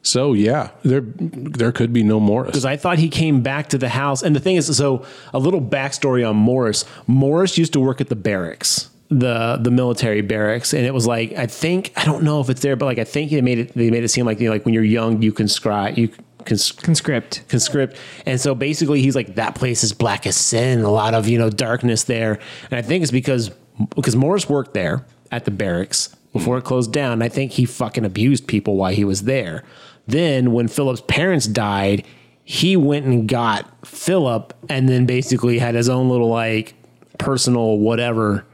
So 0.03 0.32
yeah, 0.32 0.70
there 0.84 1.03
there 1.18 1.72
could 1.72 1.93
be 1.93 2.03
no 2.03 2.20
Morris. 2.20 2.53
Because 2.53 2.64
I 2.64 2.76
thought 2.76 2.99
he 2.99 3.09
came 3.09 3.43
back 3.43 3.68
to 3.70 3.76
the 3.78 3.88
house. 3.91 4.22
And 4.22 4.34
the 4.34 4.41
thing 4.41 4.57
is, 4.57 4.74
so 4.76 5.05
a 5.34 5.38
little 5.38 5.61
backstory 5.61 6.26
on 6.26 6.36
Morris. 6.36 6.84
Morris 7.07 7.59
used 7.59 7.72
to 7.74 7.80
work 7.80 8.01
at 8.01 8.09
the 8.09 8.16
barracks, 8.16 8.88
the 9.11 9.59
the 9.61 9.70
military 9.70 10.20
barracks, 10.22 10.72
and 10.72 10.86
it 10.86 10.95
was 10.95 11.07
like 11.07 11.32
I 11.34 11.47
think 11.47 11.93
I 11.97 12.05
don't 12.05 12.22
know 12.22 12.41
if 12.41 12.49
it's 12.49 12.62
there, 12.62 12.76
but 12.76 12.86
like 12.86 12.99
I 12.99 13.05
think 13.05 13.30
they 13.32 13.41
made 13.43 13.59
it 13.59 13.74
they 13.74 13.91
made 13.91 14.05
it 14.05 14.09
seem 14.09 14.24
like 14.26 14.38
you 14.41 14.47
know, 14.47 14.53
like 14.55 14.64
when 14.64 14.72
you're 14.74 14.84
young 14.84 15.20
you 15.20 15.32
conscribe 15.32 15.99
you 15.99 16.09
cons- 16.47 16.72
Conscript. 16.72 17.43
conscript. 17.49 17.97
And 18.26 18.41
so 18.41 18.55
basically 18.55 19.03
he's 19.03 19.14
like, 19.16 19.34
that 19.36 19.55
place 19.55 19.82
is 19.84 19.93
black 19.93 20.26
as 20.26 20.36
sin, 20.36 20.80
a 20.80 20.91
lot 20.91 21.14
of, 21.14 21.28
you 21.28 21.38
know, 21.38 21.51
darkness 21.51 22.05
there. 22.05 22.38
And 22.70 22.78
I 22.78 22.82
think 22.82 23.03
it's 23.03 23.12
because, 23.12 23.51
because 23.95 24.16
Morris 24.16 24.49
worked 24.49 24.74
there 24.74 25.05
at 25.30 25.45
the 25.45 25.51
barracks 25.51 26.14
before 26.32 26.59
it 26.59 26.62
closed 26.64 26.93
down. 26.93 27.22
I 27.22 27.28
think 27.28 27.53
he 27.53 27.64
fucking 27.64 28.05
abused 28.05 28.47
people 28.47 28.76
while 28.76 28.93
he 28.93 29.05
was 29.05 29.22
there. 29.24 29.64
Then 30.07 30.53
when 30.53 30.68
Philip's 30.68 31.03
parents 31.07 31.47
died, 31.47 32.05
he 32.45 32.76
went 32.76 33.07
and 33.07 33.28
got 33.28 33.86
Philip 33.86 34.53
and 34.68 34.88
then 34.88 35.07
basically 35.07 35.59
had 35.59 35.74
his 35.74 35.88
own 35.88 36.09
little 36.09 36.28
like 36.28 36.74
personal 37.18 37.78
whatever. 37.78 38.45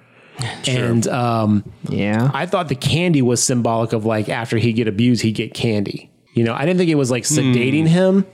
And 0.67 1.07
um, 1.09 1.65
Yeah. 1.89 2.31
I 2.35 2.45
thought 2.45 2.69
the 2.69 2.75
candy 2.75 3.23
was 3.23 3.43
symbolic 3.43 3.95
of 3.95 4.05
like 4.05 4.29
after 4.29 4.59
he 4.59 4.73
get 4.75 4.87
abused, 4.87 5.23
he 5.23 5.33
get 5.33 5.55
candy. 5.55 6.11
You 6.37 6.45
know, 6.45 6.55
I 6.55 6.61
didn't 6.65 6.77
think 6.79 6.91
it 6.91 6.95
was 6.97 7.11
like 7.11 7.25
sedating 7.25 7.89
him 7.89 8.27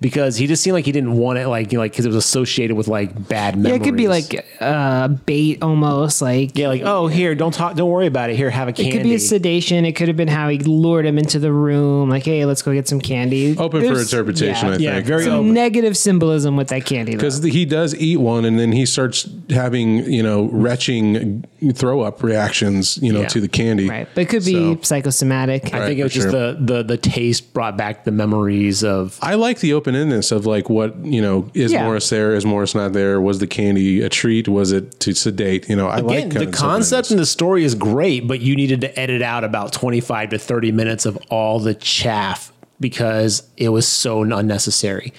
because 0.00 0.36
he 0.36 0.46
just 0.46 0.62
seemed 0.62 0.72
like 0.72 0.86
he 0.86 0.92
didn't 0.92 1.12
want 1.12 1.38
it, 1.38 1.46
like 1.46 1.70
you 1.72 1.76
know, 1.76 1.82
like 1.82 1.92
because 1.92 2.06
it 2.06 2.08
was 2.08 2.16
associated 2.16 2.74
with 2.74 2.88
like 2.88 3.28
bad 3.28 3.54
memories. 3.56 3.68
yeah, 3.68 3.82
it 3.82 3.84
could 3.84 3.98
be 3.98 4.08
like 4.08 4.46
uh, 4.58 5.08
bait 5.08 5.62
almost. 5.62 6.22
Like 6.22 6.56
yeah, 6.56 6.68
like 6.68 6.80
oh 6.80 7.06
here, 7.06 7.34
don't 7.34 7.52
talk, 7.52 7.76
don't 7.76 7.90
worry 7.90 8.06
about 8.06 8.30
it. 8.30 8.36
Here, 8.36 8.48
have 8.48 8.66
a 8.68 8.72
candy. 8.72 8.88
it 8.88 8.92
could 8.94 9.02
be 9.02 9.14
a 9.14 9.18
sedation. 9.18 9.84
It 9.84 9.92
could 9.92 10.08
have 10.08 10.16
been 10.16 10.26
how 10.26 10.48
he 10.48 10.58
lured 10.58 11.04
him 11.04 11.18
into 11.18 11.38
the 11.38 11.52
room. 11.52 12.08
Like, 12.08 12.24
hey, 12.24 12.46
let's 12.46 12.62
go 12.62 12.72
get 12.72 12.88
some 12.88 12.98
candy. 12.98 13.54
Open 13.58 13.82
for 13.82 13.88
There's- 13.88 14.10
interpretation, 14.10 14.68
yeah, 14.68 14.74
I 14.74 14.78
yeah, 14.78 14.94
think. 14.94 15.06
very 15.06 15.24
some 15.24 15.32
open. 15.34 15.52
negative 15.52 15.98
symbolism 15.98 16.56
with 16.56 16.68
that 16.68 16.86
candy. 16.86 17.12
though. 17.12 17.18
because 17.18 17.42
he 17.42 17.66
does 17.66 17.94
eat 17.94 18.16
one 18.16 18.46
and 18.46 18.58
then 18.58 18.72
he 18.72 18.86
starts 18.86 19.28
having 19.50 20.10
you 20.10 20.22
know 20.22 20.44
retching 20.46 21.44
throw 21.74 22.00
up 22.00 22.22
reactions 22.22 22.98
you 23.02 23.12
know 23.12 23.20
Yeah. 23.22 23.28
to 23.28 23.40
the 23.40 23.48
candy 23.48 23.88
Right, 23.88 24.08
but 24.14 24.22
it 24.22 24.28
could 24.28 24.44
be 24.44 24.52
So- 24.54 24.78
psychosomatic. 24.82 25.74
I 25.74 25.86
think 25.86 25.98
it 25.98 26.02
was 26.02 26.12
just 26.12 26.30
sure. 26.30 26.54
the 26.54 26.58
the 26.60 26.82
the 26.82 26.96
taste 26.96 27.52
brought 27.52 27.76
back 27.76 28.04
the 28.04 28.10
memories 28.10 28.82
of. 28.82 29.18
I 29.22 29.34
like 29.34 29.60
the 29.60 29.72
open 29.74 29.94
endedness 29.94 30.32
of 30.32 30.46
like 30.46 30.70
what 30.70 31.04
you 31.04 31.20
know 31.20 31.50
is 31.54 31.72
Yeah. 31.72 31.84
Morris 31.84 32.08
there 32.08 32.34
is 32.34 32.44
Morris 32.46 32.74
not 32.74 32.92
there 32.92 33.20
was 33.20 33.38
the 33.38 33.46
candy 33.46 34.00
a 34.02 34.08
treat 34.08 34.48
was 34.48 34.72
it 34.72 34.98
to 35.00 35.12
sedate 35.14 35.68
you 35.68 35.76
know 35.76 35.86
I 35.88 35.98
like 36.00 36.18
Again, 36.26 36.30
kind 36.30 36.46
the 36.48 36.56
concept 36.56 37.10
and 37.10 37.18
the 37.20 37.26
story 37.26 37.64
is 37.64 37.74
great, 37.74 38.26
but 38.26 38.40
you 38.40 38.56
needed 38.56 38.80
to 38.82 38.98
edit 38.98 39.22
out 39.22 39.44
about 39.44 39.72
25 39.72 40.30
to 40.30 40.38
30 40.38 40.72
minutes 40.72 41.04
of 41.06 41.16
all 41.30 41.58
the 41.60 41.74
chaff 41.74 42.52
because 42.80 43.42
it 43.56 43.68
was 43.68 43.86
so 43.86 44.22
unnecessary. 44.22 45.12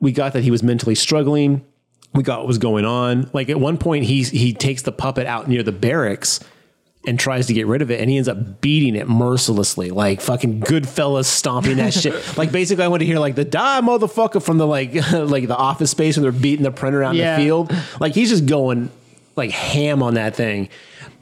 We 0.00 0.12
got 0.12 0.32
that 0.34 0.42
he 0.42 0.50
was 0.50 0.62
mentally 0.62 0.94
struggling. 0.94 1.62
We 2.14 2.22
got 2.22 2.40
what 2.40 2.46
was 2.48 2.58
going 2.58 2.84
on. 2.84 3.30
Like 3.32 3.48
at 3.48 3.58
one 3.58 3.78
point, 3.78 4.04
he 4.04 4.22
he 4.22 4.52
takes 4.52 4.82
the 4.82 4.92
puppet 4.92 5.26
out 5.26 5.48
near 5.48 5.62
the 5.62 5.72
barracks 5.72 6.40
and 7.06 7.18
tries 7.18 7.48
to 7.48 7.52
get 7.54 7.66
rid 7.66 7.82
of 7.82 7.90
it, 7.90 8.00
and 8.00 8.08
he 8.08 8.16
ends 8.16 8.28
up 8.28 8.60
beating 8.60 8.94
it 8.94 9.08
mercilessly, 9.08 9.90
like 9.90 10.20
fucking 10.20 10.60
Goodfellas 10.60 11.24
stomping 11.24 11.78
that 11.78 11.92
shit. 11.94 12.14
Like 12.36 12.52
basically, 12.52 12.84
I 12.84 12.88
want 12.88 13.00
to 13.00 13.06
hear 13.06 13.18
like 13.18 13.34
the 13.34 13.44
die 13.44 13.80
motherfucker 13.80 14.42
from 14.42 14.58
the 14.58 14.66
like 14.66 14.94
like 15.12 15.48
the 15.48 15.56
office 15.56 15.90
space 15.90 16.16
where 16.16 16.30
they're 16.30 16.40
beating 16.40 16.62
the 16.64 16.70
printer 16.70 17.02
out 17.02 17.14
Yeah. 17.14 17.34
in 17.34 17.40
the 17.40 17.46
field. 17.46 17.72
Like 17.98 18.14
he's 18.14 18.28
just 18.28 18.46
going 18.46 18.90
like 19.34 19.50
ham 19.50 20.02
on 20.02 20.14
that 20.14 20.36
thing 20.36 20.68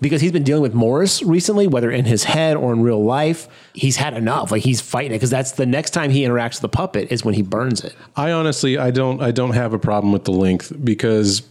because 0.01 0.21
he's 0.21 0.33
been 0.33 0.45
dealing 0.45 0.63
with 0.63 0.75
Morris 0.75 1.23
recently, 1.23 1.67
whether 1.67 1.91
in 1.91 2.05
his 2.05 2.25
head 2.25 2.57
or 2.57 2.73
in 2.73 2.83
real 2.83 3.03
life. 3.03 3.49
He's 3.75 3.97
had 3.97 4.15
enough. 4.15 4.51
Like 4.51 4.63
he's 4.63 4.81
fighting 4.81 5.13
it 5.13 5.17
because 5.17 5.31
that's 5.31 5.53
the 5.53 5.67
next 5.67 5.91
time 5.91 6.11
he 6.11 6.23
interacts 6.23 6.55
with 6.55 6.63
the 6.63 6.69
puppet 6.69 7.13
is 7.13 7.25
when 7.25 7.35
he 7.35 7.43
burns 7.43 7.85
it. 7.85 7.95
I 8.17 8.33
honestly 8.33 8.79
I 8.79 8.91
don't 8.91 9.23
I 9.23 9.31
don't 9.31 9.53
have 9.53 9.73
a 9.73 9.79
problem 9.79 10.13
with 10.13 10.25
the 10.25 10.33
length 10.33 10.73
because 10.83 11.43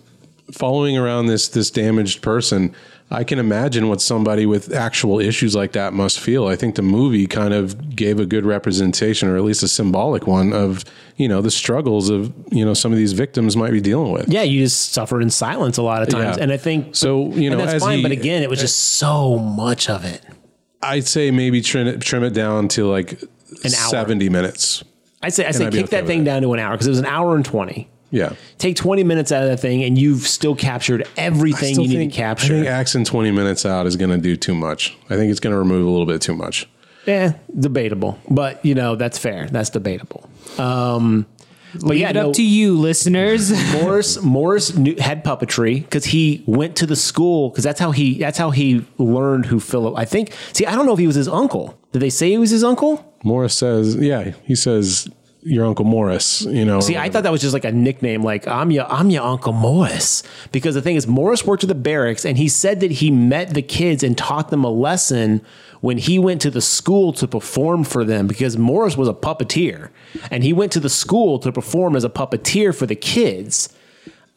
following 0.51 0.97
around 0.97 1.27
this 1.27 1.47
this 1.47 1.69
damaged 1.69 2.21
person 2.21 2.73
I 3.11 3.23
can 3.23 3.39
imagine 3.39 3.89
what 3.89 4.01
somebody 4.01 4.45
with 4.45 4.71
actual 4.71 5.19
issues 5.19 5.55
like 5.55 5.71
that 5.71 5.93
must 5.93 6.19
feel. 6.19 6.45
I 6.47 6.55
think 6.55 6.75
the 6.75 6.83
movie 6.83 7.25
kind 7.25 7.55
of 7.55 7.95
gave 7.95 8.19
a 8.19 8.25
good 8.25 8.45
representation 8.45 9.27
or 9.27 9.35
at 9.35 9.43
least 9.43 9.63
a 9.63 9.67
symbolic 9.67 10.27
one 10.27 10.53
of, 10.53 10.85
you 11.17 11.27
know, 11.27 11.41
the 11.41 11.49
struggles 11.49 12.09
of, 12.09 12.31
you 12.51 12.63
know, 12.63 12.75
some 12.75 12.91
of 12.91 12.99
these 12.99 13.13
victims 13.13 13.57
might 13.57 13.71
be 13.71 13.81
dealing 13.81 14.11
with. 14.11 14.29
Yeah, 14.29 14.43
you 14.43 14.59
just 14.63 14.93
suffer 14.93 15.19
in 15.21 15.31
silence 15.31 15.77
a 15.77 15.81
lot 15.81 16.03
of 16.03 16.09
times, 16.09 16.37
Yeah. 16.37 16.43
and 16.43 16.51
I 16.51 16.57
think 16.57 16.95
So, 16.95 17.29
you 17.33 17.49
and 17.49 17.57
know, 17.59 17.65
that's 17.65 17.83
fine. 17.83 17.97
he- 17.97 18.03
but 18.03 18.11
again, 18.11 18.43
it 18.43 18.49
was 18.49 18.59
just 18.59 18.77
so 18.77 19.39
much 19.39 19.89
of 19.89 20.05
it. 20.05 20.21
I'd 20.83 21.07
say 21.07 21.31
maybe 21.31 21.61
trim 21.61 21.87
it, 21.87 22.01
trim 22.01 22.23
it 22.23 22.33
down 22.33 22.67
to 22.69 22.85
like 22.87 23.13
An 23.63 23.73
hour. 23.73 23.89
70 23.89 24.29
minutes. 24.29 24.83
I 25.21 25.29
say 25.29 25.45
I 25.47 25.51
say 25.51 25.65
I'd 25.65 25.73
kick 25.73 25.85
okay 25.85 25.97
that 25.97 26.05
thing 26.07 26.23
that. 26.25 26.33
down 26.33 26.41
to 26.43 26.53
an 26.53 26.59
hour 26.59 26.71
because 26.73 26.87
it 26.87 26.91
was 26.91 26.99
an 26.99 27.05
hour 27.07 27.35
and 27.35 27.43
twenty. 27.43 27.89
Yeah. 28.11 28.33
Take 28.57 28.75
twenty 28.75 29.03
minutes 29.03 29.31
out 29.31 29.43
of 29.43 29.49
that 29.49 29.59
thing, 29.59 29.83
and 29.83 29.97
you've 29.97 30.21
still 30.21 30.55
captured 30.55 31.07
everything 31.17 31.75
Still 31.75 31.85
you 31.85 31.99
need 31.99 32.11
to 32.11 32.15
capture. 32.15 32.53
I 32.53 32.57
think 32.59 32.67
axing 32.67 33.05
20 33.05 33.31
minutes 33.31 33.65
out 33.65 33.85
is 33.85 33.95
going 33.95 34.11
to 34.11 34.17
do 34.17 34.35
too 34.35 34.55
much. 34.55 34.97
I 35.09 35.15
think 35.15 35.31
it's 35.31 35.39
going 35.39 35.53
to 35.53 35.59
remove 35.59 35.85
a 35.85 35.89
little 35.89 36.05
bit 36.05 36.21
too 36.21 36.35
much. 36.35 36.67
Yeah, 37.05 37.33
debatable, 37.57 38.19
but 38.29 38.63
you 38.65 38.75
know 38.75 38.95
that's 38.95 39.17
fair. 39.17 39.47
That's 39.47 39.69
debatable. 39.69 40.29
Um, 40.57 41.25
but 41.73 41.83
Leave 41.83 41.99
yeah, 41.99 42.09
it 42.09 42.17
up 42.17 42.27
no, 42.27 42.33
to 42.33 42.43
you, 42.43 42.77
listeners. 42.77 43.51
Morris 43.73 44.21
Morris 44.21 44.75
knew, 44.75 44.95
had 44.99 45.23
puppetry 45.23 45.81
because 45.81 46.05
he 46.05 46.43
went 46.47 46.75
to 46.77 46.85
the 46.85 46.95
school 46.95 47.49
because 47.49 47.63
that's 47.63 47.79
how 47.79 47.91
he 47.91 48.17
that's 48.17 48.37
how 48.37 48.51
he 48.51 48.85
learned 48.97 49.45
who 49.45 49.59
Philip. 49.59 49.97
I 49.97 50.05
think. 50.05 50.33
See, 50.53 50.65
I 50.65 50.75
don't 50.75 50.85
know 50.85 50.93
if 50.93 50.99
he 50.99 51.07
was 51.07 51.15
his 51.15 51.27
uncle. 51.27 51.79
Did 51.91 51.99
they 51.99 52.09
say 52.09 52.31
he 52.31 52.37
was 52.37 52.49
his 52.49 52.63
uncle? 52.63 53.05
Morris 53.23 53.53
says, 53.53 53.95
yeah, 53.95 54.31
he 54.43 54.55
says, 54.55 55.09
your 55.41 55.65
Uncle 55.65 55.85
Morris, 55.85 56.41
you 56.41 56.65
know. 56.65 56.81
See, 56.81 56.97
I 56.97 57.09
thought 57.09 57.23
that 57.23 57.31
was 57.31 57.41
just 57.41 57.53
like 57.53 57.65
a 57.65 57.71
nickname, 57.71 58.23
like 58.23 58.47
I'm 58.47 58.71
your 58.71 58.85
I'm 58.91 59.09
your 59.09 59.23
Uncle 59.23 59.53
Morris. 59.53 60.23
Because 60.51 60.75
the 60.75 60.81
thing 60.81 60.95
is, 60.95 61.07
Morris 61.07 61.45
worked 61.45 61.63
at 61.63 61.69
the 61.69 61.75
barracks, 61.75 62.25
and 62.25 62.37
he 62.37 62.47
said 62.49 62.81
that 62.81 62.91
he 62.91 63.09
met 63.09 63.53
the 63.53 63.61
kids 63.61 64.03
and 64.03 64.17
taught 64.17 64.49
them 64.49 64.63
a 64.63 64.69
lesson 64.69 65.41
when 65.81 65.97
he 65.97 66.19
went 66.19 66.41
to 66.41 66.51
the 66.51 66.61
school 66.61 67.13
to 67.13 67.27
perform 67.27 67.85
for 67.85 68.03
them. 68.03 68.27
Because 68.27 68.57
Morris 68.57 68.97
was 68.97 69.07
a 69.07 69.13
puppeteer, 69.13 69.89
and 70.29 70.43
he 70.43 70.51
went 70.51 70.71
to 70.73 70.79
the 70.79 70.89
school 70.89 71.39
to 71.39 71.51
perform 71.51 71.95
as 71.95 72.03
a 72.03 72.09
puppeteer 72.09 72.75
for 72.75 72.85
the 72.85 72.95
kids. 72.95 73.73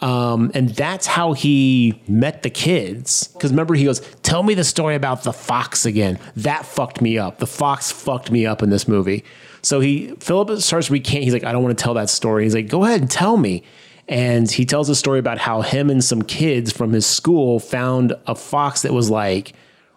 Um, 0.00 0.50
and 0.52 0.70
that's 0.70 1.06
how 1.06 1.32
he 1.32 2.02
met 2.08 2.42
the 2.42 2.50
kids. 2.50 3.28
Because 3.28 3.50
remember, 3.50 3.74
he 3.74 3.84
goes, 3.84 4.00
Tell 4.22 4.42
me 4.42 4.54
the 4.54 4.64
story 4.64 4.96
about 4.96 5.22
the 5.22 5.32
fox 5.32 5.86
again. 5.86 6.18
That 6.36 6.66
fucked 6.66 7.00
me 7.00 7.18
up. 7.18 7.38
The 7.38 7.46
fox 7.46 7.90
fucked 7.92 8.30
me 8.30 8.44
up 8.44 8.62
in 8.62 8.70
this 8.70 8.88
movie. 8.88 9.24
So 9.62 9.80
he, 9.80 10.14
Philip 10.18 10.60
starts 10.60 10.90
recant. 10.90 11.24
He's 11.24 11.32
like, 11.32 11.44
I 11.44 11.52
don't 11.52 11.62
want 11.62 11.76
to 11.76 11.82
tell 11.82 11.94
that 11.94 12.10
story. 12.10 12.44
He's 12.44 12.54
like, 12.54 12.68
Go 12.68 12.84
ahead 12.84 13.00
and 13.00 13.10
tell 13.10 13.36
me. 13.36 13.62
And 14.08 14.50
he 14.50 14.64
tells 14.64 14.88
a 14.88 14.94
story 14.94 15.20
about 15.20 15.38
how 15.38 15.62
him 15.62 15.88
and 15.88 16.02
some 16.02 16.22
kids 16.22 16.72
from 16.72 16.92
his 16.92 17.06
school 17.06 17.60
found 17.60 18.14
a 18.26 18.34
fox 18.34 18.82
that 18.82 18.92
was 18.92 19.08
like 19.08 19.52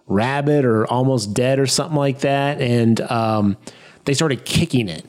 rabid 0.08 0.64
or 0.64 0.86
almost 0.86 1.34
dead 1.34 1.60
or 1.60 1.66
something 1.66 1.98
like 1.98 2.20
that. 2.20 2.62
And 2.62 3.02
um, 3.02 3.58
they 4.06 4.14
started 4.14 4.46
kicking 4.46 4.88
it 4.88 5.04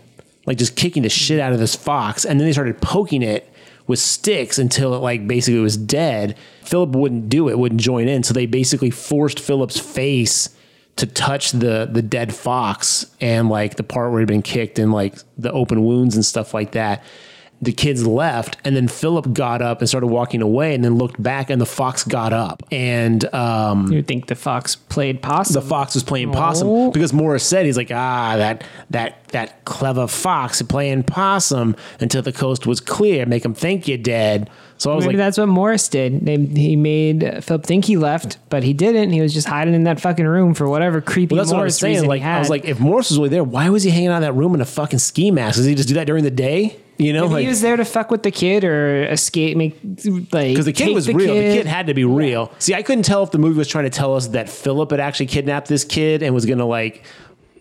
like 0.47 0.59
just 0.59 0.77
kicking 0.77 1.03
the 1.03 1.09
shit 1.09 1.41
out 1.41 1.53
of 1.53 1.59
this 1.59 1.75
fox, 1.75 2.25
and 2.25 2.41
then 2.41 2.47
they 2.47 2.53
started 2.53 2.81
poking 2.81 3.23
it 3.23 3.53
with 3.87 3.99
sticks 3.99 4.59
until 4.59 4.95
it 4.95 4.99
like 4.99 5.27
basically 5.27 5.61
was 5.61 5.77
dead. 5.77 6.37
Philip 6.63 6.91
wouldn't 6.91 7.29
do 7.29 7.49
it, 7.49 7.59
wouldn't 7.59 7.81
join 7.81 8.09
in, 8.09 8.23
so 8.23 8.33
they 8.33 8.47
basically 8.47 8.91
forced 8.91 9.39
Philip's 9.41 9.79
face 9.79 10.56
to 10.97 11.07
touch 11.07 11.53
the 11.53 11.89
the 11.91 12.03
dead 12.03 12.35
fox 12.35 13.07
and 13.21 13.49
like 13.49 13.77
the 13.77 13.83
part 13.83 14.11
where 14.11 14.21
he'd 14.21 14.29
been 14.29 14.43
kicked 14.43 14.79
and 14.79 14.93
like 14.93 15.15
the 15.37 15.53
open 15.53 15.85
wounds 15.85 16.15
and 16.17 16.25
stuff 16.25 16.55
like 16.55 16.73
that. 16.73 17.03
The 17.63 17.73
kids 17.73 18.07
left, 18.07 18.59
and 18.67 18.77
then 18.77 18.87
Philip 18.87 19.33
got 19.33 19.63
up 19.63 19.81
and 19.81 19.89
started 19.89 20.09
walking 20.09 20.43
away, 20.43 20.75
and 20.75 20.85
then 20.85 20.97
looked 20.97 21.23
back, 21.23 21.49
and 21.49 21.59
the 21.59 21.65
fox 21.65 22.05
got 22.05 22.35
up, 22.35 22.63
and 22.71 23.25
um, 23.35 23.91
You 23.91 24.03
think 24.03 24.27
the 24.27 24.35
fox 24.35 24.77
played 24.77 25.23
possum. 25.23 25.55
the 25.55 25.67
fox 25.67 25.95
was 25.95 26.05
playing 26.05 26.33
possum 26.33 26.69
Oh. 26.69 26.91
because 26.91 27.15
Morris 27.15 27.45
said 27.45 27.65
he's 27.65 27.79
like 27.79 27.91
ah 27.91 28.35
that 28.37 28.63
that 28.91 29.25
that 29.29 29.65
clever 29.65 30.07
fox 30.07 30.61
playing 30.61 31.05
possum 31.05 31.75
until 31.99 32.21
the 32.21 32.33
coast 32.33 32.67
was 32.67 32.79
clear, 32.79 33.25
make 33.25 33.43
him 33.47 33.55
think 33.55 33.89
you're 33.89 33.97
dead. 33.97 34.51
So 34.79 34.93
I 34.93 34.95
was 34.95 35.07
Maybe 35.07 35.17
like, 35.17 35.25
that's 35.25 35.39
what 35.39 35.49
Morris 35.49 35.89
did. 35.89 36.27
They, 36.27 36.37
he 36.37 36.77
made 36.77 37.43
Philip 37.43 37.65
think 37.65 37.87
he 37.87 37.97
left, 37.97 38.39
but 38.51 38.63
he 38.63 38.75
didn't. 38.75 39.11
He 39.11 39.21
was 39.21 39.33
just 39.33 39.49
hiding 39.49 39.75
in 39.75 39.85
that 39.85 40.01
fucking 40.01 40.27
room 40.27 40.55
for 40.55 40.69
whatever 40.69 41.01
creepy 41.01 41.35
well, 41.35 41.45
that's 41.45 41.53
what 41.53 41.61
I 41.61 41.65
was 41.65 41.73
Morris 41.73 41.79
saying. 41.79 41.95
reason 41.95 42.09
Like 42.09 42.23
I 42.23 42.39
was 42.39 42.51
like, 42.51 42.65
if 42.65 42.79
Morris 42.79 43.11
was 43.11 43.19
really 43.19 43.31
there, 43.31 43.45
why 43.45 43.71
was 43.71 43.83
he 43.83 43.91
hanging 43.91 44.09
out 44.09 44.17
in 44.17 44.23
that 44.23 44.35
room 44.35 44.55
in 44.55 44.61
a 44.61 44.67
fucking 44.67 44.99
ski 44.99 45.31
mask? 45.31 45.57
Does 45.57 45.65
he 45.65 45.75
just 45.75 45.89
do 45.89 45.95
that 45.95 46.07
during 46.07 46.25
the 46.25 46.31
day? 46.31 46.79
You 46.99 47.13
know, 47.13 47.23
Maybe 47.23 47.35
like 47.35 47.43
he 47.43 47.49
was 47.49 47.61
there 47.61 47.77
to 47.77 47.85
fuck 47.85 48.11
with 48.11 48.23
the 48.23 48.31
kid 48.31 48.65
or 48.65 49.05
escape, 49.05 49.57
make 49.57 49.79
like 50.33 50.51
because 50.51 50.65
the 50.65 50.73
kid 50.73 50.95
was 50.95 51.05
the 51.05 51.13
real. 51.13 51.35
Kid. 51.35 51.53
The 51.53 51.57
kid 51.59 51.67
had 51.67 51.89
to 51.89 51.95
be 51.95 52.05
real. 52.05 52.51
See, 52.59 52.75
I 52.75 52.83
couldn't 52.83 53.05
tell 53.05 53.23
if 53.23 53.33
the 53.33 53.39
movie 53.39 53.59
was 53.59 53.69
trying 53.69 53.85
to 53.85 53.91
tell 53.91 54.17
us 54.17 54.29
that 54.29 54.49
Philip 54.49 54.91
had 54.93 55.01
actually 55.01 55.27
kidnapped 55.27 55.69
this 55.69 55.85
kid 55.85 56.23
and 56.23 56.35
was 56.35 56.47
going 56.47 56.59
to 56.59 56.65
like 56.65 57.05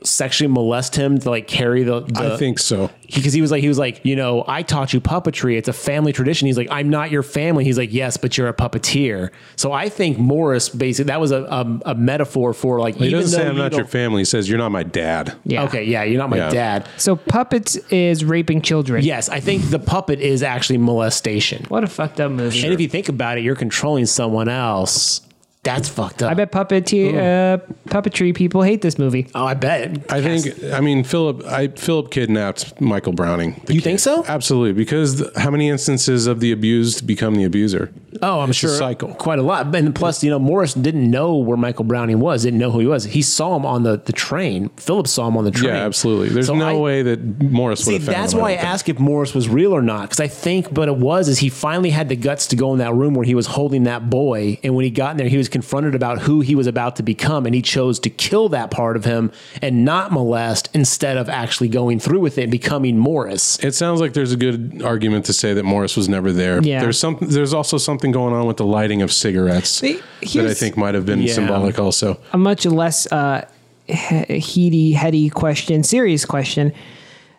sexually 0.05 0.51
molest 0.51 0.95
him 0.95 1.17
to 1.19 1.29
like 1.29 1.47
carry 1.47 1.83
the. 1.83 2.01
the 2.01 2.33
I 2.33 2.37
think 2.37 2.59
so. 2.59 2.89
because 3.13 3.33
he 3.33 3.41
was 3.41 3.51
like 3.51 3.61
he 3.61 3.67
was 3.67 3.77
like 3.79 4.01
you 4.05 4.15
know 4.15 4.43
I 4.47 4.61
taught 4.63 4.93
you 4.93 5.01
puppetry. 5.01 5.57
It's 5.57 5.67
a 5.67 5.73
family 5.73 6.13
tradition. 6.13 6.45
He's 6.47 6.57
like 6.57 6.67
I'm 6.71 6.89
not 6.89 7.11
your 7.11 7.23
family. 7.23 7.63
He's 7.63 7.77
like 7.77 7.91
yes, 7.93 8.17
but 8.17 8.37
you're 8.37 8.47
a 8.47 8.53
puppeteer. 8.53 9.31
So 9.55 9.71
I 9.71 9.89
think 9.89 10.17
Morris 10.17 10.69
basically 10.69 11.07
that 11.09 11.19
was 11.19 11.31
a 11.31 11.43
a, 11.43 11.79
a 11.91 11.95
metaphor 11.95 12.53
for 12.53 12.79
like 12.79 12.95
He 12.95 13.09
doesn't 13.09 13.31
say 13.39 13.47
I'm 13.47 13.55
you 13.55 13.61
not 13.61 13.73
your 13.73 13.85
family. 13.85 14.21
He 14.21 14.25
says 14.25 14.47
you're 14.49 14.57
not 14.59 14.71
my 14.71 14.83
dad. 14.83 15.35
yeah. 15.43 15.63
Okay, 15.63 15.83
yeah, 15.83 16.03
you're 16.03 16.17
not 16.19 16.29
my 16.29 16.37
Yeah. 16.37 16.49
dad. 16.49 16.89
So 16.97 17.15
puppets 17.15 17.75
is 17.91 18.23
raping 18.23 18.61
children. 18.61 19.03
Yes, 19.03 19.29
I 19.29 19.39
think 19.39 19.69
the 19.69 19.79
puppet 19.79 20.19
is 20.19 20.43
actually 20.43 20.77
molestation. 20.77 21.65
What 21.69 21.83
a 21.83 21.87
fucked 21.87 22.19
up 22.19 22.31
movie. 22.31 22.63
And 22.63 22.73
if 22.73 22.79
you 22.81 22.87
think 22.87 23.09
about 23.09 23.37
it, 23.37 23.43
you're 23.43 23.55
controlling 23.55 24.05
someone 24.05 24.47
else. 24.49 25.21
That's 25.66 25.89
fucked 25.89 26.22
up. 26.24 26.32
I 26.32 26.36
bet 26.36 26.51
puppeteer, 26.51 27.16
uh, 27.16 27.57
puppetry 27.89 28.34
people 28.36 28.61
hate 28.61 28.82
this 28.82 28.97
movie. 28.99 29.28
Oh, 29.36 29.45
I 29.45 29.55
bet. 29.55 30.11
I 30.11 30.22
think. 30.22 30.63
I 30.72 30.80
mean, 30.80 31.03
Philip. 31.03 31.43
I 31.45 31.68
Philip 31.70 32.11
kidnapped 32.11 32.80
Michael 32.80 33.13
Browning. 33.13 33.59
the 33.66 33.74
You 33.74 33.82
think 33.82 33.99
so? 33.99 34.24
Absolutely. 34.28 34.74
Because 34.74 35.22
th- 35.22 35.32
how 35.36 35.49
many 35.49 35.68
instances 35.70 36.28
of 36.28 36.39
the 36.39 36.51
abused 36.51 37.05
become 37.07 37.36
the 37.36 37.43
abuser? 37.43 37.91
Oh, 38.22 38.39
I'm 38.41 38.51
It's 38.51 38.59
a 38.59 38.68
sure. 38.68 38.78
cycle. 38.78 39.13
Quite 39.16 39.39
a 39.39 39.41
lot. 39.41 39.76
And 39.76 39.93
plus, 39.93 40.24
you 40.24 40.30
know, 40.30 40.39
Morris 40.39 40.74
didn't 40.74 41.09
know 41.09 41.36
where 41.36 41.57
Michael 41.57 41.84
Browning 41.84 42.20
was, 42.22 42.43
didn't 42.43 42.59
know 42.59 42.72
who 42.72 42.80
he 42.80 42.86
was. 42.88 43.03
He 43.03 43.22
saw 43.22 43.57
him 43.57 43.66
on 43.66 43.84
the, 43.84 43.97
the 43.97 44.13
train. 44.13 44.70
Philip 44.78 45.07
saw 45.07 45.28
him 45.28 45.36
on 45.36 45.43
the 45.43 45.51
train. 45.51 45.74
Yeah, 45.74 45.86
absolutely. 45.86 46.30
There's 46.30 46.45
So 46.47 46.55
no 46.55 46.78
I- 46.78 46.80
way 46.80 47.01
that 47.01 47.41
Morris 47.43 47.80
would 47.82 47.86
See, 47.88 47.93
have 47.95 48.03
found 48.05 48.16
that's 48.16 48.34
him, 48.34 48.39
why 48.39 48.51
I 48.51 48.51
don't 48.51 48.61
think. 48.61 48.74
asked 48.74 48.89
if 48.89 48.99
Morris 48.99 49.34
was 49.34 49.49
real 49.49 49.74
or 49.74 49.82
not. 49.82 50.03
Because 50.03 50.20
I 50.22 50.28
think, 50.28 50.74
but 50.74 50.88
it 50.88 50.95
was, 50.95 51.28
is 51.28 51.39
he 51.39 51.49
finally 51.49 51.89
had 51.89 52.07
the 52.07 52.16
guts 52.16 52.47
to 52.47 52.55
go 52.55 52.72
in 52.72 52.80
that 52.80 52.93
room 52.93 53.16
where 53.16 53.26
he 53.26 53.36
was 53.36 53.47
holding 53.47 53.84
that 53.84 54.09
boy. 54.09 54.59
And 54.63 54.76
when 54.76 54.86
he 54.86 54.91
got 54.91 55.11
in 55.11 55.18
there, 55.18 55.28
he 55.28 55.38
was 55.38 55.49
confronted 55.55 55.95
about 55.95 56.19
who 56.19 56.41
he 56.41 56.53
was 56.53 56.67
about 56.67 56.97
to 56.97 57.03
become. 57.03 57.45
And 57.45 57.55
he 57.55 57.61
chose 57.61 57.97
to 58.01 58.09
kill 58.09 58.49
that 58.49 58.71
part 58.71 58.97
of 58.97 59.05
him 59.05 59.31
and 59.61 59.85
not 59.85 60.11
molest 60.11 60.69
instead 60.73 61.15
of 61.15 61.29
actually 61.29 61.69
going 61.69 61.99
through 61.99 62.19
with 62.19 62.37
it 62.37 62.43
and 62.43 62.51
becoming 62.51 62.97
Morris. 62.97 63.57
It 63.63 63.73
sounds 63.73 64.01
like 64.01 64.11
there's 64.13 64.33
a 64.33 64.37
good 64.37 64.81
argument 64.83 65.25
to 65.27 65.33
say 65.33 65.53
that 65.53 65.63
Morris 65.63 65.95
was 65.95 66.09
never 66.09 66.33
there. 66.33 66.61
Yeah. 66.61 66.81
There's 66.81 66.99
some. 66.99 67.17
There's 67.21 67.53
also 67.53 67.77
something 67.77 68.11
going 68.11 68.33
on 68.33 68.45
with 68.47 68.57
the 68.57 68.65
lighting 68.65 69.01
of 69.01 69.13
cigarettes 69.13 69.69
See, 69.69 69.99
that 70.33 70.45
I 70.47 70.53
think 70.53 70.75
might 70.75 70.93
have 70.93 71.05
been 71.05 71.21
Yeah. 71.21 71.33
symbolic. 71.33 71.79
Also, 71.79 72.19
A 72.33 72.37
much 72.37 72.65
less 72.65 73.09
uh, 73.11 73.45
he- 73.87 73.93
heady, 74.39 74.91
heady 74.93 75.29
question, 75.29 75.83
serious 75.83 76.25
question. 76.25 76.73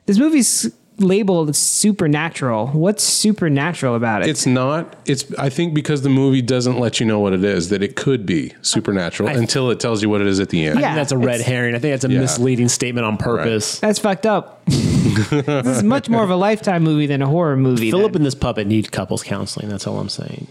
This 0.06 0.18
movie's 0.18 0.70
labeled 0.98 1.54
supernatural. 1.54 2.68
What's 2.68 3.02
supernatural 3.02 3.94
about 3.94 4.22
it? 4.22 4.28
it's 4.28 4.46
not. 4.46 4.96
It's. 5.06 5.32
I 5.38 5.48
think 5.48 5.74
because 5.74 6.02
the 6.02 6.08
movie 6.08 6.42
doesn't 6.42 6.78
let 6.78 7.00
you 7.00 7.06
know 7.06 7.18
what 7.20 7.32
it 7.32 7.44
is. 7.44 7.68
That 7.68 7.82
it 7.82 7.96
could 7.96 8.26
be 8.26 8.52
supernatural 8.62 9.28
until 9.28 9.70
it 9.70 9.80
tells 9.80 10.02
you 10.02 10.08
what 10.08 10.20
it 10.20 10.26
is 10.26 10.40
at 10.40 10.48
the 10.50 10.64
end. 10.66 10.80
Yeah. 10.80 10.86
I 10.86 10.88
think 10.90 10.96
that's 10.96 11.12
a 11.12 11.18
red 11.18 11.40
herring. 11.40 11.74
I 11.74 11.78
think 11.78 11.92
that's 11.92 12.04
a 12.04 12.10
Yeah. 12.10 12.20
misleading 12.20 12.68
statement 12.68 13.06
on 13.06 13.16
purpose. 13.16 13.78
That's 13.78 13.98
fucked 13.98 14.26
up. 14.26 14.64
this 14.66 15.66
is 15.78 15.82
much 15.82 16.08
more 16.08 16.22
of 16.24 16.30
a 16.30 16.36
lifetime 16.36 16.82
movie 16.82 17.06
than 17.06 17.22
a 17.22 17.26
horror 17.26 17.56
movie. 17.56 17.90
Philip 17.90 18.12
then. 18.12 18.20
and 18.20 18.26
this 18.26 18.34
puppet 18.34 18.66
need 18.66 18.92
couples 18.92 19.22
counseling. 19.22 19.68
That's 19.68 19.86
all 19.86 19.98
I'm 19.98 20.08
saying. 20.08 20.46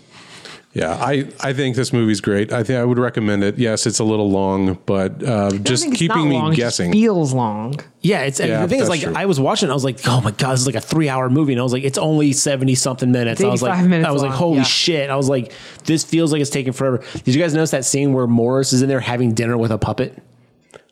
Yeah, 0.76 0.92
I, 0.94 1.26
I 1.40 1.54
think 1.54 1.78
this 1.78 1.94
movie's 1.94 2.20
great. 2.20 2.52
I 2.52 2.62
think 2.62 2.78
I 2.78 2.84
would 2.84 2.98
recommend 3.00 3.46
it. 3.46 3.58
Yes, 3.58 3.88
it's 3.88 4.00
a 4.00 4.04
little 4.04 4.30
long, 4.30 4.78
but 4.86 5.24
uh, 5.24 5.52
just 5.60 5.84
think 5.84 5.94
it's 5.94 6.00
keeping 6.00 6.18
not 6.18 6.28
me 6.28 6.36
long, 6.36 6.52
it 6.52 6.58
just 6.58 6.78
guessing. 6.80 6.92
feels 6.92 7.34
long. 7.34 7.76
Yeah, 8.02 8.24
it's 8.24 8.42
and 8.42 8.50
Yeah, 8.50 8.62
the 8.64 8.68
thing 8.68 8.82
is, 8.82 8.90
like, 8.90 9.00
true. 9.00 9.14
I 9.16 9.26
was 9.26 9.40
watching, 9.40 9.70
it, 9.70 9.72
I 9.72 9.74
was 9.74 9.86
like, 9.86 10.06
oh 10.06 10.20
my 10.20 10.32
god, 10.32 10.52
this 10.52 10.60
is 10.60 10.66
like 10.66 10.76
a 10.76 10.82
three-hour 10.82 11.30
movie, 11.30 11.54
and 11.54 11.62
I 11.62 11.64
was 11.64 11.72
like, 11.72 11.86
it's 11.86 11.98
only 11.98 12.34
seventy 12.34 12.76
something 12.76 13.10
minutes. 13.10 13.40
It's 13.40 13.48
I 13.48 13.52
was 13.52 13.62
like, 13.62 13.86
minutes 13.86 14.06
I 14.06 14.12
was 14.12 14.22
like, 14.22 14.34
holy 14.34 14.58
yeah. 14.58 14.64
shit! 14.64 15.10
I 15.10 15.16
was 15.16 15.30
like, 15.30 15.54
this 15.86 16.04
feels 16.04 16.34
like 16.34 16.42
it's 16.42 16.50
taking 16.50 16.74
forever. 16.74 17.02
Did 17.24 17.34
you 17.34 17.42
guys 17.42 17.54
notice 17.54 17.72
that 17.72 17.86
scene 17.86 18.12
where 18.12 18.28
Morris 18.28 18.74
is 18.74 18.82
in 18.82 18.90
there 18.90 19.00
having 19.00 19.34
dinner 19.34 19.58
with 19.58 19.72
a 19.72 19.78
puppet? 19.78 20.22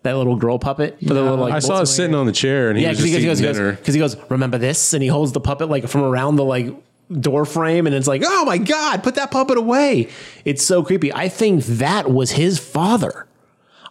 That 0.04 0.16
little 0.16 0.38
girl 0.38 0.60
puppet 0.60 0.98
for 1.06 1.14
the 1.14 1.22
little 1.22 1.38
like 1.40 1.54
I 1.54 1.60
saw 1.60 1.82
it 1.82 1.88
sitting 1.88 2.16
on 2.16 2.26
the 2.26 2.32
chair, 2.32 2.70
and 2.70 2.78
he 2.78 2.84
yeah, 2.86 2.92
was 2.92 3.00
because 3.00 3.12
just 3.12 3.20
he, 3.20 3.26
eating 3.26 3.30
goes, 3.32 3.40
he, 3.40 3.46
dinner. 3.48 3.72
goes, 3.74 3.86
'cause 3.86 3.94
he 3.96 4.00
goes, 4.00 4.30
remember 4.30 4.58
this? 4.58 4.94
And 4.94 5.04
he 5.04 5.10
holds 5.10 5.34
the 5.34 5.42
puppet 5.42 5.68
like 5.70 5.88
from 5.90 6.04
around 6.04 6.38
the 6.38 6.46
like 6.46 6.74
door 7.12 7.46
frame, 7.46 7.86
and 7.86 7.96
it's 7.96 8.08
like, 8.08 8.24
oh 8.26 8.46
my 8.46 8.58
god, 8.58 9.04
put 9.04 9.16
that 9.16 9.32
puppet 9.32 9.58
away. 9.58 10.10
It's 10.46 10.64
so 10.64 10.84
creepy. 10.84 11.14
I 11.14 11.30
think 11.30 11.64
that 11.66 12.12
was 12.12 12.32
his 12.32 12.60
father. 12.60 13.28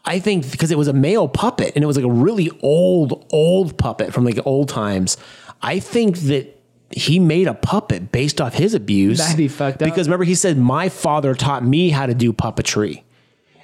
I 0.04 0.18
think 0.18 0.50
because 0.50 0.70
it 0.70 0.78
was 0.78 0.88
a 0.88 0.92
male 0.92 1.28
puppet, 1.28 1.72
and 1.74 1.84
it 1.84 1.86
was 1.86 1.96
like 1.96 2.06
a 2.06 2.10
really 2.10 2.50
old, 2.62 3.26
old 3.32 3.78
puppet 3.78 4.12
from 4.12 4.24
like 4.24 4.38
old 4.44 4.68
times. 4.68 5.16
I 5.60 5.78
think 5.78 6.18
that 6.18 6.58
he 6.90 7.18
made 7.18 7.46
a 7.46 7.54
puppet 7.54 8.12
based 8.12 8.40
off 8.40 8.54
his 8.54 8.74
abuse. 8.74 9.18
That'd 9.18 9.36
be 9.36 9.48
fucked 9.48 9.82
up. 9.82 9.88
Because 9.88 10.08
remember, 10.08 10.24
he 10.24 10.34
said, 10.34 10.58
"My 10.58 10.88
father 10.88 11.34
taught 11.34 11.64
me 11.64 11.90
how 11.90 12.06
to 12.06 12.14
do 12.14 12.32
puppetry." 12.32 13.02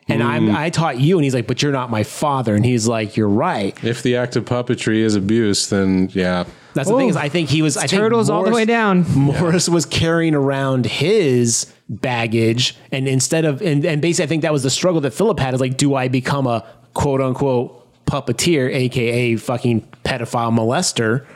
And 0.09 0.23
I'm, 0.23 0.49
mm. 0.49 0.55
I 0.55 0.71
taught 0.71 0.99
you, 0.99 1.19
and 1.19 1.25
he's 1.25 1.35
like, 1.35 1.47
but 1.47 1.63
you're 1.63 1.73
not 1.73 1.91
my 1.91 2.03
father. 2.03 2.55
And 2.55 2.65
he's 2.65 2.89
like, 2.89 3.17
you're 3.17 3.29
right. 3.29 3.77
if 3.85 4.03
the 4.03 4.17
act 4.17 4.37
of 4.37 4.47
puppetry 4.47 5.01
is 5.01 5.15
abuse, 5.15 5.69
then 5.69 6.09
yeah, 6.13 6.45
That's 6.75 6.89
the 6.89 6.97
thing 6.97 7.09
is, 7.09 7.17
I 7.17 7.29
think 7.29 7.49
he 7.49 7.63
was. 7.63 7.77
I 7.77 7.87
think 7.87 8.01
Turtles 8.01 8.31
all 8.31 8.43
the 8.43 8.51
Morris- 8.51 8.63
way 8.63 8.65
down. 8.67 9.05
Morris 9.17 9.69
was 9.69 9.87
carrying 9.87 10.35
around 10.35 10.87
his 10.87 11.73
baggage, 11.89 12.77
and 12.93 13.09
instead 13.09 13.45
of 13.45 13.63
and, 13.63 13.85
and 13.85 14.03
basically, 14.03 14.25
I 14.25 14.29
think 14.29 14.43
that 14.43 14.53
was 14.53 14.63
the 14.63 14.71
struggle 14.71 15.01
that 15.03 15.13
Philip 15.13 15.39
had. 15.41 15.55
Is 15.55 15.61
like, 15.61 15.77
do 15.77 15.95
I 15.95 16.09
become 16.09 16.47
a 16.47 16.65
quote 16.95 17.21
unquote 17.21 17.75
puppeteer, 18.07 18.73
aka 18.73 19.37
fucking 19.37 19.89
pedophile 20.05 20.53
molester, 20.53 21.27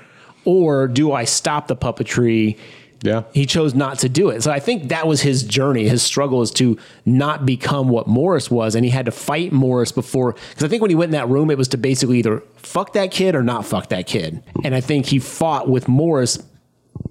or 0.45 0.89
do 0.89 1.13
I 1.13 1.25
stop 1.25 1.67
the 1.69 1.77
puppetry? 1.77 2.59
Yeah. 3.03 3.25
He 3.33 3.47
chose 3.47 3.75
not 3.75 3.99
to 4.01 4.09
do 4.09 4.31
it. 4.31 4.43
So 4.43 4.51
I 4.51 4.61
think 4.61 4.89
that 4.89 5.07
was 5.07 5.21
his 5.21 5.43
journey. 5.43 5.89
His 5.89 6.03
struggle 6.03 6.41
is 6.41 6.51
to 6.53 6.79
not 7.05 7.45
become 7.45 7.89
what 7.89 8.07
Morris 8.07 8.51
was. 8.51 8.75
And 8.75 8.85
he 8.85 8.91
had 8.91 9.07
to 9.07 9.13
fight 9.13 9.53
Morris 9.53 9.91
before. 9.93 10.33
Because 10.33 10.65
I 10.65 10.69
think 10.69 10.83
when 10.83 10.91
he 10.91 10.95
went 10.95 11.09
in 11.09 11.19
that 11.19 11.29
room, 11.29 11.51
it 11.51 11.59
was 11.59 11.69
to 11.69 11.77
basically 11.77 12.19
either 12.19 12.43
fuck 12.57 12.93
that 12.93 13.11
kid 13.11 13.35
or 13.35 13.43
not 13.43 13.67
fuck 13.67 13.89
that 13.89 14.07
kid. 14.07 14.43
And 14.65 14.75
I 14.75 14.81
think 14.81 15.07
he 15.07 15.19
fought 15.19 15.69
with 15.69 15.89
Morris 15.89 16.39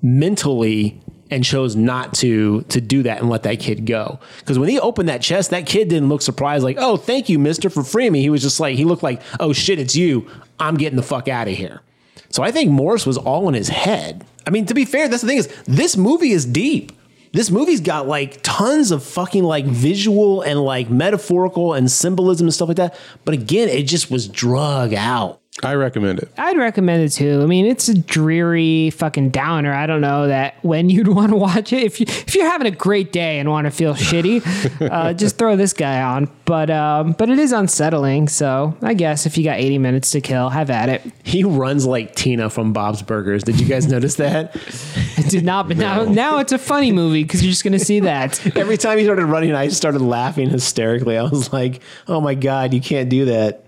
mentally 0.02 1.02
and 1.30 1.44
chose 1.44 1.76
not 1.76 2.14
to 2.14 2.62
to 2.64 2.82
do 2.82 3.04
that 3.04 3.20
and 3.20 3.30
let 3.30 3.44
that 3.44 3.60
kid 3.60 3.86
go. 3.86 4.20
Because 4.40 4.60
when 4.60 4.70
he 4.70 4.80
opened 4.80 5.10
that 5.10 5.22
chest, 5.22 5.50
that 5.52 5.66
kid 5.66 5.88
didn't 5.88 6.10
look 6.10 6.22
surprised, 6.22 6.64
like, 6.64 6.78
oh, 6.80 6.98
thank 6.98 7.30
you, 7.30 7.40
mister, 7.40 7.70
for 7.70 7.84
freeing 7.84 8.12
me. 8.12 8.22
He 8.22 8.30
was 8.30 8.42
just 8.42 8.60
like, 8.60 8.76
he 8.76 8.86
looked 8.86 9.04
like, 9.04 9.22
oh 9.40 9.54
shit, 9.54 9.80
it's 9.80 9.96
you. 9.96 10.28
I'm 10.60 10.76
getting 10.76 10.98
the 10.98 11.04
fuck 11.04 11.28
out 11.28 11.48
of 11.48 11.56
here. 11.56 11.82
So 12.30 12.44
I 12.44 12.52
think 12.52 12.72
Morris 12.72 13.06
was 13.06 13.18
all 13.18 13.48
in 13.48 13.54
his 13.54 13.70
head. 13.70 14.26
I 14.46 14.50
mean, 14.50 14.66
to 14.68 14.74
be 14.74 14.86
fair, 14.86 15.08
that's 15.08 15.22
the 15.22 15.28
thing 15.28 15.38
is 15.38 15.48
this 15.66 15.98
movie 15.98 16.32
is 16.32 16.46
deep. 16.46 16.92
This 17.34 17.50
movie's 17.50 17.82
got 17.82 18.08
like 18.08 18.42
tons 18.44 18.92
of 18.92 19.04
fucking 19.04 19.44
like 19.44 19.66
visual 19.66 20.42
and 20.42 20.62
like 20.62 20.90
metaphorical 20.90 21.74
and 21.74 21.90
symbolism 21.90 22.48
and 22.48 22.54
stuff 22.54 22.68
like 22.68 22.78
that. 22.78 22.96
But 23.24 23.34
again, 23.34 23.70
it 23.70 23.84
just 23.84 24.12
was 24.12 24.28
drug 24.28 24.94
out. 24.94 25.41
I 25.64 25.76
recommend 25.76 26.20
it. 26.20 26.30
I'd 26.38 26.58
recommend 26.58 27.04
it 27.04 27.10
too. 27.10 27.42
I 27.42 27.46
mean, 27.46 27.66
it's 27.66 27.88
a 27.88 27.98
dreary 27.98 28.90
fucking 28.92 29.30
downer. 29.30 29.74
I 29.74 29.86
don't 29.86 30.02
know 30.02 30.28
that 30.28 30.56
when 30.64 30.90
you'd 30.90 31.08
want 31.16 31.32
to 31.32 31.36
watch 31.36 31.72
it. 31.74 31.84
If 31.84 32.00
you 32.00 32.06
if 32.08 32.36
you're 32.36 32.50
having 32.50 32.68
a 32.68 32.76
great 32.76 33.12
day 33.12 33.40
and 33.40 33.50
want 33.50 33.66
to 33.66 33.72
feel 33.72 33.94
shitty, 34.02 34.90
uh, 34.92 35.14
just 35.14 35.38
throw 35.38 35.56
this 35.56 35.74
guy 35.74 36.02
on. 36.02 36.30
But 36.46 36.70
um, 36.70 37.14
but 37.14 37.30
it 37.30 37.40
is 37.40 37.52
unsettling. 37.52 38.28
So 38.28 38.76
I 38.82 38.94
guess 38.94 39.26
if 39.26 39.38
you 39.38 39.44
got 39.44 39.60
80 39.60 39.78
minutes 39.78 40.12
to 40.12 40.22
kill, 40.22 40.50
have 40.50 40.70
at 40.70 40.90
it. 40.90 41.02
He 41.24 41.44
runs 41.44 41.86
like 41.86 42.16
Tina 42.16 42.50
from 42.50 42.74
Bob's 42.74 43.02
Burgers. 43.02 43.44
Did 43.44 43.60
you 43.60 43.68
guys 43.68 43.88
notice 43.88 44.16
that? 44.16 44.56
I 45.18 45.22
did 45.24 45.46
not, 45.46 45.68
but 45.68 45.78
now 45.78 46.04
now 46.04 46.40
it's 46.40 46.52
a 46.52 46.58
funny 46.58 46.92
movie 46.92 47.24
because 47.24 47.44
you're 47.44 47.52
just 47.52 47.64
gonna 47.64 47.80
see 47.80 48.02
that. 48.02 48.56
Every 48.58 48.78
time 48.78 48.98
he 48.98 49.04
started 49.04 49.26
running, 49.26 49.54
I 49.54 49.68
started 49.70 50.02
laughing 50.02 50.50
hysterically. 50.50 51.18
I 51.18 51.24
was 51.24 51.54
like, 51.54 51.82
"Oh 52.08 52.20
my 52.22 52.34
god, 52.34 52.74
you 52.74 52.82
can't 52.82 53.10
do 53.10 53.26
that." 53.26 53.66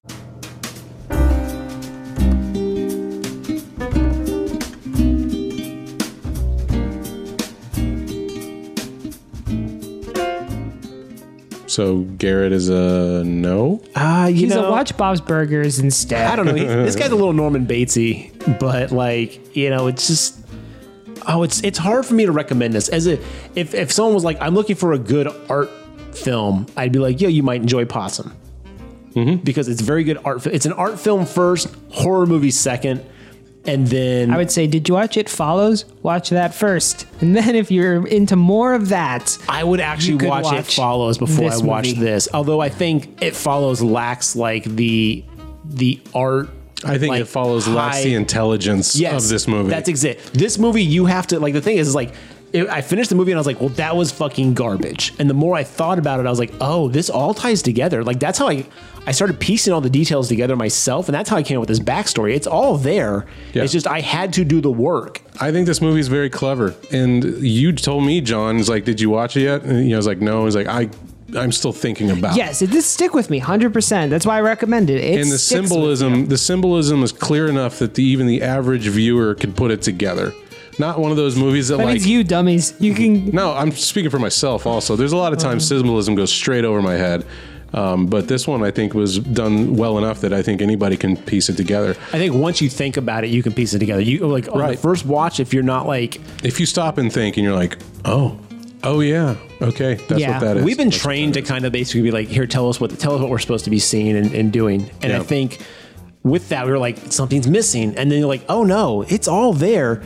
So 11.74 12.02
Garrett 12.02 12.52
is 12.52 12.70
a 12.70 13.24
no. 13.24 13.82
Uh, 13.96 14.28
you 14.30 14.42
He's 14.42 14.50
know, 14.54 14.68
a 14.68 14.70
watch 14.72 14.96
Bob's 14.96 15.22
Burgers 15.22 15.80
instead. 15.80 16.28
I 16.28 16.36
don't 16.36 16.46
know. 16.46 16.54
He, 16.54 16.64
this 16.66 16.96
guy's 16.96 17.10
a 17.10 17.16
little 17.16 17.34
Norman 17.34 17.66
Batesy, 17.66 18.60
but 18.60 18.92
like 18.92 19.56
you 19.58 19.72
know, 19.72 19.88
it's 19.88 20.06
just 20.06 20.40
oh, 21.28 21.42
it's 21.42 21.64
it's 21.64 21.80
hard 21.80 22.06
for 22.06 22.14
me 22.14 22.28
to 22.28 22.32
recommend 22.32 22.76
this. 22.76 22.90
As 22.90 23.08
a 23.08 23.14
if 23.56 23.74
if 23.74 23.92
someone 23.92 24.14
was 24.14 24.24
like, 24.24 24.40
I'm 24.40 24.54
looking 24.54 24.76
for 24.76 24.94
a 24.94 25.00
good 25.00 25.28
art 25.50 25.72
film, 26.12 26.68
I'd 26.78 26.92
be 26.92 27.00
like, 27.00 27.20
yo, 27.20 27.28
you 27.28 27.42
might 27.42 27.62
enjoy 27.62 27.86
Possum 27.86 28.38
because 29.44 29.68
it's 29.68 29.82
very 29.82 30.04
good 30.04 30.20
art. 30.24 30.46
It's 30.46 30.68
an 30.68 30.74
art 30.74 31.00
film 31.00 31.26
first, 31.26 31.74
horror 31.90 32.28
movie 32.28 32.52
second, 32.52 33.04
and 33.66 33.88
then 33.88 34.32
I 34.32 34.38
would 34.38 34.52
say, 34.52 34.68
did 34.68 34.88
you 34.88 34.96
watch 34.96 35.18
It 35.18 35.30
Follows? 35.30 35.86
Watch 36.02 36.30
that 36.32 36.54
first. 36.54 37.06
And 37.22 37.36
then 37.36 37.56
if 37.56 37.72
you're 37.72 38.06
into 38.08 38.36
more 38.36 38.74
of 38.74 38.90
that, 38.90 39.38
I 39.48 39.64
would 39.64 39.80
actually 39.80 40.14
You 40.14 40.18
could 40.20 40.30
watch, 40.30 40.46
It 40.46 40.56
watch 40.56 40.76
Follows 40.76 41.18
before 41.18 41.46
I 41.46 41.50
this 41.50 41.62
watch 41.62 41.86
movie. 41.88 42.00
this. 42.00 42.28
Although 42.34 42.60
I 42.60 42.70
think 42.70 43.22
It 43.22 43.36
Follows 43.36 43.82
lacks 43.82 44.36
like 44.36 44.66
the 44.66 45.24
the 45.66 46.02
art. 46.14 46.50
I 46.86 46.98
think 46.98 47.12
like, 47.12 47.22
it 47.22 47.26
follows 47.26 47.66
lacks 47.66 48.04
the 48.04 48.14
intelligence 48.14 48.98
yes, 48.98 49.24
of 49.24 49.30
this 49.30 49.48
movie. 49.48 49.70
That's 49.70 49.88
exact. 49.88 50.34
This 50.34 50.58
movie, 50.60 50.84
you 50.84 51.06
have 51.06 51.28
to 51.28 51.40
like. 51.40 51.54
The 51.54 51.62
thing 51.62 51.78
is, 51.78 51.88
is 51.88 51.96
like. 51.96 52.14
It, 52.54 52.70
I 52.70 52.82
finished 52.82 53.10
the 53.10 53.16
movie 53.16 53.32
and 53.32 53.38
I 53.38 53.42
was 53.42 53.48
like, 53.48 53.60
well, 53.60 53.70
that 53.70 53.96
was 53.96 54.12
fucking 54.12 54.54
garbage. 54.54 55.14
And 55.18 55.30
the 55.30 55.34
more 55.34 55.56
I 55.56 55.64
thought 55.64 55.98
about 55.98 56.20
it, 56.20 56.28
I 56.28 56.30
was 56.30 56.38
like, 56.38 56.54
oh, 56.62 56.88
this 56.88 57.10
all 57.10 57.34
ties 57.34 57.62
together. 57.64 58.04
Like 58.04 58.20
that's 58.20 58.38
how 58.38 58.48
I, 58.48 58.66
I 59.06 59.12
started 59.12 59.40
piecing 59.40 59.74
all 59.74 59.82
the 59.82 59.90
details 59.90 60.30
together 60.30 60.56
myself, 60.56 61.08
and 61.08 61.16
that's 61.16 61.30
how 61.30 61.36
I 61.36 61.44
came 61.44 61.58
up 61.58 61.62
with 61.62 61.70
this 61.70 61.80
backstory. 61.80 62.36
It's 62.36 62.48
all 62.48 62.78
there. 62.78 63.26
Yeah. 63.54 63.64
It's 63.64 63.74
just 63.74 63.88
I 63.88 64.00
had 64.00 64.32
to 64.34 64.46
do 64.46 64.62
the 64.62 64.72
work. 64.72 65.22
I 65.42 65.52
think 65.52 65.68
this 65.68 65.82
movie 65.82 66.00
is 66.00 66.08
very 66.08 66.30
clever. 66.30 66.74
And 66.92 67.24
you 67.42 67.74
told 67.74 68.06
me, 68.06 68.22
John, 68.22 68.58
is 68.58 68.70
like, 68.70 68.86
did 68.86 69.02
you 69.02 69.10
watch 69.10 69.36
it 69.36 69.42
yet? 69.42 69.64
And 69.64 69.84
you 69.84 69.90
know, 69.90 69.96
I 69.96 69.98
was 69.98 70.08
like, 70.08 70.22
no. 70.22 70.42
I 70.42 70.44
was 70.44 70.56
like, 70.56 70.68
I, 70.68 70.90
I'm 71.36 71.52
still 71.52 71.74
thinking 71.74 72.12
about. 72.12 72.34
it. 72.34 72.38
yes, 72.38 72.62
it 72.62 72.72
did 72.72 72.84
stick 72.84 73.14
with 73.14 73.30
me 73.30 73.42
100%. 73.42 74.10
That's 74.10 74.26
why 74.26 74.38
I 74.38 74.42
recommend 74.42 74.90
it. 74.90 75.04
it 75.04 75.20
And 75.20 75.32
the 75.32 75.38
symbolism, 75.38 76.28
the 76.28 76.38
symbolism 76.38 77.04
is 77.04 77.12
clear 77.12 77.48
enough 77.48 77.80
that 77.80 77.96
the, 77.96 78.04
even 78.04 78.28
the 78.28 78.42
average 78.42 78.88
viewer 78.88 79.36
could 79.36 79.56
put 79.56 79.72
it 79.72 79.82
together. 79.82 80.34
Not 80.80 81.00
one 81.00 81.12
of 81.12 81.18
those 81.18 81.36
movies 81.38 81.68
that, 81.68 81.78
That 81.78 81.86
like 81.86 81.94
means 81.94 82.08
you 82.08 82.24
dummies. 82.24 82.74
You 82.80 82.94
can. 82.94 83.30
No, 83.30 83.54
I'm 83.54 83.72
speaking 83.72 84.10
for 84.10 84.20
myself 84.20 84.66
also. 84.66 84.96
There's 84.96 85.12
a 85.12 85.18
lot 85.18 85.34
of 85.34 85.40
times 85.40 85.68
symbolism 85.68 86.16
goes 86.16 86.32
straight 86.32 86.66
over 86.66 86.82
my 86.82 86.94
head. 86.94 87.26
Um, 87.74 88.06
but 88.06 88.28
this 88.28 88.48
one 88.48 88.64
I 88.64 88.70
think 88.70 88.94
was 88.94 89.18
done 89.18 89.76
well 89.76 89.98
enough 89.98 90.22
that 90.22 90.32
I 90.32 90.44
think 90.44 90.62
anybody 90.62 90.96
can 90.96 91.18
piece 91.18 91.50
it 91.50 91.58
together. 91.58 91.92
I 92.12 92.18
think 92.20 92.36
once 92.36 92.62
you 92.62 92.70
think 92.70 92.98
about 92.98 93.24
it, 93.24 93.32
you 93.32 93.42
can 93.42 93.52
piece 93.52 93.74
it 93.74 93.80
together. 93.80 94.02
You 94.02 94.28
like 94.28 94.48
on 94.48 94.60
the 94.68 94.78
first 94.78 95.06
watch, 95.08 95.40
if 95.40 95.54
you're 95.54 95.64
not 95.64 95.88
like 95.88 96.22
If 96.44 96.60
you 96.60 96.68
stop 96.68 97.00
and 97.00 97.12
think 97.12 97.36
and 97.38 97.44
you're 97.44 97.56
like, 97.56 97.80
oh, 98.06 98.40
oh 98.84 99.00
yeah, 99.00 99.36
okay, 99.60 99.96
that's 100.08 100.22
Yeah. 100.22 100.34
what 100.34 100.42
that 100.42 100.58
is. 100.58 100.64
We've 100.64 100.78
been 100.78 100.90
That's 100.90 101.00
what 101.04 101.10
trained 101.10 101.34
that 101.34 101.46
to 101.46 101.48
kind 101.48 101.66
of 101.66 101.72
basically 101.72 102.04
be 102.04 102.12
like, 102.12 102.28
here, 102.28 102.46
tell 102.46 102.70
us 102.70 102.80
what 102.80 102.92
tell 103.00 103.16
us 103.16 103.22
what 103.22 103.32
we're 103.32 103.40
supposed 103.40 103.66
to 103.66 103.72
be 103.72 103.80
seeing 103.80 104.16
and, 104.16 104.32
and 104.34 104.52
doing. 104.54 104.92
And 105.02 105.12
I 105.12 105.20
think 105.24 105.58
with 106.22 106.50
that, 106.50 106.66
we 106.66 106.72
were 106.72 106.78
like, 106.80 106.98
something's 107.12 107.48
missing. 107.48 107.96
And 107.98 108.12
then 108.12 108.20
you're 108.20 108.28
like, 108.28 108.44
oh 108.50 108.64
no, 108.64 109.02
it's 109.02 109.28
all 109.28 109.52
there. 109.52 110.04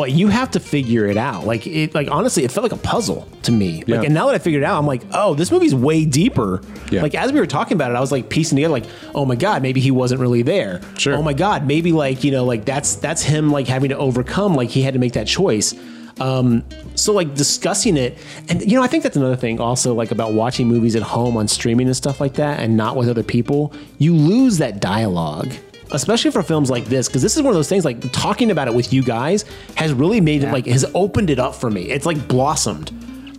But 0.00 0.12
you 0.12 0.28
have 0.28 0.52
to 0.52 0.60
figure 0.60 1.04
it 1.04 1.18
out. 1.18 1.44
Like 1.44 1.66
it 1.66 1.94
like 1.94 2.10
honestly, 2.10 2.42
it 2.42 2.50
felt 2.50 2.62
like 2.62 2.72
a 2.72 2.82
puzzle 2.82 3.28
to 3.42 3.52
me. 3.52 3.84
Yeah. 3.86 3.96
Like 3.96 4.06
and 4.06 4.14
now 4.14 4.28
that 4.28 4.34
I 4.34 4.38
figured 4.38 4.62
it 4.62 4.64
out, 4.64 4.78
I'm 4.78 4.86
like, 4.86 5.02
oh, 5.12 5.34
this 5.34 5.52
movie's 5.52 5.74
way 5.74 6.06
deeper. 6.06 6.62
Yeah. 6.90 7.02
Like 7.02 7.14
as 7.14 7.32
we 7.32 7.38
were 7.38 7.46
talking 7.46 7.74
about 7.74 7.90
it, 7.90 7.96
I 7.96 8.00
was 8.00 8.10
like 8.10 8.30
piecing 8.30 8.56
together, 8.56 8.72
like, 8.72 8.86
oh 9.14 9.26
my 9.26 9.36
God, 9.36 9.60
maybe 9.60 9.78
he 9.78 9.90
wasn't 9.90 10.22
really 10.22 10.40
there. 10.40 10.80
Sure. 10.96 11.16
Oh 11.16 11.20
my 11.20 11.34
God, 11.34 11.66
maybe 11.66 11.92
like, 11.92 12.24
you 12.24 12.30
know, 12.30 12.46
like 12.46 12.64
that's 12.64 12.94
that's 12.94 13.22
him 13.22 13.50
like 13.50 13.66
having 13.66 13.90
to 13.90 13.98
overcome, 13.98 14.54
like 14.54 14.70
he 14.70 14.80
had 14.80 14.94
to 14.94 15.00
make 15.00 15.12
that 15.12 15.26
choice. 15.26 15.74
Um, 16.18 16.64
so 16.94 17.12
like 17.12 17.34
discussing 17.34 17.98
it, 17.98 18.16
and 18.48 18.62
you 18.62 18.78
know, 18.78 18.82
I 18.82 18.86
think 18.86 19.02
that's 19.02 19.16
another 19.16 19.36
thing 19.36 19.60
also 19.60 19.92
like 19.92 20.12
about 20.12 20.32
watching 20.32 20.66
movies 20.66 20.96
at 20.96 21.02
home 21.02 21.36
on 21.36 21.46
streaming 21.46 21.88
and 21.88 21.96
stuff 21.96 22.22
like 22.22 22.36
that, 22.36 22.60
and 22.60 22.74
not 22.74 22.96
with 22.96 23.10
other 23.10 23.22
people. 23.22 23.74
You 23.98 24.14
lose 24.14 24.56
that 24.58 24.80
dialogue, 24.80 25.52
especially 25.92 26.30
for 26.30 26.42
films 26.42 26.70
like 26.70 26.84
this, 26.86 27.08
because 27.08 27.22
this 27.22 27.36
is 27.36 27.42
one 27.42 27.50
of 27.50 27.56
those 27.56 27.68
things 27.68 27.84
like 27.84 28.12
talking 28.12 28.50
about 28.50 28.68
it 28.68 28.74
with 28.74 28.92
you 28.92 29.02
guys 29.02 29.44
has 29.76 29.92
really 29.92 30.20
made 30.20 30.42
it 30.42 30.52
like 30.52 30.66
has 30.66 30.84
opened 30.94 31.30
it 31.30 31.38
up 31.38 31.54
for 31.54 31.70
me. 31.70 31.90
It's 31.90 32.06
like 32.06 32.28
blossomed. 32.28 32.92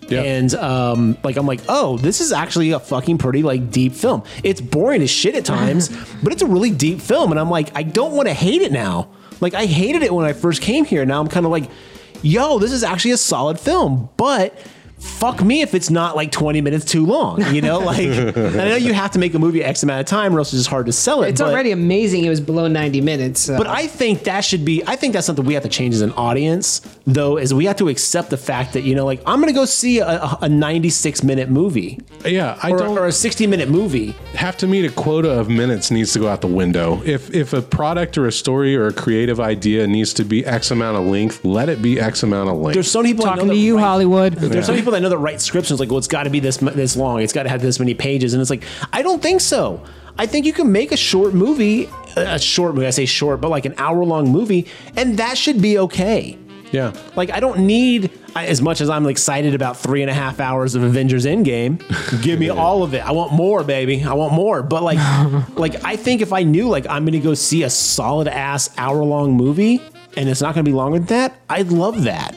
Yeah. 0.09 0.23
And 0.23 0.53
um, 0.55 1.17
like 1.23 1.37
I'm 1.37 1.45
like, 1.45 1.61
oh, 1.69 1.97
this 1.97 2.19
is 2.19 2.33
actually 2.33 2.71
a 2.71 2.79
fucking 2.79 3.17
pretty 3.17 3.43
like 3.43 3.71
deep 3.71 3.93
film. 3.93 4.23
It's 4.43 4.59
boring 4.59 5.01
as 5.01 5.09
shit 5.09 5.35
at 5.35 5.45
times, 5.57 5.89
but 6.21 6.33
it's 6.33 6.41
a 6.41 6.47
really 6.47 6.71
deep 6.71 6.99
film. 6.99 7.31
And 7.31 7.39
I'm 7.39 7.49
like, 7.49 7.75
I 7.75 7.83
don't 7.83 8.13
want 8.13 8.27
to 8.27 8.33
hate 8.33 8.61
it 8.61 8.71
now. 8.71 9.09
Like 9.39 9.53
I 9.53 9.65
hated 9.65 10.03
it 10.03 10.13
when 10.13 10.25
I 10.25 10.33
first 10.33 10.61
came 10.61 10.85
here. 10.85 11.05
Now 11.05 11.21
I'm 11.21 11.27
kind 11.27 11.45
of 11.45 11.51
like, 11.51 11.69
yo, 12.21 12.59
this 12.59 12.71
is 12.71 12.83
actually 12.83 13.11
a 13.11 13.17
solid 13.17 13.59
film, 13.59 14.09
but 14.17 14.57
fuck 15.01 15.43
me 15.43 15.61
if 15.61 15.73
it's 15.73 15.89
not 15.89 16.15
like 16.15 16.31
20 16.31 16.61
minutes 16.61 16.85
too 16.85 17.05
long. 17.05 17.41
You 17.53 17.61
know, 17.61 17.79
like 17.91 18.07
I 18.07 18.69
know 18.69 18.75
you 18.75 18.93
have 18.93 19.11
to 19.11 19.19
make 19.19 19.33
a 19.33 19.39
movie 19.39 19.63
X 19.63 19.83
amount 19.83 19.99
of 20.01 20.05
time, 20.05 20.35
or 20.35 20.39
else 20.39 20.49
it's 20.53 20.59
just 20.61 20.69
hard 20.69 20.85
to 20.85 20.91
sell 20.93 21.23
it. 21.23 21.29
It's 21.29 21.41
but- 21.41 21.51
already 21.51 21.71
amazing. 21.71 22.23
It 22.25 22.29
was 22.29 22.39
below 22.41 22.67
90 22.67 23.01
minutes. 23.01 23.41
So. 23.41 23.57
but 23.57 23.67
I 23.67 23.87
think 23.87 24.23
that 24.23 24.41
should 24.41 24.63
be. 24.63 24.83
I 24.87 24.95
think 24.95 25.13
that's 25.13 25.25
something 25.25 25.45
we 25.45 25.53
have 25.55 25.63
to 25.63 25.69
change 25.69 25.95
as 25.95 26.01
an 26.01 26.11
audience, 26.13 26.81
though, 27.05 27.37
is 27.37 27.53
we 27.53 27.65
have 27.65 27.77
to 27.77 27.89
accept 27.89 28.29
the 28.29 28.37
fact 28.37 28.73
that 28.73 28.81
you 28.81 28.95
know, 28.95 29.05
like 29.05 29.21
I'm 29.25 29.39
gonna 29.39 29.53
go 29.53 29.65
see 29.65 29.99
a, 29.99 30.07
a, 30.07 30.37
a 30.43 30.49
96 30.49 31.23
minute 31.23 31.49
movie 31.49 31.99
Yeah, 32.25 32.57
I 32.61 32.71
or, 32.71 32.77
don't 32.77 32.97
or 32.97 33.07
a 33.07 33.11
60 33.11 33.47
minute 33.47 33.69
movie. 33.69 34.15
have 34.35 34.57
to 34.57 34.67
meet 34.67 34.85
a 34.85 34.91
quota 34.91 35.29
of 35.31 35.49
minutes 35.49 35.91
needs 35.91 36.13
to 36.13 36.19
go 36.19 36.27
out 36.27 36.41
the 36.41 36.47
window. 36.47 37.01
If 37.03 37.33
if 37.33 37.53
a 37.53 37.61
product 37.61 38.17
or 38.17 38.27
a 38.27 38.31
story 38.31 38.75
or 38.75 38.87
a 38.87 38.93
creative 38.93 39.39
idea 39.39 39.87
needs 39.87 40.13
to 40.15 40.23
be 40.23 40.45
X 40.45 40.71
amount 40.71 40.97
of 40.97 41.05
length, 41.05 41.43
let 41.43 41.69
it 41.69 41.81
be 41.81 41.99
X 41.99 42.23
amount 42.23 42.49
of 42.49 42.57
length. 42.57 42.75
There's 42.75 42.91
so 42.91 42.99
many 43.01 43.13
people 43.13 43.25
talking 43.25 43.47
to 43.49 43.55
you, 43.55 43.75
write- 43.75 43.81
Hollywood. 43.83 44.33
There's 44.33 44.65
some 44.65 44.75
people 44.75 44.90
that 44.91 45.01
know 45.01 45.09
that 45.09 45.17
write 45.17 45.41
scripts 45.41 45.69
and 45.69 45.75
it's 45.75 45.79
like, 45.79 45.89
well, 45.89 45.97
it's 45.97 46.07
got 46.07 46.23
to 46.23 46.29
be 46.29 46.39
this 46.39 46.57
this 46.57 46.95
long. 46.95 47.21
It's 47.21 47.33
got 47.33 47.43
to 47.43 47.49
have 47.49 47.61
this 47.61 47.79
many 47.79 47.93
pages, 47.93 48.33
and 48.33 48.41
it's 48.41 48.49
like, 48.49 48.63
I 48.93 49.01
don't 49.01 49.21
think 49.21 49.41
so. 49.41 49.83
I 50.17 50.25
think 50.25 50.45
you 50.45 50.53
can 50.53 50.71
make 50.71 50.91
a 50.91 50.97
short 50.97 51.33
movie, 51.33 51.89
a 52.17 52.37
short 52.37 52.75
movie. 52.75 52.85
I 52.87 52.91
say 52.91 53.05
short, 53.05 53.41
but 53.41 53.49
like 53.49 53.65
an 53.65 53.73
hour 53.77 54.03
long 54.03 54.29
movie, 54.29 54.67
and 54.95 55.17
that 55.17 55.37
should 55.37 55.61
be 55.61 55.77
okay. 55.79 56.37
yeah. 56.71 56.93
Like 57.15 57.31
I 57.31 57.39
don't 57.39 57.65
need 57.65 58.11
I- 58.35 58.45
as 58.47 58.61
much 58.61 58.81
as 58.81 58.89
I'm 58.89 59.05
excited 59.07 59.53
about 59.55 59.77
three 59.77 60.01
and 60.01 60.09
a 60.09 60.13
half 60.13 60.39
hours 60.39 60.75
of 60.75 60.83
Avengers 60.83 61.25
Endgame. 61.25 61.79
Give 62.23 62.39
me 62.39 62.49
all 62.49 62.83
of 62.83 62.93
it. 62.93 62.99
I 62.99 63.11
want 63.11 63.31
more, 63.33 63.63
baby. 63.63 64.03
I 64.03 64.13
want 64.13 64.33
more. 64.33 64.61
But 64.63 64.83
like, 64.83 64.99
like 65.57 65.83
I 65.85 65.95
think 65.95 66.21
if 66.21 66.31
I 66.33 66.43
knew 66.43 66.67
like 66.69 66.85
I'm 66.87 67.05
gonna 67.05 67.19
go 67.19 67.33
see 67.33 67.63
a 67.63 67.69
solid 67.69 68.27
ass 68.27 68.69
hour 68.77 69.03
long 69.03 69.33
movie 69.33 69.81
and 70.17 70.27
it's 70.29 70.41
not 70.41 70.53
gonna 70.55 70.63
be 70.65 70.73
longer 70.73 70.99
than 70.99 71.07
that, 71.07 71.39
I'd 71.49 71.71
love 71.71 72.03
that. 72.03 72.35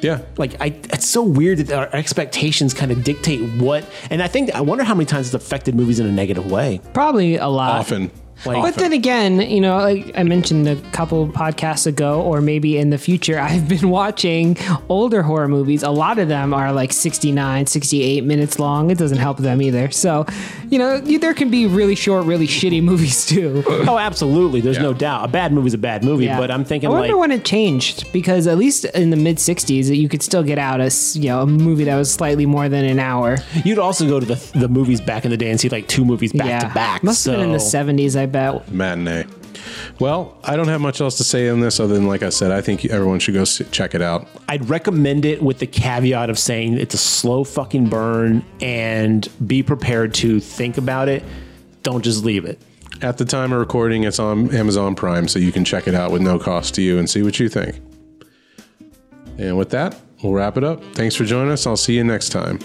Yeah. 0.00 0.20
Like 0.36 0.60
I, 0.60 0.66
it's 0.92 1.06
so 1.06 1.22
weird 1.22 1.58
that 1.58 1.72
our 1.72 1.94
expectations 1.94 2.74
kind 2.74 2.90
of 2.90 3.04
dictate 3.04 3.40
what. 3.60 3.84
And 4.10 4.22
I 4.22 4.28
think 4.28 4.54
I 4.54 4.60
wonder 4.60 4.84
how 4.84 4.94
many 4.94 5.06
times 5.06 5.26
it's 5.26 5.34
affected 5.34 5.74
movies 5.74 6.00
in 6.00 6.06
a 6.06 6.12
negative 6.12 6.50
way. 6.50 6.80
Probably 6.94 7.36
a 7.36 7.48
lot. 7.48 7.80
Often. 7.80 8.10
Like- 8.46 8.62
But 8.62 8.74
then 8.76 8.92
again, 8.92 9.40
you 9.40 9.60
know, 9.60 9.76
like 9.78 10.12
I 10.16 10.22
mentioned 10.22 10.68
a 10.68 10.76
couple 10.92 11.26
podcasts 11.28 11.86
ago, 11.86 12.22
or 12.22 12.40
maybe 12.40 12.78
in 12.78 12.90
the 12.90 12.98
future, 12.98 13.38
I've 13.48 13.68
been 13.68 13.90
watching 13.90 14.56
older 14.88 15.22
horror 15.22 15.48
movies. 15.48 15.82
A 15.82 15.90
lot 15.90 16.18
of 16.18 16.28
them 16.28 16.54
are 16.54 16.72
like 16.72 16.92
69, 16.92 17.66
68 17.66 18.24
minutes 18.24 18.58
long. 18.58 18.90
It 18.90 18.98
doesn't 18.98 19.18
help 19.18 19.38
them 19.38 19.60
either. 19.62 19.90
So, 19.90 20.24
you 20.70 20.78
know, 20.78 20.96
you, 21.04 21.18
there 21.18 21.34
can 21.34 21.50
be 21.50 21.66
really 21.66 21.94
short, 21.94 22.26
really 22.26 22.46
shitty 22.46 22.82
movies 22.90 23.26
too. 23.26 23.62
Oh, 23.66 23.98
absolutely. 23.98 24.60
There's 24.60 24.78
no 24.78 24.92
doubt. 24.94 25.24
A 25.24 25.28
bad 25.28 25.52
movie's 25.52 25.74
a 25.74 25.78
bad 25.78 26.04
movie. 26.04 26.26
Yeah. 26.26 26.38
But 26.38 26.50
I'm 26.50 26.64
thinking 26.64 26.88
I 26.88 26.92
wonder 26.92 27.14
like, 27.14 27.20
when 27.20 27.32
it 27.32 27.44
changed 27.44 28.12
because 28.12 28.46
at 28.46 28.58
least 28.58 28.84
in 28.86 29.10
the 29.10 29.16
mid 29.16 29.36
60s, 29.38 29.94
you 29.96 30.08
could 30.08 30.22
still 30.22 30.42
get 30.42 30.58
out 30.58 30.80
a 30.80 30.84
s- 30.84 31.16
you 31.16 31.28
know 31.28 31.42
a 31.42 31.46
movie 31.46 31.84
that 31.84 31.96
was 31.96 32.12
slightly 32.12 32.46
more 32.46 32.68
than 32.68 32.84
an 32.84 32.98
hour. 32.98 33.38
you'd 33.64 33.78
also 33.78 34.06
go 34.08 34.20
to 34.20 34.26
the 34.26 34.58
the 34.58 34.68
movies 34.68 35.00
back 35.00 35.24
in 35.24 35.30
the 35.30 35.36
day 35.36 35.50
and 35.50 35.60
see 35.60 35.68
like 35.68 35.88
two 35.88 36.04
movies 36.04 36.32
back 36.32 36.46
yeah, 36.48 36.60
to 36.60 36.74
back. 36.74 37.02
must 37.02 37.24
have 37.26 37.34
been 37.36 37.44
in 37.46 37.52
the 37.52 37.58
70s, 37.58 38.14
I 38.18 38.26
bet. 38.28 38.70
Matinee. 38.70 39.26
Well, 39.98 40.38
I 40.44 40.56
don't 40.56 40.68
have 40.68 40.80
much 40.80 41.00
else 41.00 41.16
to 41.16 41.24
say 41.24 41.48
on 41.48 41.60
this 41.60 41.80
other 41.80 41.94
than, 41.94 42.06
like 42.06 42.22
I 42.22 42.28
said, 42.28 42.52
I 42.52 42.60
think 42.60 42.84
everyone 42.86 43.18
should 43.18 43.34
go 43.34 43.42
s 43.42 43.60
check 43.70 43.94
it 43.94 44.02
out. 44.02 44.26
I'd 44.48 44.68
recommend 44.68 45.24
it 45.24 45.42
with 45.42 45.58
the 45.58 45.66
caveat 45.66 46.30
of 46.30 46.38
saying 46.38 46.74
it's 46.74 46.94
a 46.94 46.98
slow 46.98 47.44
fucking 47.44 47.88
burn 47.88 48.44
and 48.60 49.28
be 49.46 49.62
prepared 49.62 50.14
to 50.14 50.40
think 50.40 50.78
about 50.78 51.08
it. 51.08 51.24
Don't 51.82 52.04
just 52.04 52.24
leave 52.24 52.44
it. 52.44 52.60
At 53.00 53.18
the 53.18 53.24
time 53.24 53.52
of 53.52 53.58
recording, 53.58 54.04
it's 54.04 54.18
on 54.18 54.54
Amazon 54.54 54.94
Prime, 54.94 55.28
so 55.28 55.38
you 55.38 55.52
can 55.52 55.64
check 55.64 55.86
it 55.86 55.94
out 55.94 56.10
with 56.10 56.22
no 56.22 56.38
cost 56.38 56.74
to 56.74 56.82
you 56.82 56.98
and 56.98 57.08
see 57.08 57.22
what 57.22 57.38
you 57.38 57.48
think. 57.48 57.80
And 59.38 59.56
with 59.56 59.70
that, 59.70 59.96
we'll 60.22 60.32
wrap 60.32 60.56
it 60.56 60.64
up. 60.64 60.82
Thanks 60.94 61.14
for 61.14 61.24
joining 61.24 61.52
us. 61.52 61.66
I'll 61.66 61.76
see 61.76 61.94
you 61.94 62.02
next 62.02 62.30
time. 62.30 62.58